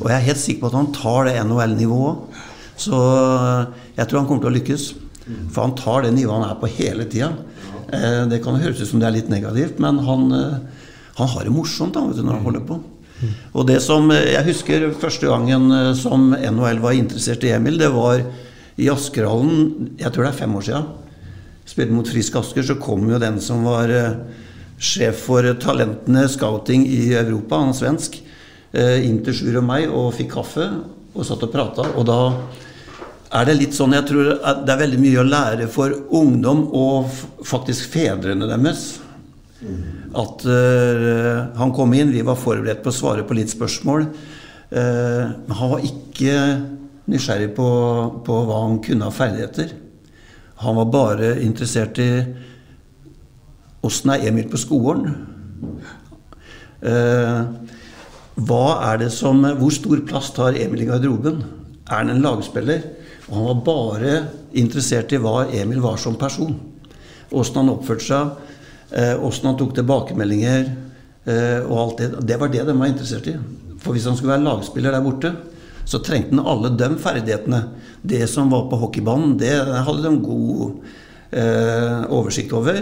Og 0.00 0.06
jeg 0.10 0.16
er 0.16 0.28
helt 0.28 0.40
sikker 0.42 0.62
på 0.64 0.70
at 0.70 0.78
han 0.78 0.92
tar 0.94 1.28
det 1.28 1.34
NHL-nivået. 1.42 2.40
Så 2.78 3.00
jeg 3.96 4.06
tror 4.06 4.20
han 4.20 4.28
kommer 4.28 4.46
til 4.46 4.52
å 4.52 4.54
lykkes. 4.58 4.86
For 5.50 5.64
han 5.64 5.76
tar 5.78 6.04
det 6.06 6.14
nivået 6.16 6.36
han 6.40 6.48
er 6.52 6.60
på 6.62 6.70
hele 6.78 7.06
tida. 7.10 7.32
Eh, 7.90 8.24
Det 8.30 8.40
kan 8.44 8.58
høres 8.60 8.80
ut 8.80 8.88
som 8.90 9.02
det 9.02 9.08
er 9.10 9.16
litt 9.18 9.30
negativt, 9.32 9.78
men 9.82 9.98
han, 10.06 10.26
eh, 10.32 10.58
han 11.18 11.28
har 11.34 11.44
det 11.44 11.52
morsomt 11.54 11.94
da, 11.94 12.00
når 12.06 12.32
han 12.38 12.44
holder 12.46 12.64
på. 12.68 12.80
Og 13.54 13.66
det 13.68 13.80
som 13.82 14.10
Jeg 14.10 14.44
husker 14.46 14.88
første 15.00 15.28
gangen 15.30 15.70
eh, 15.72 15.92
som 15.98 16.32
NHL 16.34 16.82
var 16.82 16.96
interessert 16.96 17.44
i 17.44 17.52
Emil, 17.54 17.78
det 17.78 17.90
var 17.94 18.22
i 18.76 18.88
Askerhallen, 18.90 19.94
jeg 20.00 20.10
tror 20.10 20.26
det 20.26 20.32
er 20.32 20.40
fem 20.40 20.54
år 20.58 20.66
siden. 20.66 20.88
Spilte 21.64 21.94
mot 21.94 22.08
Frisk 22.10 22.36
Asker, 22.40 22.66
så 22.66 22.74
kom 22.80 23.06
jo 23.08 23.20
den 23.22 23.38
som 23.40 23.62
var 23.66 23.92
eh, 23.92 24.16
sjef 24.78 25.24
for 25.28 25.46
talentene 25.62 26.26
scouting 26.28 26.84
i 26.90 27.14
Europa, 27.14 27.60
han 27.62 27.76
svensk, 27.76 28.18
eh, 28.74 29.06
inn 29.06 29.22
til 29.24 29.36
Sjur 29.38 29.60
og 29.62 29.68
meg 29.68 29.86
og 29.88 30.12
fikk 30.16 30.34
kaffe 30.34 30.66
og 31.14 31.22
satt 31.26 31.46
og 31.46 31.54
prata. 31.54 31.86
Og 31.94 32.06
da 32.08 32.18
er 33.34 33.48
det 33.48 33.56
litt 33.58 33.74
sånn 33.74 33.94
Jeg 33.96 34.06
tror 34.06 34.28
det 34.66 34.72
er 34.74 34.82
veldig 34.82 35.00
mye 35.02 35.22
å 35.22 35.26
lære 35.26 35.70
for 35.70 35.94
ungdom 36.14 36.66
og 36.74 37.10
faktisk 37.46 37.88
fedrene 37.94 38.50
deres. 38.50 39.03
At 40.14 40.44
uh, 40.46 41.50
han 41.58 41.74
kom 41.74 41.94
inn, 41.96 42.12
vi 42.14 42.22
var 42.26 42.38
forberedt 42.38 42.84
på 42.84 42.92
å 42.92 42.96
svare 42.96 43.26
på 43.26 43.36
litt 43.38 43.52
spørsmål. 43.52 44.08
Men 44.08 44.32
men 44.74 45.54
han 45.54 45.70
var 45.70 45.82
ikke 45.86 46.32
nysgjerrig 47.12 47.50
på, 47.54 47.66
på 48.26 48.38
hva 48.48 48.56
han 48.64 48.80
kunne 48.82 49.06
av 49.06 49.14
ferdigheter. 49.14 49.68
Han 50.64 50.80
var 50.80 50.88
bare 50.90 51.28
interessert 51.44 52.00
i 52.02 52.08
åssen 53.84 54.14
er 54.14 54.24
Emil 54.30 54.48
på 54.50 54.58
skolen. 54.58 55.12
Uh, 56.82 57.44
hva 58.34 58.64
er 58.90 59.04
det 59.04 59.12
som, 59.14 59.44
hvor 59.60 59.70
stor 59.74 60.00
plass 60.08 60.32
tar 60.34 60.56
Emil 60.58 60.82
i 60.82 60.88
garderoben? 60.88 61.44
Er 61.86 62.00
han 62.00 62.10
en 62.10 62.24
lagspiller? 62.24 62.82
Og 63.28 63.36
han 63.36 63.46
var 63.50 63.60
bare 63.68 64.14
interessert 64.58 65.12
i 65.14 65.20
hva 65.22 65.44
Emil 65.54 65.82
var 65.84 66.00
som 66.00 66.16
person. 66.18 66.56
Åssen 67.34 67.60
han 67.62 67.72
oppførte 67.72 68.06
seg, 68.08 68.32
eh, 68.32 68.50
åssen 69.18 69.50
han 69.50 69.58
tok 69.58 69.74
tilbakemeldinger. 69.74 70.70
eh, 71.24 71.60
og 71.64 71.78
alt 71.78 71.98
Det 71.98 72.26
Det 72.26 72.36
var 72.40 72.48
det 72.48 72.64
de 72.66 72.78
var 72.78 72.86
interessert 72.86 73.26
i. 73.26 73.36
For 73.80 73.92
hvis 73.92 74.04
han 74.06 74.16
skulle 74.16 74.36
være 74.36 74.44
lagspiller 74.44 74.92
der 74.92 75.02
borte, 75.04 75.32
så 75.84 75.98
trengte 76.00 76.36
han 76.36 76.46
alle 76.46 76.70
de 76.76 76.88
ferdighetene. 76.96 77.62
Det 78.02 78.26
som 78.28 78.50
var 78.50 78.70
på 78.70 78.76
hockeybanen, 78.80 79.36
det 79.38 79.52
hadde 79.60 80.02
de 80.02 80.20
god 80.24 80.76
eh, 81.30 82.04
oversikt 82.08 82.52
over. 82.52 82.80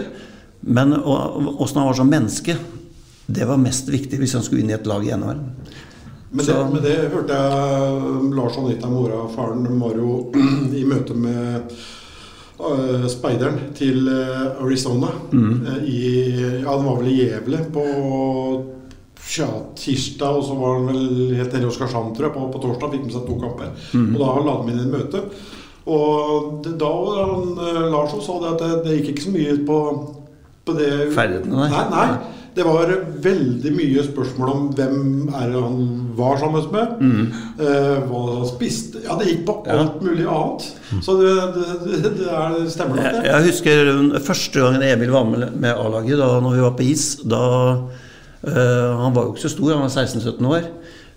Men 0.61 0.93
åssen 0.93 1.77
han 1.81 1.89
var 1.89 1.93
som 1.93 2.09
menneske, 2.09 2.55
det 3.25 3.47
var 3.47 3.57
mest 3.59 3.89
viktig 3.89 4.19
hvis 4.19 4.33
han 4.37 4.43
skulle 4.43 4.63
inn 4.63 4.71
i 4.71 4.77
et 4.77 4.87
lag 4.87 5.03
i 5.03 5.11
NHL. 5.15 5.41
Men 6.33 6.45
det, 6.45 6.55
men 6.73 6.81
det 6.81 6.95
hørte 7.13 7.35
jeg 7.35 8.31
Lars 8.33 8.55
Anita 8.57 8.89
Mora, 8.89 9.27
faren, 9.35 9.67
var 9.79 9.99
jo 9.99 10.31
i 10.79 10.85
møte 10.87 11.13
med 11.13 11.75
speideren 13.11 13.59
til 13.77 14.07
eh, 14.11 14.61
Arizona. 14.63 15.11
Mm. 15.31 15.65
eh, 15.67 15.83
I, 15.89 16.03
ja, 16.63 16.75
den 16.75 16.87
var 16.87 17.01
vel 17.01 17.11
i 17.11 17.17
Gjevle 17.21 17.63
på 17.73 17.83
ja, 19.37 19.49
tirsdag, 19.79 20.37
og 20.37 20.45
så 20.45 20.55
var 20.59 20.77
han 20.77 20.89
vel 20.91 21.35
helt 21.37 21.53
nede 21.53 21.65
i 21.65 21.69
Oskarshamn, 21.69 22.13
tror 22.15 22.29
jeg, 22.29 22.35
på, 22.35 22.47
på 22.53 22.63
torsdag. 22.63 22.95
Fikk 22.95 23.05
med 23.07 23.15
seg 23.15 23.27
to 23.27 23.37
kamper. 23.41 23.73
Mm. 23.95 24.09
Og 24.13 24.23
da 24.23 24.31
la 24.47 24.55
de 24.59 24.73
inn 24.73 24.83
et 24.83 24.93
møte. 24.93 25.23
Og 25.93 26.59
det, 26.63 26.77
da 26.79 26.91
han, 27.19 27.49
eh, 27.59 27.81
Lars 27.91 28.15
sa 28.23 28.37
det 28.43 28.53
at 28.53 28.63
det, 28.63 28.71
det 28.85 28.99
gikk 28.99 29.13
ikke 29.13 29.25
så 29.25 29.33
mye 29.33 29.57
på, 29.67 29.79
på 30.63 30.77
det 30.77 30.91
Ferdighetene, 31.15 31.67
nei. 31.67 31.83
nei. 31.91 32.07
Det 32.53 32.63
var 32.67 32.91
veldig 33.23 33.71
mye 33.73 34.03
spørsmål 34.05 34.49
om 34.51 34.65
hvem 34.77 34.97
er 35.33 35.53
han 35.57 35.77
var 36.17 36.37
sammen 36.37 36.67
med. 36.73 36.99
Mm. 37.01 37.23
Eh, 37.57 38.03
hva 38.09 38.21
han 38.29 38.45
spiste 38.51 39.01
Ja, 39.07 39.15
det 39.17 39.31
gikk 39.31 39.41
på 39.47 39.55
alt 39.73 39.97
mulig 40.05 40.27
annet. 40.29 40.67
Så 41.01 41.15
det, 41.17 41.31
det, 41.55 41.65
det, 42.03 42.11
det 42.19 42.27
er, 42.29 42.57
stemmer 42.69 42.99
nok, 42.99 43.05
Jeg, 43.07 43.15
det. 43.17 43.31
jeg 43.31 43.47
husker 43.49 43.91
første 44.27 44.61
gangen 44.67 44.85
Emil 44.85 45.13
var 45.15 45.25
med, 45.31 45.47
med 45.57 45.73
A-laget, 45.73 46.17
da 46.21 46.29
når 46.45 46.57
vi 46.59 46.63
var 46.67 46.75
på 46.77 46.85
is. 46.91 47.07
Da, 47.25 47.41
eh, 48.45 48.89
han 49.01 49.15
var 49.15 49.25
jo 49.27 49.33
ikke 49.33 49.45
så 49.47 49.53
stor, 49.55 49.73
han 49.73 49.85
var 49.87 49.93
16-17 49.93 50.49
år. 50.53 50.69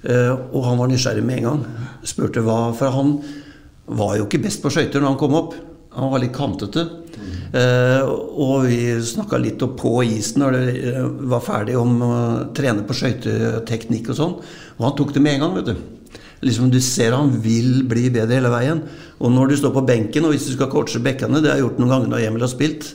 eh, 0.08 0.32
og 0.56 0.64
han 0.70 0.78
var 0.80 0.88
nysgjerrig 0.92 1.24
med 1.26 1.42
en 1.42 1.48
gang. 1.50 1.64
Spurte 2.06 2.40
hva 2.46 2.72
For 2.78 2.96
han 2.96 3.18
var 3.86 4.16
jo 4.18 4.24
ikke 4.26 4.40
best 4.48 4.62
på 4.64 4.72
skøyter 4.72 5.02
når 5.04 5.12
han 5.14 5.20
kom 5.20 5.36
opp. 5.38 5.54
Han 5.96 6.12
var 6.12 6.22
litt 6.22 6.36
kantete. 6.36 6.86
Eh, 7.56 8.02
og 8.06 8.66
vi 8.66 8.78
snakka 9.00 9.38
litt 9.40 9.62
opp 9.64 9.76
på 9.80 9.92
isen 10.04 10.42
når 10.42 10.56
det 10.56 10.64
eh, 10.90 11.04
var 11.30 11.44
ferdig 11.44 11.76
om 11.78 11.94
å 12.04 12.14
trene 12.56 12.84
på 12.86 12.96
skøyteteknikk 12.96 14.10
og 14.12 14.18
sånn. 14.18 14.34
Og 14.76 14.84
han 14.84 14.96
tok 14.98 15.14
det 15.14 15.22
med 15.24 15.38
en 15.38 15.46
gang, 15.46 15.56
vet 15.60 15.70
du. 15.70 16.20
Liksom 16.44 16.68
Du 16.70 16.80
ser 16.84 17.16
han 17.16 17.32
vil 17.40 17.82
bli 17.88 18.10
bedre 18.12 18.38
hele 18.38 18.52
veien. 18.52 18.82
Og 19.18 19.32
når 19.32 19.50
du 19.52 19.58
står 19.62 19.72
på 19.72 19.86
benken, 19.88 20.26
og 20.26 20.34
hvis 20.34 20.50
du 20.50 20.54
skal 20.56 20.70
coache 20.72 21.00
bekkene, 21.02 21.40
det 21.40 21.52
har 21.52 21.60
jeg 21.60 21.68
gjort 21.68 21.80
noen 21.80 21.94
ganger 21.94 22.12
når 22.12 22.26
Emil 22.26 22.44
har 22.44 22.52
spilt, 22.52 22.90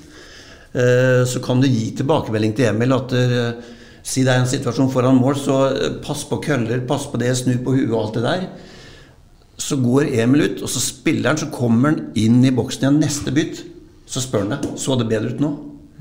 eh, 0.77 1.21
så 1.25 1.41
kan 1.43 1.61
du 1.61 1.69
gi 1.69 1.89
tilbakemelding 1.97 2.53
til 2.57 2.69
Emil 2.71 2.97
at 2.97 3.15
eh, 3.17 3.77
Si 4.01 4.23
det 4.25 4.31
er 4.33 4.39
en 4.41 4.49
situasjon 4.49 4.89
foran 4.89 5.19
mål, 5.21 5.35
så 5.37 5.55
eh, 5.69 5.91
pass 6.01 6.23
på 6.25 6.39
køller, 6.41 6.81
pass 6.89 7.03
på 7.11 7.19
det, 7.21 7.35
snu 7.37 7.53
på 7.61 7.75
huet 7.75 7.91
og 7.91 7.99
alt 7.99 8.15
det 8.17 8.23
der. 8.25 8.47
Så 9.61 9.77
går 9.81 10.09
Emil 10.23 10.45
ut, 10.47 10.61
og 10.65 10.71
så 10.71 10.81
spiller 10.81 11.31
han, 11.31 11.39
så 11.39 11.51
kommer 11.53 11.91
han 11.91 11.99
inn 12.17 12.39
i 12.47 12.53
boksen 12.55 12.87
igjen 12.87 13.01
neste 13.03 13.33
bytt. 13.35 13.61
Så 14.09 14.23
spør 14.23 14.47
han 14.47 14.55
deg 14.55 14.71
så 14.81 14.97
det 14.99 15.09
bedre 15.11 15.35
ut 15.35 15.43
nå. 15.43 15.51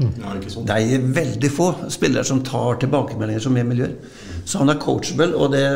Ja, 0.01 0.33
ikke 0.38 0.51
sant. 0.55 0.70
Det 0.70 0.77
er 0.81 1.09
veldig 1.20 1.51
få 1.53 1.66
spillere 1.92 2.25
som 2.25 2.40
tar 2.46 2.81
tilbakemeldinger 2.81 3.42
som 3.44 3.57
Emil 3.61 3.83
gjør. 3.83 3.96
Så 4.49 4.62
han 4.62 4.73
er 4.73 4.81
coachable, 4.81 5.35
og 5.37 5.53
det 5.53 5.66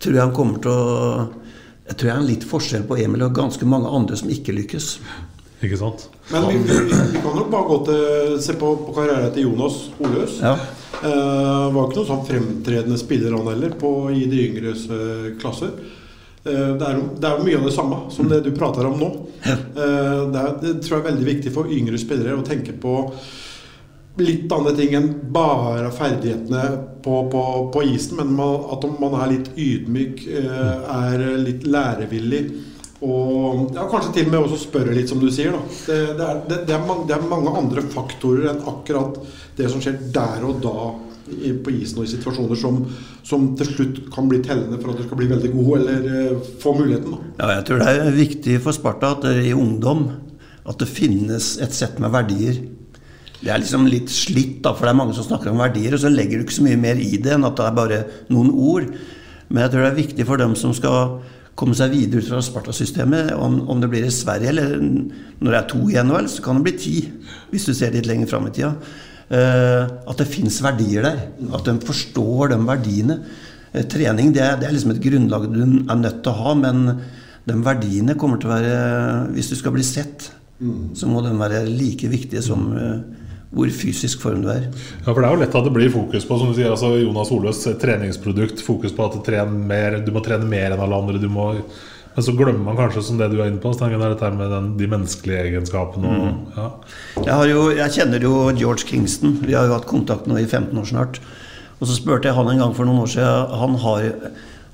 tror 0.00 0.16
jeg 0.16 0.24
han 0.24 0.36
kommer 0.36 0.62
til 0.62 0.72
å 0.72 1.26
Jeg 1.86 1.94
tror 2.00 2.08
jeg 2.08 2.16
er 2.16 2.18
en 2.18 2.26
litt 2.26 2.44
forskjell 2.50 2.84
på 2.88 2.96
Emil 2.98 3.22
og 3.22 3.36
ganske 3.36 3.66
mange 3.70 3.86
andre 3.94 4.16
som 4.18 4.30
ikke 4.32 4.56
lykkes. 4.56 4.86
Ikke 5.62 5.76
sant? 5.78 6.08
Men 6.32 6.48
vi, 6.48 6.56
vi, 6.66 6.78
vi 7.12 7.20
kan 7.22 7.36
nok 7.38 7.52
bare 7.52 7.68
gå 7.68 7.76
til 7.86 8.40
se 8.42 8.56
på, 8.58 8.72
på 8.88 8.94
karrieren 8.96 9.30
til 9.36 9.46
Jonas 9.46 9.76
Oløs. 10.02 10.40
Ja. 10.42 10.56
Eh, 11.06 11.68
var 11.76 11.86
ikke 11.86 12.00
noen 12.00 12.08
sånn 12.08 12.26
fremtredende 12.26 12.98
spiller 12.98 13.36
han 13.36 13.46
heller 13.52 13.76
på, 13.78 13.92
i 14.10 14.26
de 14.32 14.42
yngres 14.48 14.88
eh, 14.90 15.30
klasser. 15.38 15.76
Eh, 16.46 16.76
det, 16.78 16.84
er, 16.86 17.00
det 17.20 17.30
er 17.30 17.42
mye 17.42 17.58
av 17.58 17.66
det 17.66 17.74
samme 17.74 17.98
som 18.14 18.28
det 18.30 18.42
du 18.44 18.52
prater 18.54 18.86
om 18.86 19.00
nå. 19.00 19.10
Eh, 19.46 20.20
det, 20.30 20.40
er, 20.42 20.54
det 20.62 20.76
tror 20.84 20.96
jeg 20.96 21.02
er 21.02 21.08
veldig 21.10 21.26
viktig 21.26 21.54
for 21.54 21.72
yngre 21.72 21.98
spillere 22.00 22.38
å 22.38 22.46
tenke 22.46 22.76
på 22.82 23.00
litt 24.22 24.52
andre 24.54 24.72
ting 24.78 24.94
enn 24.96 25.10
bare 25.32 25.90
ferdighetene 25.92 26.62
på, 27.04 27.18
på, 27.32 27.42
på 27.74 27.82
isen, 27.90 28.16
men 28.16 28.30
man, 28.38 28.62
at 28.72 28.86
man 29.02 29.18
er 29.20 29.34
litt 29.34 29.50
ydmyk, 29.60 30.22
eh, 30.40 30.86
er 30.94 31.26
litt 31.42 31.66
lærevillig. 31.68 32.42
Og 33.04 33.74
ja, 33.76 33.84
kanskje 33.90 34.14
til 34.14 34.30
og 34.30 34.32
med 34.32 34.46
også 34.46 34.62
spørre 34.62 34.94
litt, 34.96 35.10
som 35.10 35.20
du 35.20 35.28
sier. 35.28 35.52
Det, 35.84 35.98
det, 36.16 36.30
er, 36.30 36.40
det, 36.48 36.72
er 36.72 36.86
mange, 36.86 37.04
det 37.10 37.18
er 37.18 37.26
mange 37.28 37.52
andre 37.58 37.84
faktorer 37.92 38.54
enn 38.54 38.62
akkurat 38.70 39.18
det 39.58 39.68
som 39.72 39.82
skjer 39.84 39.98
der 40.14 40.46
og 40.48 40.62
da 40.64 40.78
på 41.26 41.72
isen 41.74 42.00
og 42.00 42.06
i 42.06 42.12
situasjoner 42.12 42.58
som, 42.60 42.78
som 43.26 43.48
til 43.58 43.70
slutt 43.72 43.98
kan 44.14 44.28
bli 44.30 44.38
tellende 44.44 44.78
for 44.78 44.92
at 44.92 45.00
du 45.00 45.06
skal 45.06 45.20
bli 45.20 45.28
veldig 45.32 45.50
god 45.54 45.72
eller 45.80 46.06
eh, 46.12 46.46
få 46.62 46.76
muligheten. 46.78 47.16
Da. 47.16 47.32
Ja, 47.42 47.50
jeg 47.58 47.66
tror 47.68 47.82
det 47.82 47.92
er 47.92 48.16
viktig 48.16 48.60
for 48.64 48.76
Sparta 48.76 49.12
at 49.16 49.26
det, 49.26 49.36
i 49.48 49.56
ungdom 49.56 50.08
at 50.66 50.80
det 50.82 50.90
finnes 50.90 51.54
et 51.62 51.74
sett 51.74 52.00
med 52.02 52.14
verdier. 52.14 52.58
Det 53.36 53.52
er 53.52 53.60
liksom 53.60 53.86
litt 53.90 54.10
slitt, 54.10 54.58
da, 54.64 54.72
for 54.74 54.86
det 54.86 54.94
er 54.94 54.98
mange 54.98 55.14
som 55.16 55.26
snakker 55.26 55.52
om 55.52 55.60
verdier, 55.60 55.94
og 55.94 56.02
så 56.02 56.10
legger 56.10 56.40
du 56.40 56.46
ikke 56.46 56.56
så 56.56 56.66
mye 56.66 56.80
mer 56.80 56.98
i 56.98 57.18
det 57.22 57.36
enn 57.36 57.46
at 57.46 57.58
det 57.58 57.66
er 57.66 57.76
bare 57.76 58.02
noen 58.32 58.50
ord. 58.50 58.88
Men 59.48 59.62
jeg 59.62 59.72
tror 59.72 59.84
det 59.84 59.90
er 59.90 60.00
viktig 60.00 60.26
for 60.26 60.42
dem 60.42 60.56
som 60.58 60.72
skal 60.74 61.18
komme 61.56 61.76
seg 61.76 61.92
videre 61.94 62.20
ut 62.20 62.28
fra 62.28 62.42
Sparta-systemet, 62.44 63.32
om, 63.40 63.60
om 63.70 63.80
det 63.80 63.88
blir 63.92 64.06
i 64.06 64.12
Sverige 64.12 64.52
eller 64.52 64.74
når 64.76 65.50
det 65.50 65.58
er 65.58 65.68
to 65.70 65.82
i 65.88 65.98
NHL, 66.00 66.28
så 66.28 66.44
kan 66.44 66.58
det 66.58 66.66
bli 66.66 66.74
ti, 66.80 66.96
hvis 67.52 67.68
du 67.68 67.72
ser 67.76 67.94
litt 67.94 68.08
lenger 68.08 68.28
fram 68.32 68.48
i 68.48 68.52
tida. 68.56 68.74
Eh, 69.26 69.84
at 70.06 70.20
det 70.20 70.28
fins 70.30 70.60
verdier 70.62 71.06
der. 71.06 71.20
At 71.56 71.66
de 71.66 71.76
forstår 71.82 72.52
de 72.54 72.60
verdiene. 72.62 73.20
Eh, 73.72 73.84
trening 73.90 74.32
det 74.34 74.44
er, 74.44 74.56
det 74.60 74.68
er 74.68 74.76
liksom 74.76 74.94
et 74.94 75.02
grunnlag 75.02 75.48
du 75.50 75.62
er 75.64 76.00
nødt 76.00 76.22
til 76.22 76.32
å 76.32 76.40
ha, 76.44 76.54
men 76.58 76.86
de 77.46 77.60
verdiene 77.62 78.16
kommer 78.18 78.40
til 78.42 78.50
å 78.50 78.56
være 78.56 78.78
Hvis 79.34 79.52
du 79.52 79.56
skal 79.58 79.74
bli 79.74 79.84
sett, 79.86 80.30
så 80.96 81.06
må 81.10 81.20
de 81.22 81.34
være 81.36 81.66
like 81.68 82.08
viktige 82.10 82.42
som 82.42 82.70
eh, 82.74 83.26
hvor 83.56 83.70
fysisk 83.72 84.22
form 84.22 84.42
du 84.44 84.50
er. 84.52 84.68
Ja, 85.04 85.10
for 85.12 85.20
Det 85.20 85.28
er 85.28 85.34
jo 85.34 85.42
lett 85.42 85.58
at 85.58 85.66
det 85.66 85.74
blir 85.74 85.92
fokus 85.92 86.26
på 86.28 86.38
som 86.38 86.50
du 86.50 86.56
sier, 86.56 86.70
altså 86.70 86.94
Jonas 86.98 87.30
Oløs 87.34 87.62
treningsprodukt. 87.80 88.62
Fokus 88.64 88.94
på 88.94 89.06
at 89.06 89.18
du, 89.18 89.36
mer, 89.46 90.00
du 90.04 90.10
må 90.14 90.22
trene 90.24 90.48
mer 90.48 90.74
enn 90.74 90.82
alle 90.82 90.98
andre. 91.02 91.20
Du 91.22 91.28
må, 91.32 91.52
men 92.16 92.24
så 92.24 92.32
glemmer 92.32 92.64
man 92.64 92.78
kanskje, 92.78 93.02
som 93.04 93.18
det 93.20 93.26
du 93.30 93.36
er 93.42 93.50
inne 93.50 93.60
på, 93.60 93.74
Stangen, 93.76 94.00
er 94.00 94.14
dette 94.14 94.30
med 94.32 94.48
den, 94.50 94.70
de 94.80 94.86
menneskelige 94.88 95.42
egenskapene. 95.50 96.08
Og, 96.08 96.26
Mm. 96.26 96.38
ja. 96.56 96.68
Jeg, 97.26 97.34
har 97.34 97.46
jo, 97.50 97.64
jeg 97.76 97.92
kjenner 97.92 98.22
jo 98.24 98.34
George 98.56 98.86
Kingston. 98.88 99.34
Vi 99.44 99.52
har 99.52 99.66
jo 99.68 99.74
hatt 99.76 99.84
kontakt 99.90 100.26
nå 100.26 100.38
i 100.40 100.46
15 100.48 100.72
år 100.80 100.86
snart. 100.88 101.20
Og 101.78 101.86
så 101.90 101.96
spurte 101.98 102.30
jeg 102.30 102.34
han 102.38 102.48
en 102.48 102.58
gang 102.62 102.72
for 102.74 102.88
noen 102.88 103.02
år 103.04 103.10
siden 103.12 103.50
Han 103.60 103.74
har, 103.82 104.06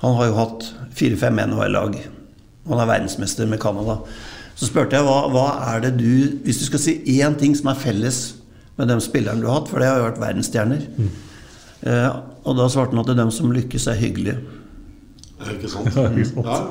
han 0.05 0.15
har 0.15 0.29
jo 0.29 0.37
hatt 0.39 0.69
fire-fem 0.95 1.35
NHL-lag. 1.49 1.97
Han 2.69 2.79
er 2.79 2.87
verdensmester 2.87 3.45
med 3.51 3.59
Canada. 3.59 3.97
Så 4.55 4.69
spurte 4.69 4.95
jeg 4.95 5.03
hva, 5.03 5.27
hva 5.33 5.47
er 5.73 5.81
det 5.83 5.97
du 5.97 6.39
Hvis 6.45 6.59
du 6.61 6.65
skal 6.69 6.79
si 6.79 6.93
én 7.19 7.35
ting 7.41 7.55
som 7.59 7.67
er 7.73 7.75
felles 7.81 8.21
med 8.77 8.87
de 8.87 8.95
spillerne 9.03 9.41
du 9.43 9.47
har 9.49 9.59
hatt, 9.59 9.67
for 9.69 9.79
det 9.83 9.89
har 9.89 9.97
jo 9.99 10.05
vært 10.07 10.21
verdensstjerner 10.21 10.85
eh, 11.83 12.09
Og 12.45 12.55
da 12.57 12.69
svarte 12.71 12.93
han 12.95 13.01
at 13.03 13.09
det 13.09 13.17
er 13.17 13.21
dem 13.25 13.31
som 13.35 13.51
lykkes, 13.51 13.87
er 13.91 13.99
hyggelige. 13.99 14.37
er 15.43 15.51
ikke 15.57 15.69
sant? 15.73 15.91
Ja, 15.97 16.07
ikke 16.09 16.29
sant. 16.31 16.47
Ja. 16.47 16.61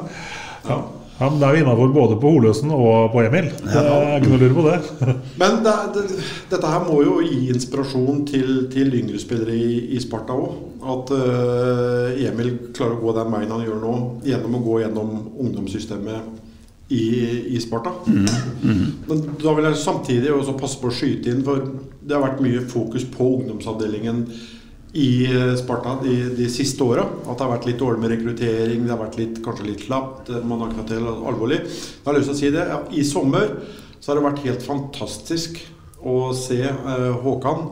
Ja. 0.67 0.83
Ja, 1.23 1.31
men 1.31 1.41
Da 1.41 1.49
er 1.49 1.53
vi 1.55 1.61
innafor 1.63 1.93
både 1.95 2.17
på 2.19 2.31
Holøsen 2.35 2.71
og 2.75 3.13
på 3.13 3.23
Emil. 3.23 3.47
Det 3.63 3.79
er 3.79 4.17
ikke 4.19 4.31
noe 4.33 4.39
å 4.39 4.43
lure 4.43 4.57
på 4.57 4.65
det. 4.67 5.11
Men 5.43 5.61
det, 5.63 5.75
det, 5.95 6.03
dette 6.51 6.71
her 6.73 6.87
må 6.87 6.99
jo 7.05 7.21
gi 7.23 7.45
inspirasjon 7.53 8.25
til, 8.27 8.49
til 8.73 8.91
yngre 8.99 9.21
spillere 9.23 9.55
i, 9.55 9.77
i 9.95 10.01
Sparta 10.03 10.35
òg. 10.35 10.57
At 10.83 11.13
uh, 11.15 12.25
Emil 12.27 12.57
klarer 12.75 12.97
å 12.97 13.03
gå 13.05 13.15
den 13.15 13.31
veien 13.37 13.53
han 13.55 13.63
gjør 13.63 13.79
nå, 13.85 13.93
gjennom 14.27 14.57
å 14.59 14.63
gå 14.65 14.81
gjennom 14.83 15.13
ungdomssystemet 15.45 16.91
i, 16.91 17.05
i 17.55 17.61
Sparta. 17.63 17.93
Men 18.09 19.23
da 19.39 19.55
vil 19.55 19.69
jeg 19.69 19.79
samtidig 19.85 20.33
også 20.35 20.57
passe 20.59 20.81
på 20.83 20.91
å 20.91 20.97
skyte 20.97 21.31
inn, 21.31 21.45
for 21.47 21.63
det 22.03 22.17
har 22.17 22.25
vært 22.25 22.43
mye 22.43 22.65
fokus 22.73 23.07
på 23.07 23.29
ungdomsavdelingen 23.37 24.25
i 24.93 25.25
eh, 25.25 25.55
Sparta 25.57 25.95
de, 26.03 26.17
de 26.37 26.49
siste 26.53 26.85
åra. 26.85 27.07
At 27.25 27.39
det 27.39 27.47
har 27.47 27.53
vært 27.55 27.69
litt 27.71 27.79
dårlig 27.81 28.03
med 28.03 28.13
rekruttering, 28.13 28.83
det 28.85 28.93
har 28.93 29.01
vært 29.01 29.17
litt, 29.21 29.39
kanskje 29.45 29.69
litt 29.71 29.87
slapt. 29.87 30.29
eh, 30.29 30.43
Man 30.45 30.61
har 30.61 30.73
ikke 30.73 30.83
tatt 30.83 30.93
det 30.97 31.15
alvorlig. 31.33 31.63
Jeg 31.65 32.05
har 32.11 32.19
lyst 32.19 32.29
til 32.33 32.37
å 32.37 32.41
si 32.43 32.51
det. 32.53 32.67
I 33.01 33.07
sommer 33.09 33.57
så 34.03 34.11
har 34.13 34.19
det 34.21 34.27
vært 34.27 34.45
helt 34.45 34.67
fantastisk 34.67 35.63
å 36.03 36.19
se 36.37 36.61
eh, 36.67 37.09
Håkan 37.23 37.65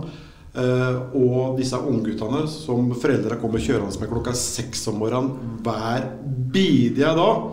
eh, 0.55 0.99
og 1.19 1.59
disse 1.59 1.77
ungguttene 1.83 2.45
som 2.51 2.93
foreldra 2.95 3.37
kommer 3.43 3.61
kjørende 3.63 4.01
med 4.01 4.13
klokka 4.15 4.35
seks 4.39 4.87
om 4.93 5.01
morgenen 5.03 5.59
hver 5.67 6.09
bidige 6.55 7.13
dag. 7.19 7.51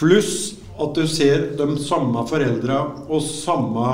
Pluss 0.00 0.34
at 0.82 0.96
du 0.96 1.04
ser 1.10 1.50
de 1.58 1.66
samme 1.84 2.22
foreldra 2.30 2.78
og 3.12 3.20
samme 3.26 3.90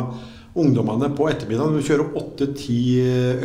ungdommene 0.54 1.10
på 1.16 1.28
ettermiddagen. 1.30 1.76
Vi 1.78 1.88
kjører 1.88 2.14
åtte-ti 2.20 2.78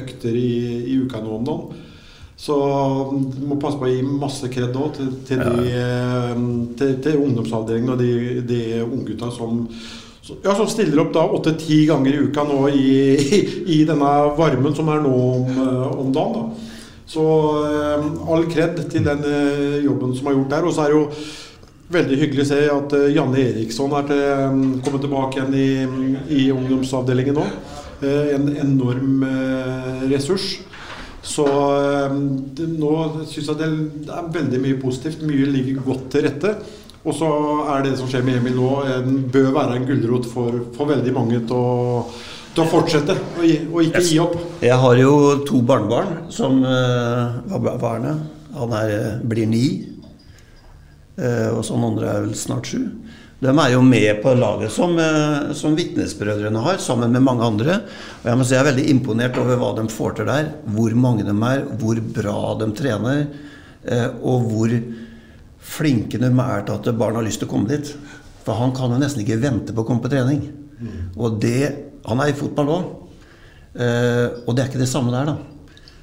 økter 0.04 0.38
i, 0.38 0.54
i 0.94 1.00
uka 1.04 1.22
nå 1.24 1.40
om 1.40 1.50
dagen. 1.50 1.90
Så 2.44 2.56
du 3.14 3.44
må 3.48 3.60
passe 3.62 3.78
på 3.80 3.86
å 3.88 3.92
gi 3.92 4.02
masse 4.04 4.50
kred 4.52 4.74
nå 4.76 4.88
til, 4.96 5.12
til, 5.28 5.44
de, 5.44 5.68
eh, 5.80 6.32
til, 6.80 6.96
til 7.06 7.22
ungdomsavdelingen 7.22 7.94
og 7.94 8.02
de, 8.02 8.42
de 8.50 8.62
unggutta 8.84 9.30
som, 9.32 9.62
ja, 10.42 10.56
som 10.58 10.68
stiller 10.68 11.04
opp 11.06 11.14
da 11.16 11.24
åtte-ti 11.38 11.84
ganger 11.88 12.18
i 12.18 12.26
uka 12.26 12.44
nå 12.50 12.60
i, 12.74 12.98
i, 13.14 13.42
i 13.78 13.80
denne 13.88 14.12
varmen 14.36 14.76
som 14.76 14.92
er 14.92 15.06
nå 15.06 15.14
om, 15.14 15.54
eh, 15.54 15.98
om 16.04 16.12
dagen. 16.16 16.42
da. 16.42 16.74
Så 17.14 17.24
eh, 17.70 18.06
all 18.34 18.46
kred 18.52 18.80
til 18.90 19.06
den 19.06 19.24
eh, 19.28 19.80
jobben 19.86 20.16
som 20.18 20.30
er 20.30 20.38
gjort 20.38 20.54
der. 20.56 20.68
Og 20.68 20.76
så 20.76 20.86
er 20.86 20.94
det 20.94 21.00
jo 21.00 21.08
veldig 21.92 22.20
hyggelig 22.22 22.46
å 22.46 22.50
se 22.50 22.60
at 22.72 22.94
eh, 22.98 23.10
Janne 23.16 23.42
Eriksson 23.44 23.96
er 23.98 24.06
til, 24.10 24.22
mm, 24.54 24.68
kommet 24.86 25.04
tilbake 25.06 25.40
igjen 25.40 25.58
i, 25.58 26.44
i 26.44 26.52
ungdomsavdelingen 26.54 27.40
nå. 27.40 27.48
Eh, 28.04 28.36
En 28.38 28.48
enorm 28.56 29.26
eh, 29.28 30.06
ressurs. 30.12 30.54
Så 31.24 31.46
eh, 31.48 32.16
det, 32.56 32.68
nå 32.80 32.94
syns 33.32 33.50
jeg 33.52 33.60
det 33.60 33.68
er 34.12 34.32
veldig 34.40 34.64
mye 34.64 34.80
positivt. 34.82 35.24
Mye 35.28 35.50
ligger 35.50 35.84
godt 35.86 36.10
til 36.14 36.28
rette. 36.28 36.56
Og 37.04 37.16
så 37.18 37.30
er 37.74 37.84
det 37.84 37.98
som 38.00 38.08
skjer 38.08 38.24
med 38.24 38.40
Emil 38.40 38.56
nå, 38.56 38.70
en, 38.88 39.18
bør 39.32 39.50
være 39.58 39.80
en 39.80 39.88
gulrot 39.90 40.28
for, 40.32 40.62
for 40.76 40.88
veldig 40.88 41.12
mange 41.16 41.42
til 41.50 41.58
å, 41.58 42.06
til 42.56 42.64
å 42.64 42.68
fortsette 42.72 43.18
og, 43.18 43.44
og 43.44 43.82
ikke 43.90 44.04
gi 44.08 44.22
opp. 44.24 44.38
Jeg 44.64 44.78
har 44.80 45.00
jo 45.02 45.18
to 45.44 45.60
barnebarn 45.68 46.30
som 46.32 46.62
uh, 46.64 47.44
hva 47.52 47.98
er? 47.98 48.08
Han 48.54 48.76
er, 48.78 48.94
eh, 48.96 49.20
blir 49.28 49.50
ni. 49.50 49.66
Eh, 51.18 51.50
og 51.54 51.64
sånn 51.68 51.86
andre 51.86 52.10
er 52.10 52.26
vel 52.26 52.38
snart 52.38 52.70
sju. 52.70 52.82
De 53.44 53.52
er 53.52 53.74
jo 53.74 53.82
med 53.84 54.22
på 54.24 54.32
laget 54.40 54.72
som, 54.72 54.94
uh, 54.96 55.52
som 55.58 55.74
Vitnesbrødrene 55.76 56.62
har, 56.64 56.78
sammen 56.80 57.12
med 57.12 57.26
mange 57.26 57.44
andre. 57.44 57.82
Og 58.22 58.30
jeg 58.30 58.40
må 58.40 58.46
si 58.48 58.56
jeg 58.56 58.64
er 58.64 58.70
veldig 58.70 58.86
imponert 58.94 59.40
over 59.42 59.60
hva 59.60 59.74
de 59.76 59.84
får 59.92 60.16
til 60.16 60.30
der. 60.30 60.48
Hvor 60.72 60.96
mange 60.96 61.26
de 61.28 61.34
er, 61.50 61.66
hvor 61.82 62.00
bra 62.16 62.38
de 62.62 62.70
trener. 62.78 63.26
eh, 63.84 64.08
og 64.24 64.48
hvor 64.48 64.72
flinke 65.60 66.20
de 66.22 66.30
er 66.32 66.64
til 66.64 66.78
at 66.78 66.98
barn 66.98 67.20
har 67.20 67.26
lyst 67.28 67.44
til 67.44 67.50
å 67.50 67.52
komme 67.52 67.68
dit. 67.68 67.92
For 68.46 68.56
han 68.56 68.72
kan 68.72 68.96
jo 68.96 69.02
nesten 69.02 69.26
ikke 69.26 69.42
vente 69.44 69.76
på 69.76 69.84
å 69.84 69.88
komme 69.88 70.04
på 70.04 70.14
trening. 70.14 70.46
Og 71.18 71.42
det 71.42 71.90
Han 72.06 72.20
er 72.20 72.34
i 72.34 72.36
fotball 72.36 72.68
òg. 72.68 72.88
Eh, 73.80 74.44
og 74.46 74.56
det 74.56 74.64
er 74.64 74.70
ikke 74.70 74.82
det 74.82 74.90
samme 74.92 75.12
der, 75.14 75.26
da. 75.32 75.38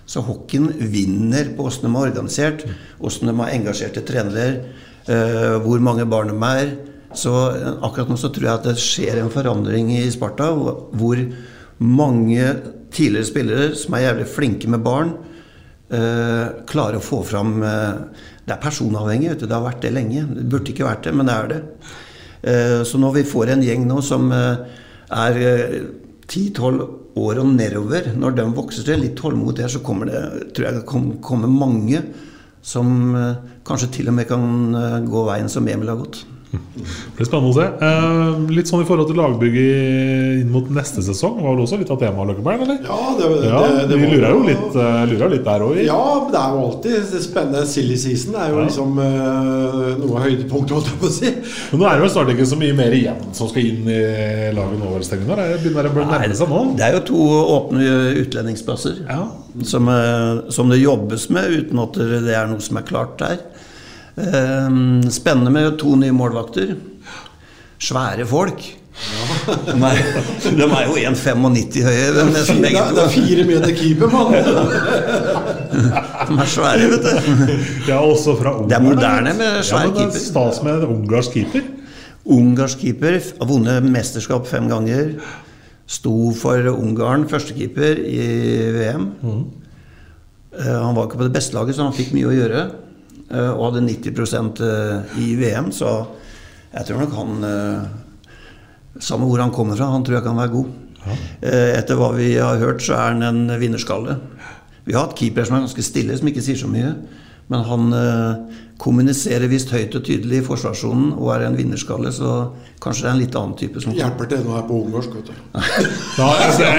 Så 0.09 0.23
hockeyen 0.25 0.73
vinner 0.91 1.53
på 1.55 1.67
åssen 1.69 1.85
de 1.87 1.91
er 1.93 2.09
organisert, 2.09 2.65
åssen 2.99 3.29
de 3.29 3.35
har 3.37 3.53
engasjerte 3.53 4.03
trenere, 4.03 4.47
eh, 4.49 4.89
hvor 5.07 5.81
mange 5.81 6.05
barn 6.09 6.29
de 6.33 6.37
er. 6.47 6.73
Så 7.17 7.33
eh, 7.57 7.73
akkurat 7.83 8.09
nå 8.13 8.17
så 8.21 8.31
tror 8.31 8.47
jeg 8.47 8.55
at 8.59 8.67
det 8.69 8.77
skjer 8.79 9.19
en 9.23 9.31
forandring 9.33 9.91
i 9.97 10.05
Sparta, 10.11 10.53
hvor- 10.55 11.27
mange 11.81 12.43
tidligere 12.93 13.25
spillere 13.25 13.69
som 13.75 13.95
er 13.97 14.03
jævlig 14.05 14.27
flinke 14.29 14.69
med 14.69 14.83
barn, 14.85 15.15
eh, 15.89 16.49
klarer 16.69 16.99
å 16.99 17.05
få 17.05 17.23
fram 17.25 17.63
eh, 17.63 17.95
Det 18.45 18.53
er 18.53 18.61
personavhengig. 18.61 19.39
Det 19.41 19.49
har 19.51 19.63
vært 19.65 19.81
det 19.81 19.93
lenge. 19.95 20.27
Det 20.35 20.45
burde 20.51 20.73
ikke 20.75 20.85
vært 20.85 21.05
det, 21.07 21.15
men 21.15 21.27
det 21.27 21.35
er 21.39 21.49
det. 21.49 21.61
Eh, 22.43 22.83
Så 22.85 22.99
når 23.01 23.15
vi 23.15 23.23
får 23.23 23.49
en 23.55 23.63
gjeng 23.63 23.87
nå 23.89 24.03
som 24.03 24.31
eh, 24.33 24.57
er 25.11 25.39
eh, 25.41 25.81
10-12 26.29 26.81
år 27.17 27.39
og 27.41 27.47
nedover, 27.55 28.13
når 28.17 28.37
de 28.37 28.45
vokser 28.55 28.85
til 28.85 29.01
litt 29.01 29.17
tålmodighet, 29.17 29.71
så 29.71 29.81
kommer 29.83 30.07
det, 30.07 30.53
tror 30.55 30.67
jeg 30.69 30.75
det 30.75 30.87
kommer 31.25 31.49
mange 31.49 32.03
som 32.61 33.15
eh, 33.17 33.35
kanskje 33.71 33.93
til 34.01 34.11
og 34.13 34.19
med 34.19 34.29
kan 34.31 34.45
eh, 34.75 35.01
gå 35.09 35.25
veien 35.31 35.49
som 35.53 35.67
Emil 35.71 35.89
har 35.95 36.03
gått. 36.03 36.25
Det 36.51 37.13
blir 37.15 37.27
spennende 37.29 37.53
å 37.53 37.55
se. 37.55 37.65
Eh, 37.87 38.39
litt 38.57 38.67
sånn 38.67 38.81
i 38.83 38.87
forhold 38.89 39.07
til 39.07 39.19
lagbygget 39.21 40.41
inn 40.43 40.49
mot 40.51 40.67
neste 40.75 40.99
sesong. 41.07 41.37
Var 41.45 41.53
vel 41.55 41.61
også 41.63 41.77
litt 41.79 41.91
av 41.95 42.01
temaet, 42.01 42.27
Løkkeberg? 42.33 42.65
eller? 42.65 42.81
Ja, 42.89 42.97
det, 43.21 43.29
Ja, 43.47 43.61
det, 43.71 43.85
det 43.93 43.99
vi 44.01 44.09
lurer 44.11 44.35
jo 44.35 44.41
litt, 44.49 44.75
eh, 44.75 44.97
lurer 45.13 45.31
litt 45.31 45.45
der 45.47 45.63
òg. 45.63 45.79
Ja, 45.87 46.01
det 46.33 46.41
er 46.41 46.57
jo 46.57 46.65
alltid 46.65 46.97
det 47.13 47.21
spennende. 47.23 47.63
Silly 47.71 47.95
season 48.03 48.35
er 48.35 48.51
jo 48.51 48.59
Ja. 48.59 48.65
liksom 48.67 48.99
eh, 48.99 49.93
noe 50.01 50.17
av 50.19 50.25
høydepunktet, 50.27 50.75
holdt 50.75 50.91
jeg 50.91 50.99
på 51.05 51.07
å 51.07 51.15
si. 51.21 51.31
Men 51.71 51.85
nå 51.85 51.87
er 51.87 52.01
det 52.01 52.09
jo 52.09 52.13
snart 52.17 52.33
ikke 52.35 52.49
så 52.51 52.59
mye 52.65 52.79
mer 52.83 52.99
igjen 52.99 53.23
som 53.39 53.53
skal 53.53 53.69
inn 53.71 53.87
i 53.87 54.01
laget 54.59 54.83
nå? 54.83 54.91
Stengnar? 55.07 55.45
Det 55.55 55.61
begynner 55.69 55.93
å 56.03 56.09
nærme 56.17 56.35
seg 56.43 56.51
nå. 56.51 56.65
Det 56.81 56.89
er 56.89 56.99
jo 56.99 57.05
to 57.13 57.29
åpne 57.61 57.95
utlendingsplasser 58.25 59.05
som, 59.67 59.89
eh, 59.89 60.51
som 60.53 60.69
det 60.71 60.81
jobbes 60.83 61.29
med, 61.31 61.51
uten 61.51 61.83
at 61.83 61.99
det 61.99 62.35
er 62.37 62.51
noe 62.51 62.63
som 62.65 62.81
er 62.81 62.87
klart 62.89 63.19
der. 63.23 63.41
Eh, 64.17 64.69
Spennende 65.11 65.55
med 65.55 65.79
to 65.81 65.97
nye 65.97 66.15
målvakter. 66.15 66.77
Svære 67.81 68.27
folk. 68.29 68.77
De 69.01 69.73
er, 69.73 70.01
de 70.45 70.67
er 70.67 70.83
jo 70.85 70.97
1,95 71.09 71.85
høye, 71.87 72.09
de 72.13 72.25
nesten 72.35 72.59
begge 72.61 72.83
Det 72.93 73.05
er 73.05 73.13
fire 73.15 73.45
meter 73.49 73.73
keeper, 73.77 74.11
mann! 74.13 74.35
De 76.29 76.37
er 76.37 76.51
svære, 76.51 76.89
vet 76.93 77.07
du. 77.07 77.53
Ja, 77.89 78.01
også 78.03 78.35
fra 78.37 78.53
Ungarn. 78.59 78.69
Det 78.69 78.77
er 78.77 78.85
moderne 78.85 79.33
med 79.39 79.55
ja, 79.57 79.63
svær 79.71 79.87
ja, 79.87 79.93
er 79.93 79.97
keeper. 79.97 80.25
Stas 80.27 80.61
med 80.67 80.85
ungarsk 80.85 81.39
keeper. 81.39 81.71
Ungarsk 82.37 82.85
keeper. 82.85 83.17
Har 83.41 83.49
vunnet 83.49 83.89
mesterskap 83.89 84.49
fem 84.51 84.69
ganger. 84.71 85.15
Sto 85.91 86.31
for 86.39 86.69
Ungarn, 86.71 87.25
førstekeeper 87.31 87.99
i 88.07 88.27
VM. 88.77 89.09
Eh, 90.55 90.77
Han 90.85 90.95
var 90.95 91.09
ikke 91.09 91.19
på 91.19 91.27
det 91.27 91.35
beste 91.35 91.57
laget, 91.57 91.75
så 91.77 91.87
han 91.89 91.97
fikk 91.97 92.13
mye 92.15 92.29
å 92.31 92.37
gjøre. 92.37 92.63
eh, 93.31 93.51
Og 93.51 93.65
hadde 93.73 93.83
90 93.87 94.61
eh, 94.61 95.19
i 95.19 95.35
VM, 95.41 95.73
så 95.75 96.07
jeg 96.75 96.87
tror 96.87 97.01
nok 97.03 97.17
han 97.19 97.91
Samme 99.01 99.25
hvor 99.27 99.39
han 99.41 99.51
kommer 99.55 99.77
fra, 99.79 99.87
han 99.91 100.03
tror 100.05 100.17
jeg 100.19 100.25
kan 100.27 100.37
være 100.37 100.53
god. 100.53 100.71
Eh, 101.43 101.79
Etter 101.79 101.97
hva 101.97 102.11
vi 102.15 102.35
har 102.37 102.59
hørt, 102.59 102.83
så 102.83 102.93
er 102.99 103.15
han 103.15 103.23
en 103.23 103.59
vinnerskalle. 103.61 104.17
Vi 104.85 104.93
har 104.93 105.07
hatt 105.07 105.17
keepere 105.17 105.47
som 105.47 105.57
er 105.57 105.63
ganske 105.65 105.83
stille, 105.87 106.17
som 106.19 106.27
ikke 106.29 106.43
sier 106.43 106.59
så 106.59 106.69
mye. 106.69 106.91
Men 107.49 107.65
han 107.65 107.93
kommuniserer 108.81 109.51
visst 109.51 109.71
høyt 109.75 109.95
og 109.99 110.05
tydelig 110.07 110.41
i 110.41 110.45
forsvarssonen 110.45 111.13
og 111.19 111.35
er 111.35 111.45
en 111.47 111.57
vinnerskalle, 111.59 112.13
så 112.17 112.31
kanskje 112.81 113.05
det 113.05 113.11
er 113.11 113.13
en 113.13 113.21
litt 113.21 113.35
annen 113.37 113.57
type 113.61 113.83
som 113.85 113.93
Hjelper 113.93 114.31
til 114.31 114.41
når 114.47 114.55
jeg 114.55 114.63
er 114.63 114.69
på 114.71 114.79
ungarsk, 114.87 115.17
vet 115.19 115.27
du. 115.29 115.35
altså, 116.25 116.71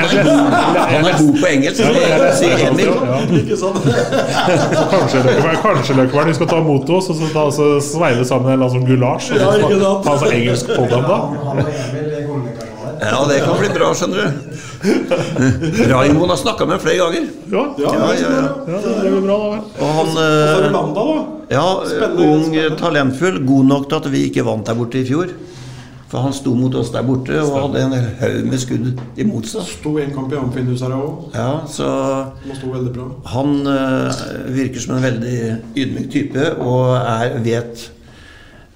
Han 0.95 1.09
er 1.11 1.19
god 1.19 1.37
på 1.37 1.51
engelsk, 1.51 1.83
sier 2.39 2.63
Emil. 2.71 2.89
Ikke 3.41 3.59
sant? 3.61 3.85
Så 3.85 4.87
kanskje 4.95 5.23
Løkkeberg, 5.27 5.61
kanskje 5.61 6.27
vi 6.31 6.37
skal 6.39 6.51
ta 6.55 6.63
mot 6.65 6.93
oss 6.97 7.11
og 7.13 7.21
så 7.21 7.29
ta, 7.35 7.45
så 7.53 7.69
sveive 7.85 8.25
sammen 8.25 8.49
en 8.49 8.57
eller 8.57 8.71
annen 8.71 8.79
sånn 8.79 8.89
gulasj. 8.89 9.35
Og 9.35 9.45
så 9.45 9.45
ta, 9.45 9.69
ta, 9.69 9.93
ta 10.01 10.15
altså 10.15 10.33
engelsk 10.39 10.73
på 10.73 10.89
dem 10.95 11.07
da. 11.11 11.19
Ja, 13.01 13.25
det 13.29 13.39
kan 13.41 13.57
bli 13.57 13.69
bra, 13.73 13.87
skjønner 13.97 14.27
du. 14.27 14.27
Raymond 15.89 16.29
har 16.29 16.37
snakka 16.37 16.67
med 16.67 16.77
ham 16.77 16.83
flere 16.83 16.97
ganger. 17.01 17.29
Ja, 17.49 17.63
ja, 17.81 17.93
ja, 17.97 18.11
ja. 18.21 18.43
Ja, 18.67 18.81
det 18.85 18.97
blir 19.07 19.23
bra 19.25 19.37
da. 19.41 19.61
Og 19.81 19.95
han 19.97 20.11
det 20.17 20.27
eh, 20.67 20.91
da. 20.97 21.07
Ja, 21.49 21.65
ung, 22.27 22.53
talentfull. 22.77 23.41
God 23.47 23.71
nok 23.71 23.89
til 23.89 23.97
at 23.97 24.11
vi 24.13 24.27
ikke 24.29 24.45
vant 24.45 24.69
der 24.69 24.77
borte 24.77 25.01
i 25.01 25.07
fjor. 25.07 25.33
For 26.11 26.27
han 26.27 26.33
sto 26.35 26.53
mot 26.59 26.75
oss 26.75 26.91
der 26.91 27.05
borte 27.07 27.37
og 27.39 27.53
hadde 27.55 27.81
en 27.87 27.93
haug 28.19 28.47
med 28.51 28.61
skudd 28.61 28.87
imot 29.23 29.49
seg. 29.49 29.65
Sto 29.79 29.95
en 29.97 30.13
kamp 30.13 30.33
i 30.35 30.37
Amfinhus 30.37 30.83
her 30.83 30.93
òg. 30.97 31.31
Ja, 31.33 31.63
så 31.71 31.87
han 33.31 33.53
uh, 33.65 34.23
virker 34.51 34.83
som 34.83 34.97
en 34.97 35.05
veldig 35.07 35.37
ydmyk 35.73 36.09
type 36.11 36.49
og 36.59 36.97
er, 36.99 37.37
vet 37.41 37.85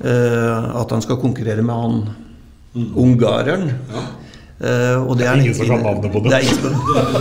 uh, 0.01 0.79
at 0.79 0.95
han 0.95 1.03
skal 1.03 1.19
konkurrere 1.19 1.65
med 1.65 1.83
han 1.83 1.99
ungareren. 2.75 3.69
Eh, 4.55 4.95
og 5.03 5.17
det 5.19 5.25
er 5.27 5.41
Ingen 5.41 5.55
som 5.57 5.67
kan 5.67 5.81
navnet 5.83 6.11
på 6.13 6.21
det. 6.23 6.31
Det 6.31 6.37
er 6.39 6.45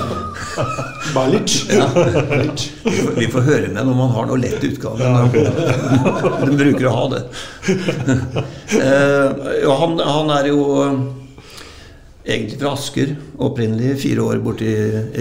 Balic. 1.14 1.54
Ja. 1.70 1.88
Vi 3.18 3.26
får- 3.30 3.42
høre 3.48 3.68
med 3.74 3.82
når 3.86 3.96
man 3.98 4.10
har 4.14 4.26
noe 4.30 4.38
lett 4.38 4.62
utgave. 4.64 4.98
De 6.46 6.56
bruker 6.58 6.86
å 6.90 6.94
ha 6.94 7.04
det. 7.14 7.22
Uh, 8.74 9.28
ja, 9.64 9.74
han, 9.82 9.98
han 9.98 10.30
er 10.38 10.48
jo 10.52 10.60
eh, 10.84 10.96
egentlig 12.36 12.60
fra 12.62 12.72
Asker. 12.78 13.14
Opprinnelig 13.42 13.98
fire 14.02 14.24
år 14.30 14.42
borti 14.46 14.70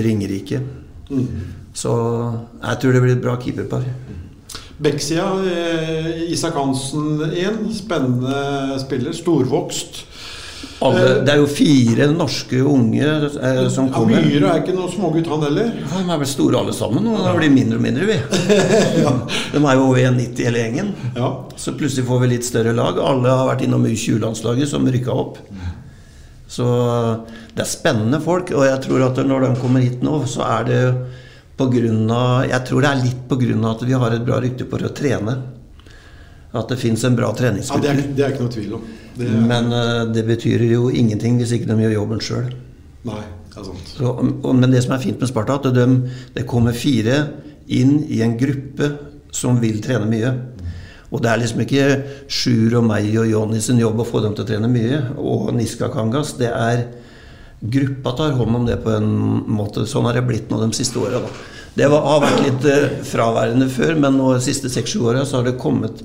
Ringerike. 0.06 0.62
Så 1.74 1.92
jeg 2.62 2.80
tror 2.82 2.94
det 2.94 3.02
blir 3.04 3.16
et 3.18 3.24
bra 3.26 3.36
keeperpar. 3.42 3.86
Bekksida, 4.84 5.28
Isak 6.34 6.56
Hansen 6.58 7.22
1. 7.30 7.64
Spennende 7.78 8.80
spiller. 8.82 9.14
Storvokst. 9.18 10.04
Alle, 10.84 11.04
det 11.24 11.32
er 11.34 11.40
jo 11.40 11.48
fire 11.48 12.08
norske 12.12 12.60
unge 12.68 13.04
eh, 13.08 13.60
som 13.72 13.88
Ja, 13.88 13.94
kommer. 13.96 14.24
Myhre 14.26 14.50
er 14.52 14.62
ikke 14.64 14.76
noen 14.76 14.92
smågutt, 14.92 15.30
han 15.32 15.46
heller. 15.48 15.70
Ja, 15.80 16.02
De 16.02 16.12
er 16.16 16.22
vel 16.24 16.30
store 16.30 16.60
alle 16.60 16.76
sammen, 16.76 17.08
og 17.08 17.22
det 17.24 17.36
blir 17.40 17.54
mindre 17.54 17.80
og 17.80 17.86
mindre, 17.86 18.10
vi. 18.10 18.18
De 19.54 19.62
er 19.62 19.78
jo 19.80 19.86
over 19.88 20.02
1,90 20.02 20.44
hele 20.48 20.66
gjengen. 20.66 20.92
Så 21.56 21.76
plutselig 21.80 22.08
får 22.10 22.24
vi 22.26 22.32
litt 22.36 22.48
større 22.48 22.76
lag. 22.76 23.00
Alle 23.00 23.32
har 23.32 23.48
vært 23.54 23.64
innom 23.68 23.86
U20-landslaget, 23.88 24.70
som 24.74 24.88
rykka 24.92 25.16
opp. 25.24 25.40
Så 26.54 26.66
det 27.56 27.64
er 27.64 27.70
spennende 27.70 28.20
folk, 28.22 28.52
og 28.54 28.66
jeg 28.68 28.82
tror 28.84 29.08
at 29.08 29.22
når 29.26 29.48
de 29.48 29.54
kommer 29.62 29.82
hit 29.82 30.04
nå, 30.06 30.20
så 30.30 30.44
er 30.60 30.68
det 30.70 30.82
på 31.58 31.68
grunn 31.70 32.10
av 32.10 32.48
Jeg 32.50 32.66
tror 32.68 32.82
det 32.82 32.90
er 32.90 33.02
litt 33.04 33.24
på 33.30 33.38
grunn 33.38 33.64
av 33.66 33.76
at 33.78 33.84
vi 33.86 33.94
har 34.04 34.14
et 34.16 34.26
bra 34.26 34.40
rykte 34.42 34.66
på 34.70 34.80
å 34.82 34.92
trene. 34.94 35.36
At 36.54 36.70
det 36.70 36.78
fins 36.78 37.04
en 37.08 37.16
bra 37.18 37.32
Ja, 37.32 37.34
det, 37.34 37.40
er, 37.40 37.48
treningskultur. 37.48 38.12
det 38.14 38.26
er 38.26 38.34
ikke 38.36 38.46
noe 38.46 38.54
tvil 38.54 38.76
om. 38.78 38.84
Det 39.18 39.30
er, 39.30 39.40
Men 39.50 39.72
uh, 39.74 40.14
det 40.14 40.26
betyr 40.28 40.66
jo 40.70 40.90
ingenting 40.90 41.40
hvis 41.42 41.54
ikke 41.56 41.70
de 41.72 41.80
gjør 41.82 41.96
jobben 41.98 42.22
sjøl. 42.22 42.54
Men 43.04 44.70
det 44.72 44.84
som 44.86 44.96
er 44.96 45.02
fint 45.02 45.20
med 45.20 45.30
Sparta, 45.30 45.58
at 45.60 45.74
de, 45.76 45.88
det 46.36 46.48
kommer 46.50 46.78
fire 46.78 47.20
inn 47.74 48.04
i 48.10 48.22
en 48.26 48.38
gruppe 48.38 48.92
som 49.34 49.58
vil 49.62 49.82
trene 49.84 50.10
mye. 50.10 50.34
Og 51.14 51.22
det 51.22 51.30
er 51.30 51.42
liksom 51.44 51.62
ikke 51.62 51.88
Sjur 52.32 52.80
og 52.80 52.88
meg 52.88 53.12
og 53.22 53.30
Jonny 53.30 53.60
sin 53.62 53.82
jobb 53.82 54.02
å 54.02 54.08
få 54.08 54.24
dem 54.24 54.34
til 54.34 54.46
å 54.46 54.50
trene 54.50 54.70
mye, 54.72 55.02
og 55.22 55.52
Niska 55.54 55.92
Kangas. 55.94 56.36
Det 56.40 56.50
er 56.50 56.88
Gruppa 57.64 58.12
tar 58.18 58.34
hånd 58.36 58.58
om 58.58 58.66
det 58.68 58.82
på 58.84 58.92
en 58.92 59.06
måte. 59.56 59.86
Sånn 59.88 60.04
har 60.10 60.18
det 60.18 60.26
blitt 60.28 60.50
nå 60.52 60.58
de 60.60 60.74
siste 60.76 61.00
åra. 61.00 61.22
Det 61.78 61.88
var, 61.88 62.04
har 62.04 62.20
vært 62.26 62.42
litt 62.44 62.66
eh, 62.68 62.98
fraværende 63.08 63.70
før, 63.72 63.96
men 64.04 64.18
nå 64.20 64.34
de 64.34 64.42
siste 64.44 64.68
seks-sju 64.70 65.06
åra 65.08 65.24
så 65.26 65.40
har 65.40 65.48
det 65.48 65.56
kommet 65.62 66.04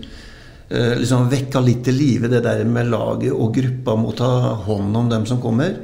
liksom 0.68 1.30
vekka 1.32 1.62
litt 1.64 1.80
til 1.86 1.96
live 1.96 2.28
det 2.28 2.42
der 2.44 2.60
med 2.68 2.90
laget 2.92 3.32
og 3.32 3.54
gruppa 3.56 3.94
må 3.96 4.10
ta 4.12 4.28
hånd 4.66 4.96
om 5.00 5.08
dem 5.08 5.24
som 5.26 5.40
kommer. 5.40 5.78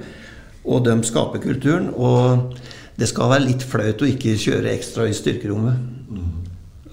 Og 0.64 0.84
de 0.84 0.96
skaper 1.08 1.40
kulturen. 1.40 1.90
Og 1.96 2.52
det 3.00 3.08
skal 3.10 3.32
være 3.32 3.46
litt 3.48 3.64
flaut 3.66 4.02
å 4.04 4.08
ikke 4.08 4.36
kjøre 4.38 4.72
ekstra 4.74 5.08
i 5.08 5.16
styrkerommet. 5.16 5.94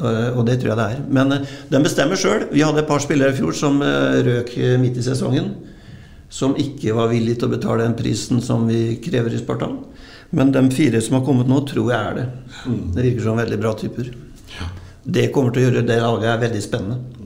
Eh, 0.01 0.29
Og 0.37 0.45
det 0.47 0.59
tror 0.61 0.73
jeg 0.73 0.79
det 0.79 0.87
er. 0.95 1.03
Men 1.13 1.35
eh, 1.35 1.51
de 1.69 1.83
bestemmer 1.83 2.19
sjøl. 2.19 2.47
Vi 2.51 2.63
hadde 2.65 2.81
et 2.83 2.89
par 2.89 3.03
spillere 3.03 3.33
i 3.33 3.37
fjor 3.37 3.53
som 3.57 3.81
eh, 3.85 4.21
røk 4.25 4.55
eh, 4.57 4.77
midt 4.81 4.97
i 4.97 5.05
sesongen. 5.05 5.53
Som 6.31 6.55
ikke 6.59 6.95
var 6.95 7.11
villige 7.11 7.41
til 7.41 7.49
å 7.49 7.53
betale 7.53 7.85
den 7.85 7.97
prisen 7.99 8.41
som 8.43 8.63
vi 8.69 8.97
krever 9.03 9.35
i 9.35 9.41
Spartan. 9.41 9.77
Men 10.31 10.53
de 10.55 10.63
fire 10.71 11.01
som 11.03 11.19
har 11.19 11.25
kommet 11.27 11.49
nå, 11.51 11.59
tror 11.67 11.91
jeg 11.91 11.99
er 11.99 12.19
det. 12.21 12.27
Det 12.95 13.03
virker 13.03 13.25
som 13.25 13.39
veldig 13.39 13.59
bra 13.59 13.73
typer. 13.75 14.13
Det 15.03 15.27
kommer 15.35 15.51
til 15.51 15.61
å 15.61 15.65
gjøre 15.67 15.83
det 15.83 15.97
laget 15.99 16.29
er 16.31 16.45
veldig 16.45 16.61
spennende. 16.63 17.20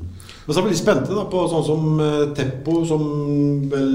Men 0.46 0.54
så 0.54 0.60
er 0.62 0.66
vi 0.68 0.74
litt 0.76 0.80
spente 0.80 1.16
da, 1.18 1.24
på 1.32 1.39
sånn 1.50 1.64
som 1.66 2.02
eh, 2.06 2.20
Teppo, 2.38 2.76
som 2.86 3.02
vel 3.72 3.89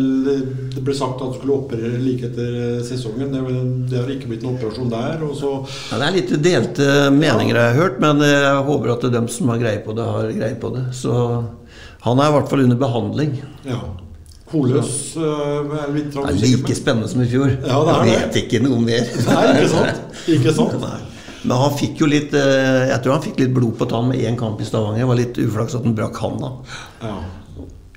Det 0.74 0.82
ble 0.82 0.94
sagt 0.98 1.22
at 1.22 1.36
skulle 1.38 1.54
operere 1.60 2.00
like 2.02 2.26
etter 2.26 2.56
eh, 2.64 2.80
sesongen. 2.86 3.30
Det, 3.30 3.44
det 3.92 4.00
har 4.00 4.10
ikke 4.10 4.32
blitt 4.32 4.42
noen 4.46 4.58
operasjon 4.58 4.90
der. 4.90 5.22
Og 5.28 5.36
så 5.38 5.52
Ja, 5.92 6.00
det 6.00 6.08
er 6.08 6.16
litt 6.18 6.34
delte 6.42 6.90
meninger 7.14 7.54
jeg 7.54 7.68
har 7.70 7.78
hørt, 7.78 8.02
men 8.02 8.24
jeg 8.26 8.66
håper 8.66 8.94
at 8.96 9.06
dem 9.14 9.30
som 9.30 9.52
har 9.54 9.62
greie 9.62 9.82
på 9.86 9.94
det, 9.94 10.08
har 10.18 10.30
greie 10.34 10.58
på 10.58 10.72
det. 10.74 10.88
Så 10.98 11.14
han 12.02 12.18
er 12.18 12.30
i 12.30 12.34
hvert 12.38 12.50
fall 12.50 12.64
under 12.66 12.80
behandling. 12.80 13.36
Ja. 13.68 13.80
Holøs 14.50 15.14
eh, 15.14 15.74
er 15.84 15.92
litt 15.94 16.10
Det 16.16 16.26
er 16.26 16.40
like 16.42 16.74
spennende 16.74 17.10
som 17.12 17.22
i 17.22 17.28
fjor. 17.30 17.52
Ja, 17.62 17.78
det 17.86 17.94
er 17.94 18.08
jeg 18.08 18.10
det. 18.10 18.18
vet 18.24 18.38
ikke 18.42 18.62
noe 18.66 18.80
mer. 18.82 19.06
Nei, 19.28 19.44
ikke 19.54 19.70
sant? 19.76 20.02
Ikke 20.34 20.54
sant? 20.56 20.76
Nei. 20.82 20.98
Men 21.42 21.56
han 21.56 21.76
fikk 21.78 22.02
jo 22.02 22.08
litt 22.10 22.34
eh, 22.36 22.90
Jeg 22.90 23.00
tror 23.02 23.16
han 23.16 23.24
fikk 23.24 23.38
litt 23.40 23.52
blod 23.56 23.76
på 23.78 23.88
tann 23.88 24.10
med 24.10 24.20
én 24.20 24.38
kamp 24.38 24.60
i 24.60 24.66
Stavanger. 24.68 25.00
Det 25.00 25.10
var 25.10 25.20
litt 25.20 25.38
uflaks 25.40 25.76
at 25.78 25.86
han 25.86 25.96
brakk 25.96 26.18
handa. 26.20 26.52
Ja. 27.00 27.14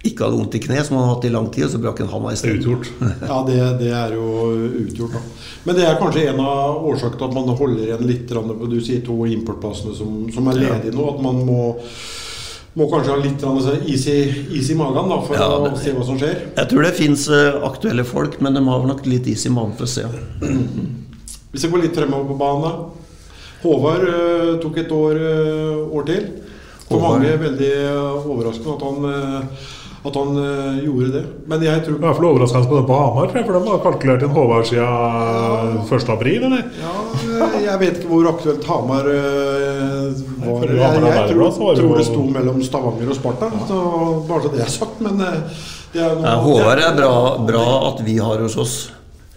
Ikke 0.04 0.26
hadde 0.26 0.36
vondt 0.36 0.56
i 0.58 0.60
kne, 0.60 0.82
som 0.84 0.98
han 0.98 1.06
hadde 1.06 1.16
hatt 1.16 1.26
i 1.30 1.32
lang 1.32 1.46
tid, 1.52 1.66
og 1.68 1.72
så 1.72 1.80
brakk 1.84 2.02
han 2.04 2.10
handa 2.12 2.34
isteden. 2.36 2.82
Ja, 3.30 3.38
det, 3.48 3.60
det 3.80 3.92
er 3.96 4.16
jo 4.18 4.26
utgjort, 4.84 5.16
da. 5.16 5.22
Men 5.64 5.78
det 5.78 5.86
er 5.88 6.00
kanskje 6.00 6.26
en 6.32 6.42
av 6.44 6.84
årsakene 6.90 7.22
til 7.22 7.30
at 7.30 7.38
man 7.38 7.54
holder 7.62 7.86
igjen 7.86 8.04
litt 8.10 8.34
Du 8.34 8.76
sier 8.84 9.06
to 9.06 9.22
importplassene 9.32 9.96
som, 9.96 10.18
som 10.36 10.50
er 10.52 10.60
ledige 10.60 10.96
nå. 10.96 11.08
At 11.14 11.22
man 11.24 11.40
må, 11.48 11.60
må 12.80 12.90
kanskje 12.92 13.14
ha 13.16 13.22
litt 13.24 13.40
grann 13.40 13.62
is 13.88 14.08
i, 14.12 14.18
is 14.60 14.74
i 14.74 14.76
magen 14.80 15.08
da, 15.12 15.22
for 15.24 15.40
Ja, 15.40 15.48
å 15.56 15.72
se 15.80 15.96
hva 15.96 16.08
som 16.08 16.20
skjer. 16.20 16.50
Jeg 16.60 16.72
tror 16.74 16.84
det 16.88 16.96
fins 17.00 17.30
aktuelle 17.72 18.08
folk, 18.08 18.42
men 18.44 18.60
de 18.60 18.66
har 18.68 18.92
nok 18.92 19.08
litt 19.08 19.32
is 19.32 19.48
i 19.48 19.54
magen 19.56 19.76
for 19.80 19.88
å 19.88 19.94
se. 19.94 20.04
Hvis 21.54 21.64
jeg 21.64 21.72
går 21.72 21.86
litt 21.86 21.96
fremover 21.96 22.32
på 22.34 22.40
banen 22.44 22.68
da. 22.68 23.03
Håvard 23.64 24.10
eh, 24.10 24.50
tok 24.64 24.82
et 24.82 24.92
år, 24.92 25.22
eh, 25.30 25.96
år 25.96 26.10
til. 26.10 26.28
For 26.90 27.00
Håvard. 27.00 27.24
mange 27.24 27.40
veldig 27.46 27.72
eh, 27.80 28.28
overraskende 28.28 28.76
at 28.76 28.84
han, 28.84 29.50
at 30.04 30.18
han 30.20 30.40
gjorde 30.84 31.12
det. 31.14 31.22
Men 31.48 31.64
jeg 31.64 31.84
tror 31.86 31.96
I 31.96 32.02
hvert 32.04 32.18
fall 32.18 32.28
overraskende 32.28 32.68
på 32.68 32.80
det 32.82 32.88
på 32.90 32.98
Hamar, 33.00 33.30
for 33.32 33.56
de 33.56 33.70
har 33.72 33.84
kalkulert 33.86 34.26
inn 34.28 34.34
Håvard 34.36 34.68
siden 34.68 35.78
1. 35.88 36.10
april, 36.18 36.48
eller? 36.50 36.66
Ja, 36.82 37.52
jeg 37.70 37.80
vet 37.86 38.02
ikke 38.02 38.12
hvor 38.12 38.28
aktuelt 38.34 38.68
Hamar 38.68 39.08
var. 39.08 39.14
Jeg, 39.14 40.10
Jeg, 40.44 40.74
jeg, 40.76 41.14
er 41.14 41.32
tror, 41.32 41.46
det 41.48 41.78
tror 41.80 42.02
det 42.02 42.08
sto 42.10 42.26
mellom 42.36 42.60
Stavanger 42.68 43.14
og 43.14 43.16
Sparta. 43.22 43.52
Så 43.70 43.78
bare 44.28 44.44
så 44.44 44.52
det 44.58 44.66
er 44.66 44.74
sagt. 44.76 45.00
Men 45.08 45.24
det 45.24 46.04
er 46.04 46.20
noe 46.20 46.28
Ja, 46.28 46.36
Håvard 46.44 46.84
er 46.84 47.00
bra, 47.00 47.16
bra 47.48 47.66
at 47.94 48.04
vi 48.04 48.20
har 48.20 48.44
hos 48.44 48.60
oss. 48.60 48.76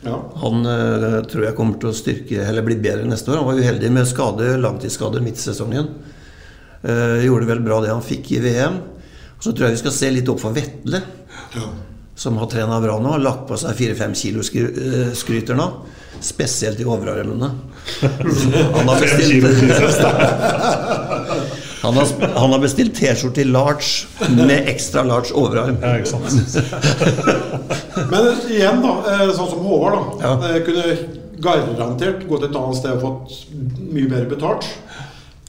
Ja. 0.07 0.19
Han 0.43 0.67
uh, 0.67 1.23
tror 1.27 1.49
jeg 1.49 1.57
kommer 1.59 1.81
til 1.83 1.91
å 1.91 1.97
styrke 1.97 2.45
eller 2.47 2.65
bli 2.67 2.79
bedre 2.79 3.09
neste 3.09 3.33
år. 3.33 3.41
Han 3.41 3.49
var 3.51 3.61
uheldig 3.61 3.91
med 3.93 4.09
skade, 4.09 4.53
langtidsskader 4.63 5.25
midt 5.25 5.41
i 5.41 5.47
sesongen. 5.49 5.91
Uh, 6.87 7.19
gjorde 7.25 7.51
vel 7.51 7.65
bra 7.67 7.81
det 7.83 7.91
han 7.91 8.05
fikk 8.05 8.37
i 8.37 8.43
VM. 8.45 8.79
Og 9.37 9.45
så 9.45 9.53
tror 9.53 9.69
jeg 9.69 9.77
vi 9.77 9.83
skal 9.85 9.97
se 9.97 10.13
litt 10.15 10.31
opp 10.33 10.41
for 10.41 10.57
Vetle, 10.57 11.03
som 12.17 12.39
har 12.41 12.49
trena 12.51 12.81
bra 12.81 12.97
nå. 13.03 13.19
Lagt 13.21 13.45
på 13.49 13.59
seg 13.61 13.77
4-5 13.77 14.17
kilo 14.17 14.45
skry 14.47 14.63
eh, 14.65 15.11
skryter 15.17 15.59
nå. 15.59 15.67
Spesielt 16.25 16.81
i 16.81 16.85
overarmene. 16.85 17.51
Han 18.77 18.89
har 18.89 19.01
bestilt 19.01 19.45
Han 21.87 21.95
har, 21.95 22.07
han 22.35 22.51
har 22.51 22.59
bestilt 22.59 22.95
T-skjorte 22.99 23.41
i 23.41 23.45
large 23.45 24.07
med 24.35 24.67
ekstra 24.69 25.03
large 25.07 25.31
overarm. 25.39 25.77
Ja, 25.83 25.97
ikke 26.01 26.09
sant. 26.09 26.57
Men 28.11 28.27
igjen, 28.51 28.81
da. 28.83 28.95
eh, 29.12 29.31
Sånn 29.37 29.51
som 29.53 29.61
Håvard, 29.62 29.95
da. 29.95 30.01
Ja. 30.25 30.33
Kunne 30.67 30.85
garantert 31.77 32.25
gått 32.27 32.43
et 32.49 32.57
annet 32.59 32.77
sted 32.81 32.93
og 32.97 33.03
fått 33.05 33.29
mye 33.93 34.09
bedre 34.11 34.27
betalt. 34.33 34.64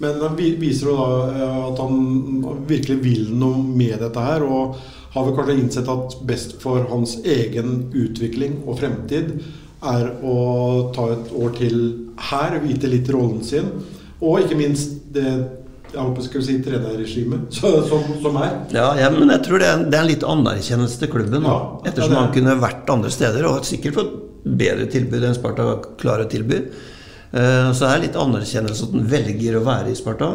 Men 0.04 0.14
han 0.22 0.36
viser 0.38 0.86
jo 0.92 0.96
da 1.00 1.08
eh, 1.32 1.58
at 1.72 1.78
han 1.82 1.94
virkelig 2.70 2.98
vil 3.02 3.26
noe 3.34 3.58
med 3.64 3.98
dette 4.04 4.20
her. 4.28 4.42
Og 4.46 4.76
har 5.16 5.24
vel 5.26 5.36
kanskje 5.40 5.58
innsett 5.58 5.90
at 5.90 6.18
best 6.30 6.52
for 6.62 6.86
hans 6.92 7.18
egen 7.26 7.88
utvikling 7.98 8.60
og 8.68 8.78
fremtid 8.84 9.28
er 9.84 10.08
å 10.26 10.92
ta 10.96 11.12
et 11.14 11.32
år 11.38 11.52
til 11.58 11.78
her, 12.32 12.60
vite 12.64 12.90
litt 12.90 13.10
rollen 13.14 13.44
sin. 13.46 13.68
Og 14.22 14.40
ikke 14.42 14.58
minst 14.58 14.98
det 15.14 15.28
jeg 15.88 16.04
håper 16.04 16.22
skal 16.26 16.42
si 16.44 16.58
trenerregimet 16.66 17.48
så- 17.58 17.84
som, 17.88 18.04
som 18.22 18.36
er. 18.42 18.56
Ja, 18.76 18.90
ja, 19.00 19.10
men 19.14 19.30
jeg 19.30 19.44
tror 19.46 19.60
det 19.62 19.68
er, 19.70 19.84
det 19.88 19.96
er 19.98 20.02
en 20.04 20.10
litt 20.12 20.24
anerkjennelse 20.28 21.00
til 21.00 21.12
klubben. 21.14 21.46
Ja, 21.48 21.60
Ettersom 21.86 22.12
ja, 22.12 22.18
er- 22.18 22.26
han 22.26 22.34
kunne 22.36 22.58
vært 22.62 22.90
andre 22.92 23.12
steder 23.14 23.46
og 23.48 23.64
sikkert 23.66 23.96
fått 23.96 24.14
bedre 24.48 24.88
tilbud 24.92 25.24
enn 25.28 25.36
Sparta 25.38 25.70
klarer 26.00 26.26
å 26.26 26.32
tilby. 26.32 26.60
Eh, 27.38 27.70
Så 27.76 27.84
er 27.88 27.98
det 28.00 28.08
litt 28.08 28.20
anerkjennelse 28.20 28.86
at 28.88 28.94
han 28.96 29.08
velger 29.12 29.58
å 29.60 29.64
være 29.66 29.92
i 29.92 29.96
Sparta. 30.00 30.30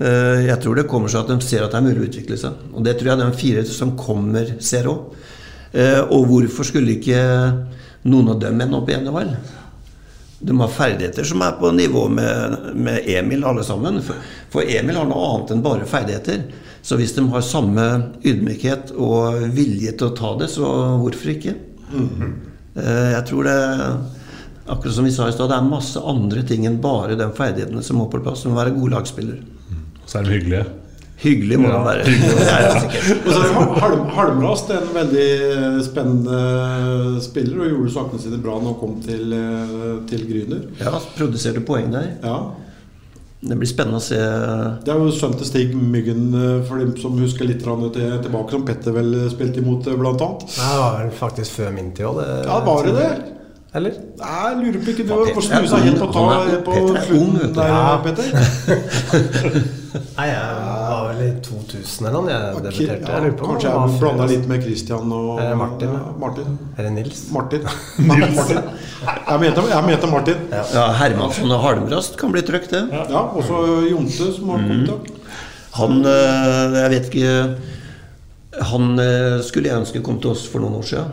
Eh, 0.00 0.46
Jeg 0.48 0.60
tror 0.62 0.74
det 0.76 0.86
kommer 0.88 1.08
seg 1.12 1.22
at 1.24 1.28
de 1.32 1.38
ser 1.44 1.64
at 1.64 1.70
det 1.72 1.78
er 1.80 1.86
mulig 1.86 2.02
å 2.04 2.08
utvikle 2.10 2.36
seg. 2.40 2.52
Og 2.74 2.84
det 2.84 2.98
tror 2.98 3.10
jeg 3.14 3.18
de 3.22 3.30
fire 3.40 3.64
som 3.68 3.96
kommer, 3.96 4.54
ser 4.60 4.88
òg. 4.90 5.12
Og 6.10 6.22
hvorfor 6.30 6.64
skulle 6.64 6.94
ikke 6.96 7.18
noen 8.06 8.32
av 8.34 8.40
dem 8.42 8.60
er 8.62 8.70
nå 8.70 8.80
på 8.86 8.94
enevall. 8.96 9.32
De 10.46 10.54
har 10.60 10.68
ferdigheter 10.72 11.24
som 11.24 11.42
er 11.42 11.54
på 11.58 11.70
nivå 11.72 12.06
med, 12.12 12.56
med 12.76 13.08
Emil, 13.08 13.44
alle 13.48 13.64
sammen. 13.64 14.02
For, 14.04 14.18
for 14.52 14.68
Emil 14.68 14.98
har 15.00 15.08
noe 15.08 15.30
annet 15.32 15.54
enn 15.54 15.64
bare 15.64 15.88
ferdigheter. 15.88 16.44
Så 16.86 16.98
hvis 17.00 17.16
de 17.16 17.24
har 17.32 17.42
samme 17.42 17.86
ydmykhet 18.22 18.92
og 18.94 19.40
vilje 19.56 19.96
til 19.96 20.10
å 20.10 20.16
ta 20.18 20.34
det, 20.38 20.50
så 20.52 20.68
hvorfor 21.00 21.32
ikke? 21.32 21.56
Eh, 22.76 23.08
Jeg 23.16 23.24
tror 23.30 23.48
det 23.48 23.58
Akkurat 24.66 24.96
som 24.96 25.06
vi 25.06 25.12
sa 25.14 25.28
i 25.30 25.32
stad, 25.34 25.46
det 25.52 25.56
er 25.60 25.66
masse 25.66 26.00
andre 26.02 26.40
ting 26.42 26.64
enn 26.66 26.80
bare 26.82 27.14
de 27.14 27.26
ferdighetene 27.38 27.84
som 27.86 28.00
må 28.00 28.08
på 28.10 28.18
plass. 28.18 28.42
Du 28.42 28.50
må 28.50 28.56
være 28.58 28.72
god 28.74 28.96
lagspiller. 28.96 29.36
Så 30.10 30.18
er 30.18 30.26
de 30.26 30.32
hyggelige. 30.34 30.64
Hyggelig 31.22 31.56
må 31.62 31.68
Ja, 31.70 31.78
det 31.78 31.86
være. 31.86 32.02
Det 32.04 32.48
er 32.52 32.74
sikkert. 32.82 33.06
Er 33.24 33.40
det 33.40 33.80
Halm, 33.80 34.02
Halmrast, 34.18 34.68
en 34.74 34.90
veldig 34.92 35.28
spennende 35.86 36.40
spiller, 37.24 37.62
og 37.64 37.70
gjorde 37.72 37.94
sakene 37.94 38.20
sine 38.26 38.40
bra 38.44 38.58
når 38.60 38.68
han 38.74 38.78
kom 38.82 38.98
til, 39.06 39.32
eh, 39.32 39.96
til 40.10 40.26
Gryner. 40.28 40.62
Ja, 40.82 40.92
produserte 41.16 41.62
poeng 41.64 41.88
der. 41.94 42.10
Ja. 42.22 42.36
Det 43.46 43.56
blir 43.60 43.68
spennende 43.68 44.00
å 44.00 44.02
se. 44.04 44.16
Det 44.84 44.92
er 44.92 44.98
jo 45.00 45.08
sønnen 45.14 45.38
til 45.40 45.46
Stig 45.48 45.72
Myggen, 45.76 46.26
eh, 46.34 46.60
for 46.68 46.80
dem 46.82 46.92
som 47.00 47.16
husker 47.20 47.46
litt 47.48 47.62
til, 47.64 48.20
tilbake, 48.26 48.50
som 48.50 48.64
Petter 48.68 48.92
vel 48.96 49.14
spilte 49.32 49.62
imot, 49.62 49.84
bl.a. 49.84 50.12
det 50.12 50.28
var 50.58 51.00
vel 51.00 51.10
faktisk 51.16 51.50
før 51.62 51.72
min 51.72 51.92
tid 51.96 52.06
òg. 52.12 52.20
Ja, 52.44 52.60
var 52.64 52.84
det 52.84 52.94
det? 52.96 53.10
Eller? 53.76 53.92
Nei, 54.16 54.36
jeg 54.48 54.56
lurer 54.56 54.80
på 54.84 54.88
ikke 54.94 55.04
du 55.04 55.10
Petter 55.12 55.34
får 55.36 55.44
snu 55.44 55.56
er 55.58 55.66
seg 55.68 55.82
helt 55.84 55.98
på, 56.00 56.06
ta, 56.14 56.20
er- 56.46 56.62
på 56.64 56.72
Petter 56.72 56.96
er 56.96 57.10
ung, 57.12 57.32
slutten 57.36 57.36
vet 57.36 57.52
du. 57.52 57.60
der, 57.60 57.68
Ja. 57.68 57.98
Petter. 58.04 58.26
Nei, 60.16 60.26
jeg 60.28 60.40
vel 61.18 61.28
i 61.28 61.40
2000 61.46 62.06
eller 62.08 62.14
noe 62.16 62.32
jeg 62.32 62.62
debuterte. 62.66 63.10
Jeg 63.12 63.22
lurer 63.24 63.36
på 63.40 63.48
Kanskje 63.50 63.72
jeg 63.74 64.00
blanda 64.02 64.26
litt 64.30 64.46
med 64.50 64.62
Christian 64.66 65.12
og 65.16 65.40
Eh, 65.42 65.52
Martin, 65.60 65.92
ja, 65.96 66.12
Martin. 66.22 66.56
Eller 66.78 66.90
Nils. 66.96 67.20
Martin. 67.34 67.66
Martin. 68.10 68.60
Jeg, 69.06 69.40
mente, 69.42 69.64
jeg 69.72 69.84
mente 69.90 70.10
Martin. 70.12 70.46
Ja, 70.52 70.86
Hermansson 71.00 71.52
og 71.56 71.62
Halmrast 71.66 72.16
kan 72.20 72.32
bli 72.34 72.42
trøkt, 72.46 72.70
det. 72.74 72.84
Ja, 72.92 73.22
også 73.40 73.62
Jonte, 73.90 74.30
som 74.36 74.50
har 74.54 74.64
kommet. 74.66 74.90
Mm. 74.90 75.22
Han 75.76 75.98
eh, 76.08 76.76
Jeg 76.80 76.90
vet 76.94 77.08
ikke 77.10 77.32
Han 78.72 78.94
eh, 79.02 79.40
skulle 79.44 79.68
jeg 79.68 79.82
ønske 79.82 80.00
kom 80.06 80.16
til 80.22 80.32
oss 80.32 80.46
for 80.48 80.64
noen 80.64 80.78
år 80.80 80.86
siden. 80.88 81.10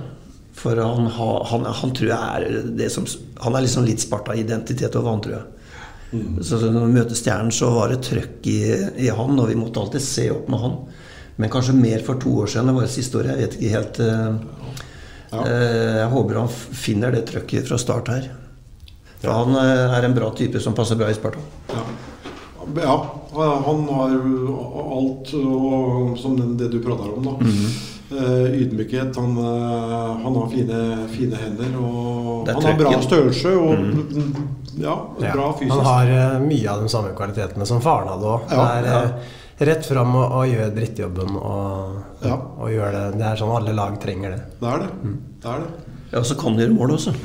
For 0.55 0.77
han, 0.79 1.09
har- 1.17 1.43
han, 1.49 1.65
han 1.65 1.91
tror 1.97 2.07
jeg 2.13 2.37
er 2.37 2.61
det 2.77 2.87
som 2.93 3.03
Han 3.43 3.55
er 3.57 3.65
liksom 3.65 3.83
litt 3.87 3.99
Sparta-identitet 4.05 4.95
over 4.95 5.11
han, 5.11 5.23
tror 5.25 5.35
jeg. 5.35 5.49
Så 6.41 6.59
så 6.61 6.69
når 6.71 6.85
vi 6.87 6.97
møter 6.97 7.17
Stjernen, 7.17 7.53
så 7.53 7.71
var 7.73 7.93
det 7.93 8.03
trøkk 8.05 8.47
i, 8.51 8.59
i 9.05 9.09
han, 9.09 9.39
og 9.39 9.49
vi 9.49 9.57
måtte 9.57 9.81
alltid 9.81 10.05
se 10.05 10.27
opp 10.33 10.51
med 10.51 10.61
han. 10.61 10.77
Men 11.41 11.49
kanskje 11.49 11.73
mer 11.77 12.03
for 12.05 12.21
to 12.21 12.35
år 12.43 12.51
siden. 12.53 12.69
Det 12.69 12.77
var 12.77 12.87
det 12.87 12.93
siste 12.93 13.17
året. 13.17 13.33
Jeg 13.33 13.41
vet 13.41 13.59
ikke 13.59 13.75
helt 13.77 14.01
Uh, 15.33 15.39
ja. 15.39 15.43
uh, 15.49 15.95
Jeg 15.97 16.09
håper 16.11 16.37
han 16.37 16.49
finner 16.77 17.13
det 17.15 17.23
trøkket 17.31 17.65
fra 17.65 17.79
start 17.81 18.11
her. 18.13 18.27
For 19.23 19.33
han 19.33 19.55
uh, 19.57 19.95
er 19.97 20.05
en 20.05 20.13
bra 20.13 20.29
type 20.37 20.61
som 20.61 20.75
passer 20.77 20.99
bra 20.99 21.09
i 21.09 21.17
Sparta. 21.17 21.41
Ja, 22.77 22.97
han 23.33 23.81
har 23.89 24.13
alt 24.13 25.33
og, 25.35 26.13
som 26.21 26.37
det 26.57 26.69
du 26.71 26.77
prater 26.83 27.09
om, 27.17 27.25
da. 27.25 27.33
Eh, 27.49 27.81
ydmykhet. 28.63 29.15
Han, 29.15 29.37
eh, 29.37 30.17
han 30.23 30.35
har 30.35 30.49
fine, 30.51 30.79
fine 31.11 31.35
hender. 31.35 31.77
Og 31.79 32.49
han 32.49 32.67
har 32.67 32.77
bra 32.79 32.93
størrelse 33.01 33.53
og 33.57 33.73
mm. 33.79 34.33
ja, 34.81 34.97
Ja, 35.21 35.31
bra 35.33 35.51
fysisk. 35.59 35.75
Han 35.75 35.85
har 35.87 36.11
eh, 36.17 36.35
mye 36.43 36.71
av 36.71 36.83
de 36.83 36.91
samme 36.93 37.13
kvalitetene 37.17 37.67
som 37.69 37.81
faren 37.83 38.11
hadde 38.13 38.33
òg. 38.35 38.51
Ja, 38.51 38.67
det 38.85 38.93
er 38.93 39.07
eh, 39.09 39.39
rett 39.71 39.87
fram 39.87 40.15
og, 40.17 40.25
og 40.39 40.49
gjør 40.49 40.73
drittjobben 40.75 41.37
og, 41.39 41.97
og 42.33 42.67
gjør 42.73 42.97
det. 42.97 43.05
Det 43.19 43.29
er 43.29 43.41
sånn 43.41 43.55
alle 43.57 43.75
lag 43.77 43.97
trenger 44.03 44.37
det. 44.37 44.43
Det 44.59 44.69
er 44.73 44.85
det. 44.85 44.91
det, 45.43 45.55
er 45.55 45.65
det. 45.65 45.97
Ja, 46.13 46.23
så 46.25 46.37
kan 46.39 46.57
de 46.57 46.65
gjøre 46.65 46.77
mål 46.77 46.95
også. 46.97 47.15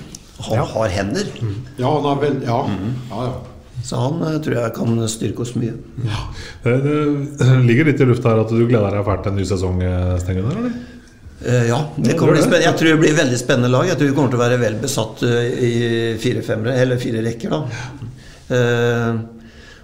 Han 0.49 0.55
Ja. 0.61 0.65
har 0.71 0.89
hender. 0.95 1.31
Ja, 1.79 1.89
han 1.91 2.05
har 2.07 2.21
vel 2.23 2.43
Ja. 2.47 2.59
ja, 3.11 3.23
ja. 3.27 3.39
Så 3.89 3.97
han 3.97 4.21
eh, 4.27 4.37
tror 4.45 4.59
jeg 4.59 4.75
kan 4.77 5.01
styrke 5.09 5.45
oss 5.47 5.55
mye. 5.57 5.73
Ja. 6.05 6.27
det 6.65 7.49
ligger 7.65 7.89
litt 7.89 8.05
i 8.05 8.09
lufta 8.09 8.35
her 8.35 8.45
at 8.45 8.53
du 8.53 8.61
gleder 8.69 8.99
deg 8.99 9.07
fælt 9.07 9.25
til 9.25 9.33
en 9.33 9.41
ny 9.41 9.49
sesong, 9.49 9.83
eh, 9.87 10.15
Stengen? 10.21 10.51
Eller? 10.53 10.79
Eh, 11.39 11.69
ja, 11.71 11.79
det 11.97 12.17
gjør 12.17 12.33
bli 12.35 12.43
spennende. 12.43 12.65
Jeg 12.67 12.77
tror 12.81 12.91
det 12.91 13.01
blir 13.05 13.17
veldig 13.17 13.39
spennende 13.39 13.71
lag. 13.71 13.87
Jeg 13.87 13.99
tror 13.99 14.11
vi 14.11 14.15
kommer 14.17 14.33
til 14.33 14.41
å 14.41 14.43
være 14.43 14.61
vel 14.61 14.79
besatt 14.83 15.23
eh, 15.27 15.67
i 15.69 15.73
fire-femmere, 16.21 16.75
eller 16.83 17.01
fire 17.01 17.23
rekker, 17.25 17.55
da. 17.55 18.09
Eh, 18.59 19.21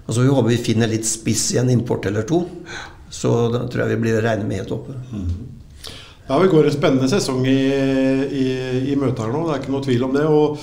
og 0.04 0.16
så 0.16 0.24
håper 0.26 0.50
vi 0.50 0.60
finner 0.60 0.90
litt 0.90 1.06
spiss 1.08 1.52
i 1.54 1.60
en 1.62 1.70
import 1.72 2.10
eller 2.10 2.26
to. 2.28 2.42
Så 3.14 3.30
da 3.54 3.62
tror 3.70 3.84
jeg 3.84 3.94
vi 3.94 4.02
blir 4.02 4.18
regne 4.24 4.48
med 4.48 4.64
helt 4.64 4.74
oppe. 4.74 4.96
Ja, 6.26 6.38
Vi 6.40 6.50
går 6.50 6.66
en 6.66 6.74
spennende 6.74 7.08
sesong 7.08 7.46
i, 7.46 7.60
i, 8.28 8.44
i 8.90 8.98
møte 9.00 9.22
her 9.22 9.32
nå, 9.32 9.46
det 9.46 9.54
er 9.54 9.62
ikke 9.62 9.74
noe 9.76 9.86
tvil 9.86 10.04
om 10.08 10.14
det. 10.16 10.26
og 10.26 10.58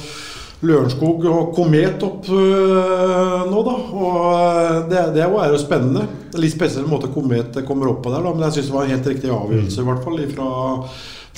Lørenskog 0.62 1.24
og 1.26 1.54
Komet 1.58 2.04
opp 2.06 2.28
øh, 2.30 3.38
nå, 3.50 3.62
da. 3.66 3.78
Og 3.98 4.18
øh, 4.30 4.76
det, 4.92 5.06
det 5.16 5.24
er 5.26 5.32
jo 5.50 5.62
spennende. 5.62 6.06
Det 6.30 6.38
er 6.38 6.46
Litt 6.46 6.54
spesiell 6.54 6.86
måte 6.90 7.10
Komet 7.14 7.58
kommer 7.68 7.90
opp 7.90 8.04
på 8.06 8.14
der, 8.14 8.22
da, 8.22 8.34
men 8.36 8.46
jeg 8.46 8.60
syns 8.60 8.70
det 8.70 8.76
var 8.76 8.86
en 8.86 8.94
helt 8.96 9.10
riktig 9.10 9.34
avgjørelse, 9.34 9.82
i 9.82 9.88
hvert 9.90 10.06
fall 10.06 10.22
fra, 10.36 10.52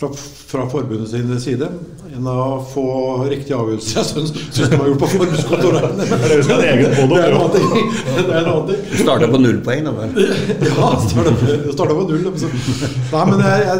fra, 0.01 0.09
fra 0.51 0.65
forbundet 0.73 1.13
sin 1.13 1.31
side. 1.39 1.69
En 2.13 2.27
av 2.29 2.65
få 2.69 2.83
riktige 3.31 3.57
avgjørelser 3.57 4.01
jeg 4.01 4.09
syns 4.09 4.33
syns 4.53 4.69
de 4.69 4.77
har 4.77 4.91
gjort 4.91 5.05
på 5.05 5.09
forbundskontoret. 5.15 5.87
Det 6.03 6.09
er 6.19 6.83
jo 6.83 6.97
en 6.99 7.37
annen 7.39 7.55
ting. 7.55 7.71
Det 8.03 8.27
er 8.27 8.41
en 8.41 8.51
annen 8.51 8.67
ting. 8.69 8.83
Du 8.91 8.99
starta 9.01 9.31
på 9.31 9.39
null 9.41 9.63
poeng, 9.65 9.87
da 9.87 9.95
vel? 9.97 10.19
Ja, 10.67 10.91
starta 11.07 11.33
starta 11.71 11.95
på 11.95 12.05
null. 12.11 12.27
Så. 12.43 12.51
Nei, 13.15 13.23
men 13.31 13.41
jeg, 13.47 13.65
jeg, 13.71 13.79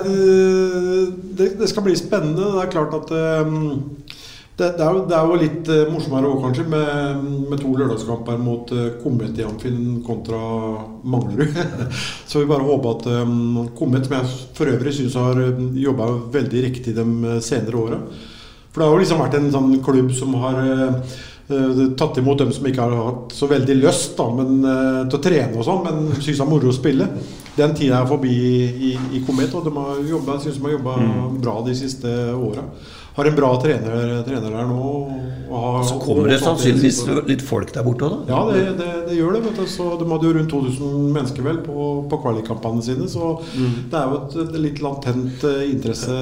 det, 1.38 1.52
det 1.60 1.70
skal 1.70 1.86
bli 1.86 2.00
spennende. 2.00 2.48
Det 2.56 2.64
er 2.64 2.74
klart 2.74 2.98
at 2.98 3.14
um, 3.44 3.60
det, 4.58 4.68
det, 4.78 4.84
er 4.86 4.94
jo, 4.94 5.04
det 5.10 5.18
er 5.18 5.30
jo 5.30 5.40
litt 5.42 5.72
uh, 5.72 5.82
morsommere 5.90 6.30
òg, 6.30 6.44
kanskje, 6.44 6.66
med, 6.70 7.24
med 7.50 7.62
to 7.62 7.74
lørdagskamper 7.74 8.38
mot 8.42 8.70
uh, 8.76 8.86
Komet 9.02 9.40
i 9.42 9.48
Amfinn 9.48 10.00
kontra 10.06 10.40
Manglerud. 11.04 11.58
Så 12.30 12.44
vi 12.44 12.50
bare 12.50 12.68
håper 12.68 12.96
at 12.98 13.10
um, 13.26 13.68
Komet, 13.78 14.06
som 14.06 14.18
jeg 14.20 14.40
for 14.60 14.74
øvrig 14.74 14.94
syns 14.94 15.18
har 15.18 15.42
jobba 15.88 16.12
veldig 16.38 16.66
riktig 16.70 16.96
de 16.98 17.06
uh, 17.26 17.38
senere 17.44 17.82
åra 17.82 18.02
For 18.70 18.82
det 18.82 18.88
har 18.88 18.94
jo 18.94 19.04
liksom 19.06 19.24
vært 19.26 19.40
en 19.42 19.54
sånn 19.54 19.78
klubb 19.86 20.14
som 20.18 20.38
har 20.44 20.62
uh, 20.62 21.22
tatt 21.98 22.18
imot 22.18 22.40
dem 22.40 22.52
som 22.54 22.68
ikke 22.68 22.82
har 22.82 22.94
hatt 22.96 23.34
så 23.36 23.48
veldig 23.52 23.76
lyst 23.82 24.18
da, 24.18 24.30
men, 24.32 24.64
eh, 24.64 25.00
til 25.10 25.20
å 25.20 25.24
trene 25.24 25.58
og 25.60 25.66
sånn, 25.68 25.84
men 25.84 26.22
syns 26.22 26.38
det 26.38 26.46
er 26.46 26.50
moro 26.50 26.72
å 26.72 26.76
spille. 26.76 27.08
Den 27.58 27.76
tida 27.76 28.02
er 28.02 28.08
forbi 28.08 28.34
i, 28.34 28.94
i 29.14 29.24
Komet, 29.28 29.54
og 29.54 29.66
de 29.66 29.74
har 29.76 30.40
synes 30.40 30.58
de 30.58 30.64
har 30.64 30.78
jobba 30.78 30.96
Mm. 31.04 31.42
bra 31.42 31.62
de 31.66 31.76
siste 31.76 32.08
åra. 32.34 32.64
Har 33.14 33.26
en 33.30 33.36
bra 33.38 33.50
trener, 33.62 34.24
trener 34.26 34.56
her 34.58 34.66
nå. 34.66 34.86
Og 35.54 35.60
har, 35.62 35.84
Så 35.86 36.00
kommer 36.02 36.32
det 36.32 36.40
sannsynligvis 36.42 37.04
litt 37.30 37.44
folk 37.46 37.70
der 37.76 37.84
borte 37.86 38.08
òg, 38.08 38.24
da. 38.26 38.34
ja, 38.34 38.40
det, 38.50 38.62
det, 38.80 38.88
det 39.10 39.18
gjør 39.20 39.36
det. 39.36 39.42
vet 39.46 39.60
du. 39.60 39.66
Så 39.70 39.86
De 40.00 40.08
hadde 40.10 40.26
jo 40.26 40.32
rundt 40.34 40.50
2000 40.50 41.12
mennesker 41.14 41.46
vel 41.46 41.60
på, 41.62 41.76
på 42.10 42.20
kvalikkampene 42.24 42.82
sine. 42.82 43.06
Så 43.12 43.36
Mm. 43.54 43.76
det 43.92 44.00
er 44.00 44.10
jo 44.10 44.18
et, 44.18 44.36
et 44.42 44.56
litt 44.64 44.82
latent 44.82 45.44
eh, 45.46 45.60
interesse 45.70 46.16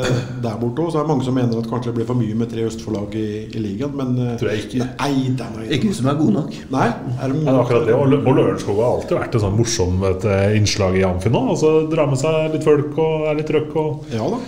der 0.44 0.58
borte 0.60 0.84
òg. 0.84 0.92
Så 0.92 1.00
er 1.00 1.06
det 1.08 1.12
mange 1.14 1.24
som 1.30 1.38
mener 1.40 1.62
at 1.62 1.70
kanskje 1.72 1.94
det 1.94 1.96
blir 2.02 2.10
for 2.12 2.20
mye 2.20 2.36
med 2.42 2.52
tre 2.52 2.66
Østfold-lag 2.68 3.16
i, 3.16 3.28
i 3.56 3.64
ligaen. 3.64 3.96
Men 3.96 4.12
eh, 4.26 4.36
Tror 4.42 4.52
jeg 4.52 4.66
ikke. 4.68 4.90
Nei, 5.00 5.14
det 5.40 5.48
er 5.48 5.56
noe- 5.56 5.72
Ikke 5.80 5.94
som 5.96 6.12
er 6.12 6.20
god 6.20 6.34
nok. 6.42 6.60
Nei, 6.76 6.88
er 6.92 7.32
de 7.32 7.40
det 7.40 7.54
er 7.56 7.62
akkurat 7.64 7.88
det. 7.88 7.96
Og 7.96 8.18
og 8.28 8.36
Lørenskog 8.42 8.82
har 8.84 8.92
alltid 8.98 9.16
vært 9.22 9.36
et 9.40 9.46
sånn 9.48 9.56
morsomt 9.62 10.26
eh, 10.28 10.58
innslag 10.60 11.00
i 11.00 11.06
Amfi 11.08 11.32
nå. 11.32 11.46
Altså 11.56 11.72
Dra 11.94 12.10
med 12.12 12.20
seg 12.20 12.52
litt 12.58 12.68
folk 12.68 13.00
og 13.00 13.30
er 13.32 13.40
litt 13.40 13.48
trøkk. 13.48 13.78
Og... 13.80 14.12
Ja 14.12 14.28
da. 14.36 14.42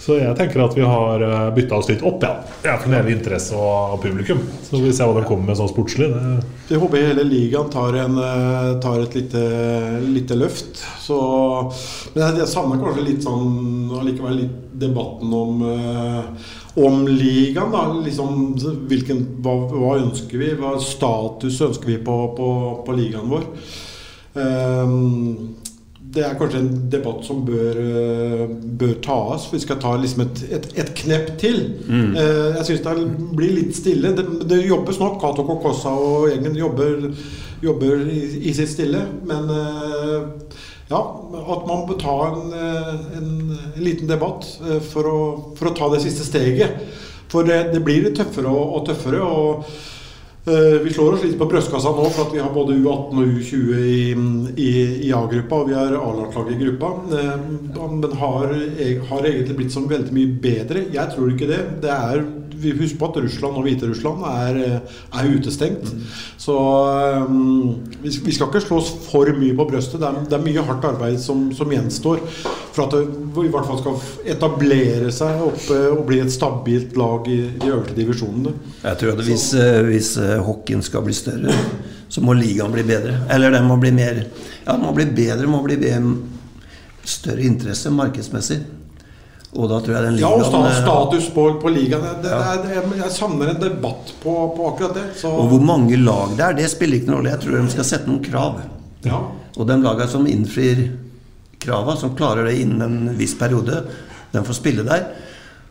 Så 0.00 0.16
jeg 0.16 0.32
tenker 0.38 0.62
at 0.64 0.76
vi 0.76 0.84
har 0.86 1.22
bytta 1.52 1.76
oss 1.76 1.90
litt 1.90 2.00
opp, 2.06 2.22
ja. 2.24 2.30
ja 2.64 2.76
for 2.80 2.88
det 2.88 3.00
gjelder 3.00 3.12
interesse 3.12 3.56
og, 3.58 3.98
publikum. 4.00 4.40
Så 4.64 4.80
vi 4.80 4.94
ser 4.96 5.10
hva 5.10 5.18
de 5.18 5.26
kommer 5.28 5.50
med 5.50 5.58
sånn 5.58 5.68
sportslig. 5.68 6.08
Jeg 6.70 6.80
håper 6.80 7.04
hele 7.10 7.26
ligaen 7.28 7.68
tar, 7.72 7.98
en, 8.00 8.16
eh, 8.24 8.70
tar 8.80 9.02
et 9.02 9.18
lite, 9.18 9.42
lite 10.06 10.38
løft. 10.40 10.80
Så, 11.04 11.18
men 12.14 12.24
jeg, 12.24 12.40
jeg 12.40 12.52
savner 12.54 12.80
kanskje 12.80 13.06
litt 13.10 13.28
sånn 13.28 13.92
allikevel 14.00 14.40
litt 14.40 14.56
debatten 14.80 15.36
om, 15.36 15.62
eh, 15.68 16.50
om 16.80 17.04
ligaen. 17.04 17.76
Da. 17.76 17.84
Liksom, 18.00 18.40
hvilken, 18.88 19.22
hva, 19.44 19.58
hva 19.74 19.94
ønsker 20.00 20.40
vi? 20.40 20.54
Hva 20.56 20.78
status 20.80 21.60
ønsker 21.68 21.92
vi 21.92 22.00
på, 22.08 22.18
på, 22.40 22.50
på 22.86 22.96
ligaen 22.96 23.28
vår? 23.36 23.48
Ehm, 24.38 25.59
det 26.14 26.24
er 26.26 26.34
kanskje 26.38 26.58
en 26.58 26.70
debatt 26.90 27.20
som 27.26 27.44
bør, 27.46 27.76
eh, 27.78 28.40
bør 28.80 28.94
tas. 29.04 29.44
Vi 29.52 29.60
skal 29.62 29.78
ta 29.82 29.92
liksom 29.96 30.24
et, 30.24 30.40
et, 30.56 30.66
et 30.82 30.90
knepp 31.02 31.28
til. 31.38 31.60
Mm. 31.86 32.16
Eh, 32.18 32.56
Jeg 32.56 32.66
syns 32.66 32.82
det 32.86 32.94
blir 33.38 33.52
litt 33.54 33.76
stille. 33.78 34.10
Det, 34.18 34.24
det 34.50 34.58
jobbes 34.66 34.98
nok. 34.98 35.20
Cato 35.22 35.44
Kokossa 35.46 35.92
og 35.94 36.26
gjengen 36.32 36.56
jobber, 36.58 37.06
jobber 37.62 38.02
i, 38.10 38.18
i 38.50 38.54
sitt 38.56 38.72
stille. 38.72 39.04
Men 39.28 39.52
eh, 39.54 40.56
ja, 40.90 40.98
at 41.54 41.68
man 41.70 41.86
bør 41.86 42.00
ta 42.02 42.16
en, 42.32 42.58
en, 42.58 43.30
en 43.76 43.84
liten 43.86 44.10
debatt 44.10 44.48
for 44.90 45.06
å, 45.06 45.20
for 45.54 45.70
å 45.70 45.76
ta 45.78 45.92
det 45.94 46.02
siste 46.02 46.26
steget. 46.26 46.80
For 47.30 47.46
det, 47.46 47.68
det 47.70 47.84
blir 47.86 48.10
tøffere 48.18 48.50
og, 48.50 48.74
og 48.80 48.86
tøffere. 48.90 49.22
og 49.22 49.70
Vi 50.44 50.90
slår 50.94 51.12
oss 51.18 51.24
litt 51.26 51.36
på 51.38 51.46
brystkassa 51.50 51.90
nå 51.92 52.06
for 52.14 52.24
at 52.24 52.32
vi 52.34 52.40
har 52.40 52.50
både 52.54 52.72
U18 52.80 53.18
og 53.20 53.34
U20 53.36 53.74
i, 53.76 54.04
i, 54.56 54.70
i 55.06 55.10
A-gruppa, 55.12 55.58
og 55.60 55.68
vi 55.68 55.76
har 55.76 55.92
A-landslaget 55.98 56.54
i 56.56 56.60
gruppa. 56.64 56.92
Eh, 57.12 57.48
Men 57.76 58.16
har, 58.22 58.54
eg- 58.80 59.02
har 59.10 59.26
egentlig 59.28 59.56
blitt 59.58 59.74
så 59.74 59.82
veldig 59.84 60.14
mye 60.16 60.32
bedre. 60.42 60.86
Jeg 60.94 61.12
tror 61.12 61.34
ikke 61.34 61.50
det. 61.50 61.60
det 61.84 61.92
er, 61.92 62.24
vi 62.60 62.72
husker 62.76 62.98
på 63.00 63.10
at 63.12 63.20
Russland 63.24 63.56
og 63.60 63.64
Hviterussland 63.68 64.24
er, 64.30 64.58
eh, 64.64 64.96
er 65.20 65.30
utestengt. 65.36 65.92
Så 66.40 66.56
um, 67.28 67.76
vi, 68.00 68.08
vi 68.24 68.32
skal 68.32 68.48
ikke 68.48 68.64
slå 68.64 68.80
oss 68.80 68.90
for 69.10 69.28
mye 69.36 69.54
på 69.60 69.68
brøstet. 69.70 70.00
Det 70.00 70.08
er, 70.08 70.24
det 70.24 70.38
er 70.40 70.44
mye 70.48 70.64
hardt 70.70 70.88
arbeid 70.88 71.20
som, 71.20 71.50
som 71.56 71.68
gjenstår 71.72 72.24
for 72.72 72.84
at 72.86 72.92
det 72.94 73.44
i 73.44 73.50
hvert 73.50 73.66
fall 73.66 73.78
skal 73.80 73.96
etablere 74.34 75.10
seg 75.14 75.40
oppe 75.42 75.78
og 75.90 76.04
bli 76.08 76.20
et 76.22 76.32
stabilt 76.32 76.96
lag 77.00 77.26
i 77.30 77.38
de 77.60 77.70
øverste 77.70 77.96
divisjonene. 77.98 78.52
Jeg 78.84 79.00
tror 79.00 79.14
at 79.16 79.24
hvis, 79.26 79.46
eh, 79.58 79.80
hvis 79.88 80.12
eh, 80.22 80.36
hockeyen 80.46 80.82
skal 80.86 81.02
bli 81.06 81.14
større, 81.16 81.54
så 82.10 82.22
må 82.26 82.34
ligaen 82.38 82.72
bli 82.74 82.82
bedre. 82.86 83.16
Eller 83.30 83.50
den 83.54 83.66
må 83.70 83.76
bli 83.82 83.90
mer 83.94 84.24
Ja, 84.66 84.74
den 84.76 84.82
må 84.84 84.92
bli 84.94 85.06
bedre, 85.06 85.46
må 85.50 85.62
bli 85.64 85.78
større 87.04 87.42
interesse 87.46 87.90
markedsmessig. 87.90 88.60
Og 89.50 89.66
da 89.66 89.80
tror 89.82 89.96
jeg 89.96 90.04
den 90.06 90.16
ligaen 90.20 90.42
Ja, 90.44 90.46
og 90.46 90.66
eh, 90.68 90.76
status 90.78 91.28
på, 91.34 91.46
på 91.62 91.72
ligaen. 91.74 92.04
Det, 92.06 92.28
det, 92.28 92.32
er- 92.38 92.62
det, 92.86 92.98
jeg 93.00 93.10
savner 93.16 93.50
en 93.50 93.60
debatt 93.62 94.12
på, 94.22 94.34
på 94.56 94.68
akkurat 94.70 94.94
det. 94.94 95.06
Så, 95.18 95.30
Og 95.32 95.48
hvor 95.50 95.64
mange 95.64 95.98
lag 95.98 96.36
det 96.38 96.44
er, 96.46 96.58
det 96.60 96.68
spiller 96.70 97.00
ikke 97.00 97.10
noen 97.10 97.18
rolle. 97.24 97.32
Jeg 97.34 97.42
tror 97.46 97.56
de 97.58 97.74
skal 97.74 97.88
sette 97.88 98.10
noen 98.10 98.22
krav. 98.22 98.60
Ja. 99.06 99.18
Og 99.56 99.66
de 99.66 99.78
lagene 99.82 100.10
som 100.12 100.28
innfrir 100.30 100.84
krava, 101.60 101.96
som 101.96 102.16
klarer 102.16 102.48
det 102.48 102.58
innen 102.62 102.82
en 102.86 103.18
viss 103.18 103.36
periode, 103.38 103.82
de 104.32 104.44
får 104.46 104.58
spille 104.58 104.86
der. 104.86 105.06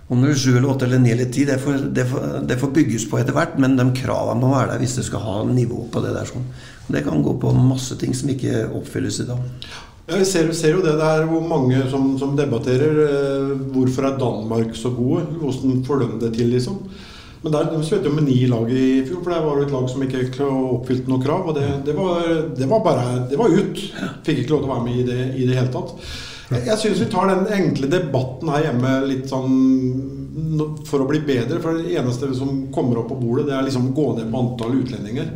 Om 0.10 0.24
det 0.24 0.32
er 0.34 0.40
sju 0.42 0.56
eller 0.56 0.72
åtte 0.72 0.88
eller 0.88 1.02
ni 1.02 1.12
eller 1.14 1.30
ti, 1.30 1.44
det 1.46 1.60
får, 1.62 1.84
det, 1.94 2.06
det 2.50 2.58
får 2.58 2.72
bygges 2.74 3.06
på 3.12 3.20
etter 3.20 3.36
hvert. 3.36 3.60
Men 3.62 3.78
de 3.78 3.86
kravene 3.98 4.42
må 4.42 4.56
være 4.56 4.74
der 4.74 4.82
hvis 4.82 4.98
du 4.98 5.04
skal 5.06 5.22
ha 5.22 5.36
nivå 5.46 5.84
på 5.94 6.02
det 6.02 6.16
der. 6.16 6.26
sånn. 6.30 6.48
Det 6.90 7.04
kan 7.06 7.22
gå 7.22 7.36
på 7.38 7.54
masse 7.54 7.98
ting 8.02 8.16
som 8.18 8.32
ikke 8.34 8.66
oppfylles 8.80 9.22
i 9.22 9.28
dag. 9.30 9.44
Jeg 10.10 10.26
ser, 10.26 10.50
ser 10.58 10.74
jo 10.74 10.82
det 10.82 10.96
der 10.98 11.28
hvor 11.30 11.44
mange 11.46 11.84
som, 11.92 12.16
som 12.18 12.34
debatterer 12.38 13.04
eh, 13.04 13.52
hvorfor 13.76 14.08
er 14.10 14.18
Danmark 14.18 14.74
så 14.78 14.90
gode. 14.96 15.28
Hvordan 15.44 15.84
får 15.86 16.02
de 16.02 16.20
det 16.26 16.32
til, 16.40 16.50
liksom. 16.56 16.82
Men 17.42 17.54
der, 17.56 17.70
de 17.72 17.84
spilte 17.88 18.10
jo 18.10 18.16
med 18.18 18.26
ni 18.28 18.40
lag 18.52 18.72
i 18.72 18.86
fjor, 19.08 19.22
for 19.24 19.32
det 19.32 19.44
var 19.46 19.60
jo 19.60 19.68
et 19.68 19.76
lag 19.76 19.86
som 19.92 20.02
ikke 20.04 20.48
oppfylte 20.48 21.12
noe 21.12 21.24
krav. 21.24 21.48
Og 21.48 21.56
det, 21.56 21.68
det, 21.88 21.96
var, 21.96 22.26
det 22.58 22.68
var 22.68 22.84
bare 22.84 23.06
Det 23.30 23.40
var 23.40 23.54
ut. 23.56 23.84
Fikk 24.28 24.44
ikke 24.44 24.56
lov 24.56 24.66
til 24.66 24.70
å 24.70 24.74
være 24.74 24.88
med 24.88 24.98
i 25.00 25.06
det 25.08 25.22
i 25.40 25.48
det 25.48 25.56
hele 25.56 25.72
tatt. 25.74 25.96
Jeg, 26.50 26.66
jeg 26.66 26.82
syns 26.82 27.04
vi 27.04 27.12
tar 27.14 27.30
den 27.30 27.46
enkle 27.54 27.92
debatten 27.92 28.52
her 28.52 28.66
hjemme 28.68 28.96
litt 29.08 29.30
sånn 29.32 29.54
for 30.90 31.04
å 31.04 31.08
bli 31.08 31.22
bedre. 31.24 31.62
For 31.64 31.80
det 31.80 31.96
eneste 32.00 32.34
som 32.36 32.66
kommer 32.76 33.00
opp 33.00 33.12
på 33.14 33.20
bordet, 33.22 33.48
det 33.48 33.56
er 33.56 33.68
liksom 33.68 33.92
gå 33.96 34.12
ned 34.18 34.28
på 34.34 34.44
antall 34.44 34.76
utlendinger. 34.82 35.32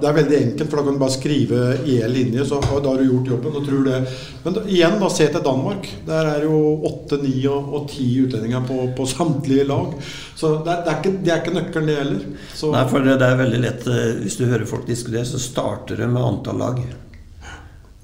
Det 0.00 0.08
er 0.08 0.16
veldig 0.18 0.36
enkelt, 0.38 0.70
for 0.70 0.80
da 0.80 0.84
kan 0.86 0.96
du 0.96 1.02
bare 1.02 1.14
skrive 1.14 1.60
i 1.90 1.98
en 2.04 2.12
linje, 2.14 2.46
så 2.48 2.60
da 2.62 2.88
har 2.88 3.00
du 3.00 3.06
gjort 3.08 3.30
jobben. 3.32 3.58
Og 3.58 3.66
tror 3.66 3.84
det. 3.88 4.00
Men 4.44 4.56
da, 4.56 4.64
igjen, 4.70 4.98
da, 5.00 5.10
se 5.12 5.28
til 5.32 5.44
Danmark. 5.44 5.88
Der 6.06 6.30
er 6.34 6.46
jo 6.48 6.58
åtte, 6.90 7.20
ni 7.22 7.36
og, 7.50 7.70
og 7.74 7.88
ti 7.92 8.08
utlendinger 8.24 8.66
på, 8.68 8.80
på 8.96 9.08
samtlige 9.10 9.68
lag. 9.70 9.94
Så 10.34 10.56
det 10.64 10.74
er, 10.74 10.82
det 10.84 10.92
er, 10.92 11.00
ikke, 11.00 11.14
det 11.24 11.32
er 11.32 11.42
ikke 11.42 11.56
nøkkelen, 11.58 11.88
det 11.90 12.00
heller. 12.02 12.28
Så, 12.54 12.74
Nei, 12.74 12.84
for 12.90 13.06
det, 13.06 13.18
det 13.22 13.30
er 13.30 13.40
veldig 13.40 13.62
lett 13.64 13.88
eh, 13.90 14.04
Hvis 14.24 14.38
du 14.40 14.46
hører 14.48 14.68
folk 14.68 14.86
diskutere, 14.88 15.26
så 15.28 15.42
starter 15.42 16.00
det 16.00 16.10
med 16.10 16.22
antall 16.24 16.62
lag. 16.62 16.84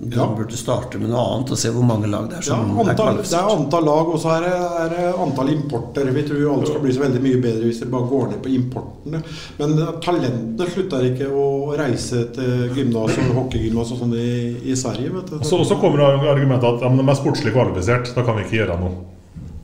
Du 0.03 0.16
burde 0.16 0.57
starte 0.57 0.98
med 0.98 1.11
noe 1.12 1.20
annet 1.20 1.51
og 1.53 1.59
se 1.61 1.70
hvor 1.74 1.84
mange 1.84 2.09
lag 2.09 2.28
det 2.30 2.38
er 2.38 2.46
ja, 2.48 2.57
antall, 2.57 3.18
er 3.20 3.20
det 3.20 3.36
er 3.36 3.51
antall 3.53 3.84
lag, 3.84 4.09
og 4.14 4.16
så 4.22 4.32
er 4.38 4.46
det, 4.46 4.55
er 4.80 4.94
det 4.94 5.05
antall 5.26 5.53
importer. 5.53 6.09
Vi 6.16 6.24
tror 6.28 6.46
alle 6.55 6.70
skal 6.70 6.84
bli 6.86 6.94
så 6.96 7.05
veldig 7.05 7.22
mye 7.26 7.42
bedre 7.42 7.68
hvis 7.68 7.82
vi 7.84 7.90
bare 7.92 8.09
går 8.09 8.26
ned 8.32 8.40
på 8.46 8.55
importene. 8.57 9.22
Men 9.61 9.76
talentene 10.01 10.70
slutter 10.72 11.07
ikke 11.11 11.28
å 11.28 11.46
reise 11.78 12.24
til 12.34 12.74
gymnas 12.78 13.20
og 13.20 13.32
hockeygymnas 13.42 13.92
og 13.94 14.03
sånn 14.05 14.16
i, 14.16 14.32
i 14.72 14.78
Sverige. 14.78 15.12
vet 15.18 15.32
du. 15.34 15.38
Så, 15.44 15.61
så 15.68 15.78
kommer 15.82 16.07
argumentet 16.09 16.70
at 16.72 16.84
ja, 16.86 16.90
men 16.90 17.03
de 17.03 17.09
er 17.11 17.20
sportslig 17.20 17.55
kvalifisert, 17.57 18.14
da 18.16 18.24
kan 18.24 18.40
vi 18.40 18.48
ikke 18.48 18.62
gjøre 18.62 18.80
noe. 18.80 19.19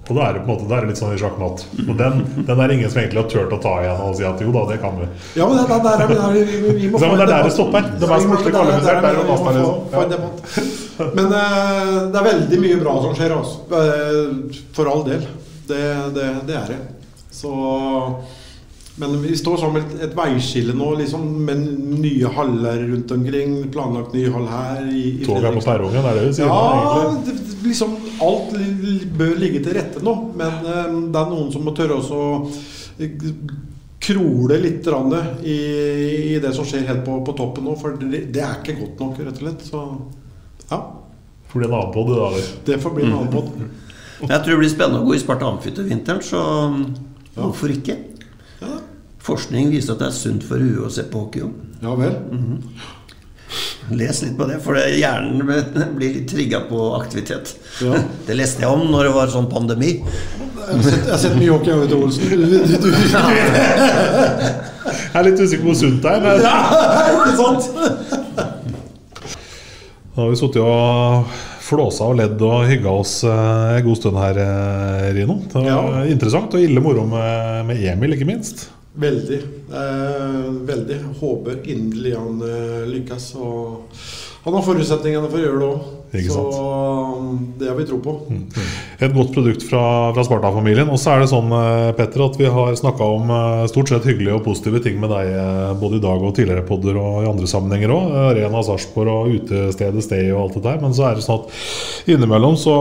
Og 0.06 0.14
da 0.14 0.22
er 0.28 0.36
det 0.36 0.42
på 0.44 0.46
en 0.46 0.52
måte 0.54 0.66
det 0.70 0.76
er 0.76 0.84
litt 0.86 0.98
sånn 1.00 1.14
i 1.16 1.18
sjakkmatt. 1.18 1.62
Og 1.82 1.94
den, 1.98 2.20
den 2.46 2.60
er 2.62 2.74
ingen 2.76 2.90
som 2.92 3.00
egentlig 3.02 3.22
har 3.24 3.30
turt 3.32 3.54
å 3.56 3.58
ta 3.64 3.72
igjen 3.82 4.02
og 4.04 4.12
si 4.14 4.26
at 4.28 4.42
jo 4.44 4.52
da, 4.54 4.62
det 4.70 4.76
kan 4.84 5.00
vi. 5.00 5.08
Ja, 5.34 5.48
men 5.50 5.58
det, 5.58 5.64
der 5.66 6.04
er, 6.04 6.12
der, 6.12 6.36
vi, 6.36 6.44
vi, 6.46 6.74
vi 6.78 6.90
må 6.92 7.00
Så, 7.02 7.08
men 7.10 7.18
det 7.18 7.26
er 7.26 7.32
der 7.32 7.48
det 7.48 7.54
stopper. 7.56 7.88
Det 7.90 8.06
er 8.06 8.14
Ja, 8.14 8.20
sportslig 8.22 8.54
kvalifisert, 8.54 9.00
er 9.00 9.02
der 9.02 9.18
og 9.18 9.26
må 9.26 9.56
liksom. 9.56 10.14
debatt. 10.14 11.12
Men 11.18 11.26
uh, 11.34 11.98
det 12.14 12.20
er 12.22 12.28
veldig 12.30 12.62
mye 12.62 12.78
bra 12.84 12.96
som 13.02 13.18
skjer, 13.18 13.34
også. 13.34 13.66
Uh, 13.74 14.62
For 14.78 14.92
all 14.94 15.02
del. 15.10 15.26
Det, 15.66 15.82
det, 16.14 16.30
det 16.46 16.58
er 16.62 16.74
det. 16.76 16.80
Så 17.34 17.50
men 18.96 19.18
vi 19.20 19.34
står 19.36 19.58
som 19.60 19.74
et, 19.76 19.90
et 20.06 20.14
veiskille 20.16 20.72
nå, 20.72 20.86
liksom, 21.02 21.24
med 21.44 21.66
nye 22.00 22.30
haller 22.32 22.78
rundt 22.94 23.10
omkring. 23.12 23.58
Planlagt 23.74 24.14
ny 24.16 24.22
hall 24.32 24.46
her. 24.48 24.86
I, 24.88 25.02
i 25.20 25.26
Toget 25.26 25.50
er 25.50 25.58
på 25.58 25.64
perrongen, 25.66 26.00
er 26.00 26.16
det 26.16 26.30
du 26.30 26.38
sier? 26.38 26.48
Ja, 26.48 27.10
det- 27.26 27.42
liksom 27.66 27.98
alt 28.24 28.52
bør 29.18 29.38
ligge 29.40 29.62
til 29.64 29.76
rette 29.76 30.02
nå. 30.04 30.14
Men 30.38 30.60
eh, 30.64 30.98
det 31.12 31.22
er 31.22 31.32
noen 31.32 31.48
som 31.54 31.64
må 31.66 31.74
tørre 31.76 31.98
også 32.00 32.20
å 32.20 32.28
eh, 33.02 33.16
krole 34.06 34.60
litt 34.62 34.86
i, 35.42 35.56
i 36.36 36.38
det 36.42 36.52
som 36.54 36.66
skjer 36.68 36.86
helt 36.90 37.04
på, 37.06 37.18
på 37.26 37.34
toppen 37.38 37.66
nå. 37.66 37.74
For 37.80 37.98
det, 38.00 38.26
det 38.34 38.44
er 38.44 38.60
ikke 38.60 38.78
godt 38.82 39.02
nok, 39.04 39.20
rett 39.24 39.40
og 39.40 39.44
slett. 39.44 39.66
Så 39.66 39.82
ja. 40.70 40.80
Får 41.46 41.60
bli 41.62 41.68
en 41.68 41.76
annen 41.78 41.92
podd, 41.94 42.14
da. 42.14 42.46
Det 42.66 42.80
får 42.82 42.96
bli 42.96 43.06
en 43.06 43.18
annen 43.18 43.32
podd. 43.32 43.52
Jeg 44.32 44.40
tror 44.40 44.54
det 44.54 44.60
blir 44.62 44.72
spennende 44.72 45.02
å 45.02 45.06
gå 45.06 45.16
i 45.16 45.20
Sparta 45.20 45.48
Amfi 45.50 45.74
til 45.76 45.90
vinteren, 45.90 46.22
så 46.24 46.40
hvorfor 47.36 47.72
ikke? 47.74 47.98
Forskning 49.26 49.68
viser 49.72 49.92
at 49.92 50.00
det 50.00 50.06
er 50.08 50.14
sunt 50.16 50.46
for 50.46 50.62
huet 50.62 50.86
å 50.86 50.92
se 50.92 51.04
på 51.10 51.26
hockey. 51.26 51.44
Ja 51.82 51.92
vel. 51.98 52.14
Les 53.94 54.22
litt 54.22 54.34
på 54.38 54.46
det, 54.48 54.56
for 54.64 54.74
hjernen 54.78 55.46
blir 55.94 56.14
litt 56.14 56.26
trigga 56.30 56.60
på 56.66 56.88
aktivitet. 56.98 57.54
Ja. 57.84 58.00
Det 58.26 58.34
leste 58.38 58.64
jeg 58.64 58.70
om 58.72 58.88
når 58.90 59.08
det 59.08 59.12
var 59.14 59.30
sånn 59.30 59.46
pandemi. 59.50 59.92
Jeg 60.66 60.82
har 61.06 61.18
sett, 61.20 61.36
mye 61.38 61.52
hockey, 61.52 61.70
vet, 61.78 61.92
Olsen. 61.94 62.22
Jeg 64.86 65.20
er 65.20 65.26
litt 65.28 65.38
usikker 65.38 65.62
på 65.62 65.70
hvor 65.70 65.78
sunt 65.78 66.02
det 66.02 66.10
er. 66.10 66.40
Ja, 66.42 66.56
ikke 67.14 67.36
sant? 67.38 67.62
Da 70.16 70.24
har 70.24 70.32
vi 70.32 70.38
sittet 70.40 70.62
og 70.64 71.36
flåsa 71.66 72.08
og 72.10 72.18
ledd 72.18 72.42
og 72.46 72.64
hygga 72.66 72.92
oss 73.02 73.18
eh, 73.26 73.76
en 73.76 73.84
god 73.86 73.98
stund 74.00 74.18
her, 74.20 74.38
eh, 74.42 75.06
Rino. 75.18 75.38
Det 75.52 75.62
var 75.66 76.06
Interessant 76.10 76.54
og 76.56 76.62
ille 76.62 76.82
moro 76.82 77.04
med, 77.10 77.66
med 77.70 77.86
Emil, 77.92 78.14
ikke 78.16 78.28
minst. 78.28 78.68
Veldig. 78.96 79.40
Eh, 79.66 80.50
veldig. 80.50 80.98
Håper 81.20 81.60
inderlig 81.64 82.14
han 82.16 82.42
eh, 82.46 82.86
lykkes. 82.90 83.34
Og 83.42 84.00
han 84.44 84.54
har 84.54 84.66
forutsetningene 84.66 85.30
for 85.30 85.40
å 85.40 85.46
gjøre 85.46 85.62
det 85.62 85.70
òg. 85.70 85.92
Så 86.24 86.42
um, 86.42 87.38
det 87.58 87.68
har 87.68 87.76
vi 87.78 87.86
tro 87.88 87.98
på. 88.02 88.14
Et 88.98 89.12
godt 89.12 89.32
produkt 89.34 89.64
fra, 89.68 89.82
fra 90.16 90.24
Sparta-familien. 90.24 90.88
Og 90.92 91.00
så 91.00 91.12
er 91.12 91.22
det 91.22 91.28
sånn, 91.30 91.50
eh, 91.52 91.90
Petter, 91.96 92.24
at 92.24 92.38
vi 92.40 92.48
har 92.52 92.76
snakka 92.78 93.08
om 93.16 93.32
eh, 93.32 93.64
stort 93.70 93.92
sett 93.92 94.06
hyggelige 94.08 94.38
og 94.38 94.44
positive 94.46 94.80
ting 94.84 94.98
med 95.02 95.12
deg 95.12 95.32
eh, 95.32 95.72
både 95.80 96.00
i 96.00 96.04
dag 96.04 96.24
og 96.24 96.34
tidligere 96.36 96.64
podder 96.68 96.98
og 97.00 97.24
i 97.24 97.30
andre 97.30 97.50
sammenhenger 97.50 97.92
òg. 97.92 98.16
Arena 98.30 98.62
Sarpsborg 98.66 99.12
og 99.12 99.34
utestedet 99.36 100.04
Stay 100.04 100.30
og 100.32 100.46
alt 100.46 100.58
det 100.58 100.64
der. 100.68 100.80
Men 100.84 100.96
så 100.96 101.08
er 101.10 101.18
det 101.18 101.26
sånn 101.26 101.42
at 101.44 102.12
innimellom 102.16 102.56
så, 102.60 102.76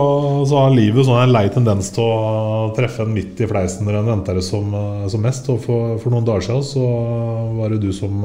så 0.48 0.64
har 0.64 0.76
livet 0.76 1.08
sånn 1.08 1.20
en 1.22 1.34
lei 1.34 1.46
tendens 1.52 1.92
til 1.96 2.06
å 2.06 2.72
treffe 2.76 3.04
en 3.04 3.14
midt 3.16 3.42
i 3.44 3.50
fleisen 3.50 3.88
når 3.88 4.00
en 4.00 4.12
venter 4.14 4.40
det 4.40 4.46
som, 4.46 4.72
som 5.12 5.24
mest. 5.24 5.50
Og 5.52 5.60
for, 5.64 5.96
for 6.02 6.14
noen 6.14 6.26
dager 6.26 6.48
siden 6.48 6.64
så 6.66 6.86
var 7.60 7.72
det 7.74 7.82
du 7.84 7.92
som 7.96 8.24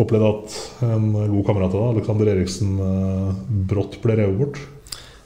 opplevde 0.00 0.30
at 0.30 0.54
en 0.88 1.10
god 1.14 1.44
kamerat 1.46 1.74
av 1.74 1.80
deg, 1.80 1.90
Alexander 1.94 2.30
Eriksen, 2.32 2.72
eh, 2.82 3.28
brått 3.84 4.02
ble 4.02 4.16
revet 4.16 4.38
bort. 4.38 4.60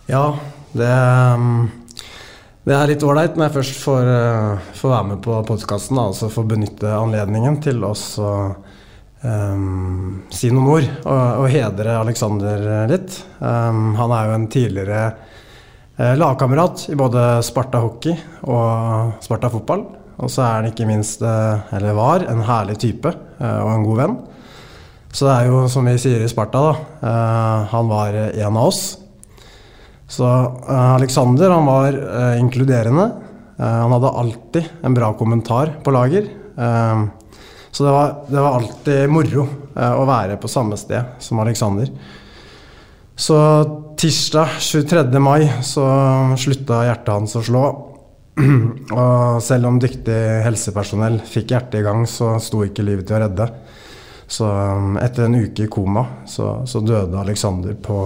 Ja, 0.08 0.38
det, 0.72 0.88
um, 1.34 1.68
det 2.64 2.74
er 2.74 2.90
litt 2.90 3.04
ålreit 3.04 3.36
når 3.36 3.48
jeg 3.48 3.56
først 3.58 3.82
får, 3.84 4.08
uh, 4.08 4.72
får 4.74 4.92
være 4.94 5.08
med 5.12 5.22
på 5.24 5.38
podkasten. 5.46 5.98
Altså 6.00 6.30
får 6.32 6.48
benytte 6.48 6.92
anledningen 6.92 7.60
til 7.62 7.84
å 7.84 7.92
um, 9.22 10.22
si 10.30 10.50
noen 10.50 10.70
ord 10.72 10.88
og, 11.04 11.44
og 11.44 11.48
hedre 11.52 11.98
Alexander 12.00 12.88
litt. 12.90 13.20
Um, 13.38 13.94
han 13.98 14.16
er 14.16 14.28
jo 14.28 14.38
en 14.38 14.48
tidligere 14.50 15.04
uh, 15.98 16.14
lagkamerat 16.18 16.88
i 16.92 16.98
både 16.98 17.28
Sparta 17.46 17.82
hockey 17.84 18.16
og 18.48 19.22
Sparta 19.24 19.52
fotball. 19.52 19.86
Og 20.18 20.32
så 20.32 20.42
er 20.42 20.56
han 20.56 20.72
ikke 20.72 20.88
minst, 20.88 21.20
eller 21.22 21.94
var, 21.94 22.24
en 22.26 22.40
herlig 22.42 22.74
type 22.82 23.06
og 23.38 23.68
en 23.70 23.84
god 23.86 23.98
venn. 24.00 24.16
Så 25.12 25.24
det 25.24 25.34
er 25.34 25.48
jo 25.48 25.62
som 25.72 25.86
vi 25.88 25.96
sier 26.00 26.22
i 26.22 26.28
Sparta, 26.30 26.60
da. 26.62 26.72
eh, 27.08 27.68
han 27.72 27.88
var 27.88 28.16
en 28.18 28.58
av 28.58 28.68
oss. 28.68 28.82
Så 30.08 30.26
eh, 30.28 30.90
Alexander 30.94 31.54
han 31.54 31.68
var 31.68 31.96
eh, 31.96 32.36
inkluderende. 32.42 33.08
Han 33.58 33.90
hadde 33.90 34.10
alltid 34.20 34.66
en 34.86 34.94
bra 34.94 35.08
kommentar 35.18 35.72
på 35.82 35.90
lager. 35.90 36.28
Så 37.74 37.82
det 37.82 37.90
var, 37.90 38.12
det 38.28 38.44
var 38.44 38.54
alltid 38.54 39.10
moro 39.10 39.48
å 39.74 40.04
være 40.06 40.36
på 40.38 40.50
samme 40.50 40.78
sted 40.78 41.18
som 41.18 41.40
Alexander. 41.42 41.90
Så 43.18 43.34
tirsdag 43.98 44.60
23. 44.62 45.02
mai 45.18 45.48
så 45.66 45.88
slutta 46.38 46.84
hjertet 46.86 47.10
hans 47.16 47.34
å 47.34 47.42
slå. 47.42 47.64
Og 48.94 49.42
selv 49.42 49.72
om 49.72 49.82
dyktig 49.82 50.20
helsepersonell 50.46 51.18
fikk 51.26 51.56
hjertet 51.56 51.80
i 51.80 51.86
gang, 51.88 52.06
så 52.06 52.36
sto 52.38 52.62
ikke 52.62 52.86
livet 52.86 53.10
til 53.10 53.18
å 53.18 53.24
redde. 53.24 53.50
Så 54.28 54.44
um, 54.44 54.98
etter 55.00 55.24
en 55.24 55.38
uke 55.40 55.64
i 55.64 55.70
koma 55.72 56.04
så, 56.28 56.66
så 56.68 56.82
døde 56.84 57.16
Alexander 57.16 57.74
på, 57.80 57.98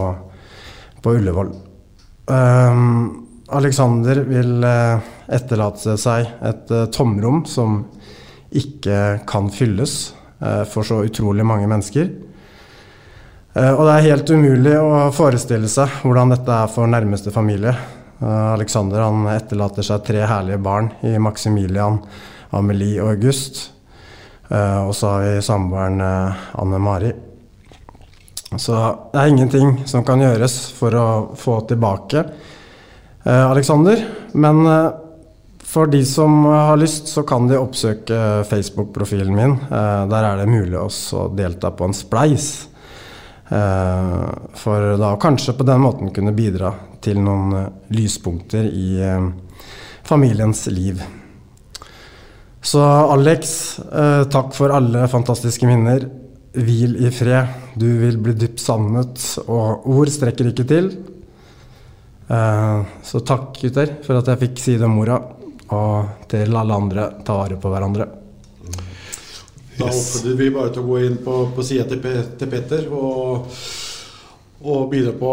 på 1.03 1.15
Ullevål. 1.19 1.51
Um, 2.31 3.23
Alexander 3.53 4.23
vil 4.25 4.65
eh, 4.65 5.09
etterlate 5.33 5.97
seg 6.01 6.29
et 6.41 6.71
eh, 6.73 6.89
tomrom 6.95 7.43
som 7.49 7.83
ikke 8.53 9.23
kan 9.29 9.51
fylles 9.53 10.15
eh, 10.41 10.63
for 10.69 10.87
så 10.87 11.03
utrolig 11.07 11.45
mange 11.47 11.69
mennesker. 11.71 12.13
Og 13.53 13.83
det 13.85 13.95
er 13.95 14.07
helt 14.07 14.31
umulig 14.33 14.71
å 14.81 15.11
forestille 15.13 15.69
seg 15.69 15.99
hvordan 16.01 16.31
dette 16.33 16.55
er 16.57 16.71
for 16.73 16.89
nærmeste 16.89 17.29
familie. 17.35 17.75
Alexander 18.25 19.03
han 19.05 19.27
etterlater 19.29 19.85
seg 19.85 20.07
tre 20.07 20.23
herlige 20.25 20.57
barn 20.65 20.89
i 21.05 21.11
Maximilian, 21.21 21.99
Amelie 22.57 23.03
og 23.05 23.11
August. 23.11 23.61
Eh, 24.53 24.87
og 24.87 24.97
så 24.97 25.09
har 25.09 25.23
vi 25.23 25.43
samboeren 25.43 26.01
eh, 26.01 26.41
Anne 26.61 26.79
Mari. 26.79 27.13
Så 28.57 28.75
det 29.13 29.21
er 29.21 29.31
ingenting 29.31 29.79
som 29.89 30.05
kan 30.05 30.21
gjøres 30.21 30.57
for 30.77 30.97
å 30.99 31.07
få 31.41 31.63
tilbake 31.71 32.21
eh, 32.21 33.47
Alexander. 33.47 34.03
Men 34.33 34.61
for 35.73 35.89
de 35.89 36.03
som 36.05 36.45
har 36.45 36.77
lyst, 36.77 37.09
så 37.09 37.25
kan 37.25 37.49
de 37.49 37.57
oppsøke 37.57 38.19
Facebook-profilen 38.45 39.33
min. 39.33 39.55
Der 39.71 40.27
er 40.29 40.43
det 40.43 40.51
mulig 40.51 40.77
også 40.77 41.23
å 41.23 41.31
delta 41.33 41.71
på 41.73 41.89
en 41.89 41.97
spleis. 41.97 42.51
For 43.49 44.91
da 45.01 45.15
kanskje 45.21 45.55
på 45.57 45.65
den 45.69 45.81
måten 45.81 46.13
kunne 46.13 46.35
bidra 46.37 46.75
til 47.05 47.23
noen 47.25 47.73
lyspunkter 47.89 48.69
i 48.69 49.01
familiens 50.05 50.67
liv. 50.69 51.01
Så 52.63 52.81
Alex, 53.13 53.79
eh, 53.93 54.25
takk 54.31 54.55
for 54.55 54.71
alle 54.75 55.07
fantastiske 55.11 55.67
minner. 55.67 56.05
Hvil 56.53 56.99
i 57.07 57.11
fred. 57.11 57.49
Du 57.81 57.87
vil 58.03 58.19
bli 58.23 58.35
dypt 58.39 58.61
savnet, 58.61 59.23
og 59.49 59.87
ord 59.89 60.11
strekker 60.13 60.51
ikke 60.53 60.67
til. 60.69 60.91
Eh, 62.31 62.83
så 63.05 63.23
takk, 63.27 63.57
gutter, 63.63 63.97
for 64.07 64.21
at 64.21 64.29
jeg 64.31 64.43
fikk 64.47 64.59
si 64.63 64.77
det 64.79 64.87
om 64.87 64.95
mora. 65.01 65.19
Og 65.73 66.29
til 66.29 66.53
alle 66.55 66.77
andre, 66.77 67.07
ta 67.25 67.39
vare 67.41 67.57
på 67.61 67.73
hverandre. 67.73 68.07
Da 69.79 69.87
oppfordrer 69.89 70.37
vi 70.37 70.51
bare 70.53 70.71
til 70.75 70.83
å 70.85 70.91
gå 70.91 70.99
inn 71.07 71.17
på, 71.25 71.39
på 71.57 71.65
sida 71.65 71.87
til, 71.89 71.99
Pe- 72.05 72.27
til 72.39 72.51
Petter 72.53 72.91
og, 72.93 73.47
og 74.69 74.83
bidra 74.93 75.15
på, 75.17 75.31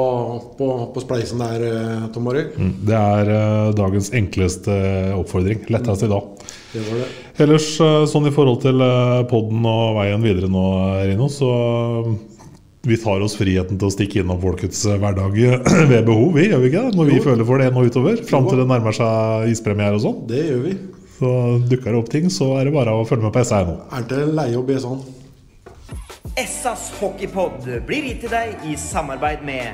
på, 0.57 0.69
på 0.95 1.03
spleisen 1.03 1.43
der, 1.43 1.65
eh, 1.67 2.05
Tom 2.15 2.31
Arild. 2.31 2.55
Mm, 2.57 2.71
Det 2.87 2.95
er 3.03 3.33
dagens 3.77 4.09
enkleste 4.15 4.79
oppfordring. 5.19 5.67
Lettest 5.69 6.07
i 6.07 6.11
dag. 6.15 6.38
Det 6.73 6.81
var 6.85 6.99
det. 7.01 7.07
Ellers 7.43 7.67
eh, 7.81 8.03
sånn 8.11 8.27
i 8.29 8.33
forhold 8.33 8.59
til 8.61 8.81
uh, 8.83 9.23
podden 9.29 9.63
og 9.65 9.95
veien 9.97 10.21
videre 10.21 10.49
nå, 10.51 10.63
Rino, 11.07 11.29
så 11.33 11.49
eh, 11.49 12.11
vi 12.85 12.97
tar 13.01 13.23
oss 13.25 13.33
friheten 13.39 13.79
til 13.79 13.89
å 13.89 13.93
stikke 13.93 14.21
innom 14.21 14.37
folkets 14.43 14.83
eh, 14.85 14.99
hverdag 15.01 15.33
ved 15.91 16.05
behov, 16.07 16.29
vi, 16.37 16.45
gjør 16.51 16.61
vi 16.61 16.69
ikke 16.69 16.83
det? 16.85 16.99
Når 16.99 17.09
vi 17.09 17.17
Jo. 17.17 17.23
føler 17.25 17.47
for 17.49 17.63
det 17.63 17.71
nå 17.73 17.85
utover. 17.89 18.21
Fram 18.29 18.45
til 18.51 18.61
det 18.61 18.67
nærmer 18.69 18.95
seg 18.95 19.49
ispremiere 19.55 19.97
og 19.97 20.03
sånn. 20.05 20.19
Det 20.29 20.43
gjør 20.45 20.61
vi. 20.67 20.75
Så 21.19 21.31
dukker 21.71 21.89
det 21.91 21.99
opp 21.99 22.11
ting, 22.13 22.29
så 22.31 22.51
er 22.59 22.69
det 22.69 22.75
bare 22.77 22.93
å 22.95 23.01
følge 23.07 23.25
med 23.27 23.33
på 23.35 23.41
SR 23.43 23.65
nå. 23.67 23.73
Er 23.97 24.05
det 24.13 24.21
leie 24.37 24.59
å 24.59 24.63
be 24.63 24.77
sånn? 24.79 25.01
Essas 26.39 26.85
hockeypod 26.99 27.65
blir 27.89 28.05
gitt 28.11 28.21
til 28.23 28.31
deg 28.31 28.61
i 28.69 28.77
samarbeid 28.79 29.41
med 29.43 29.73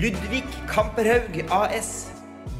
Ludvig 0.00 0.46
Kamperhaug 0.70 1.42
AS. 1.50 1.90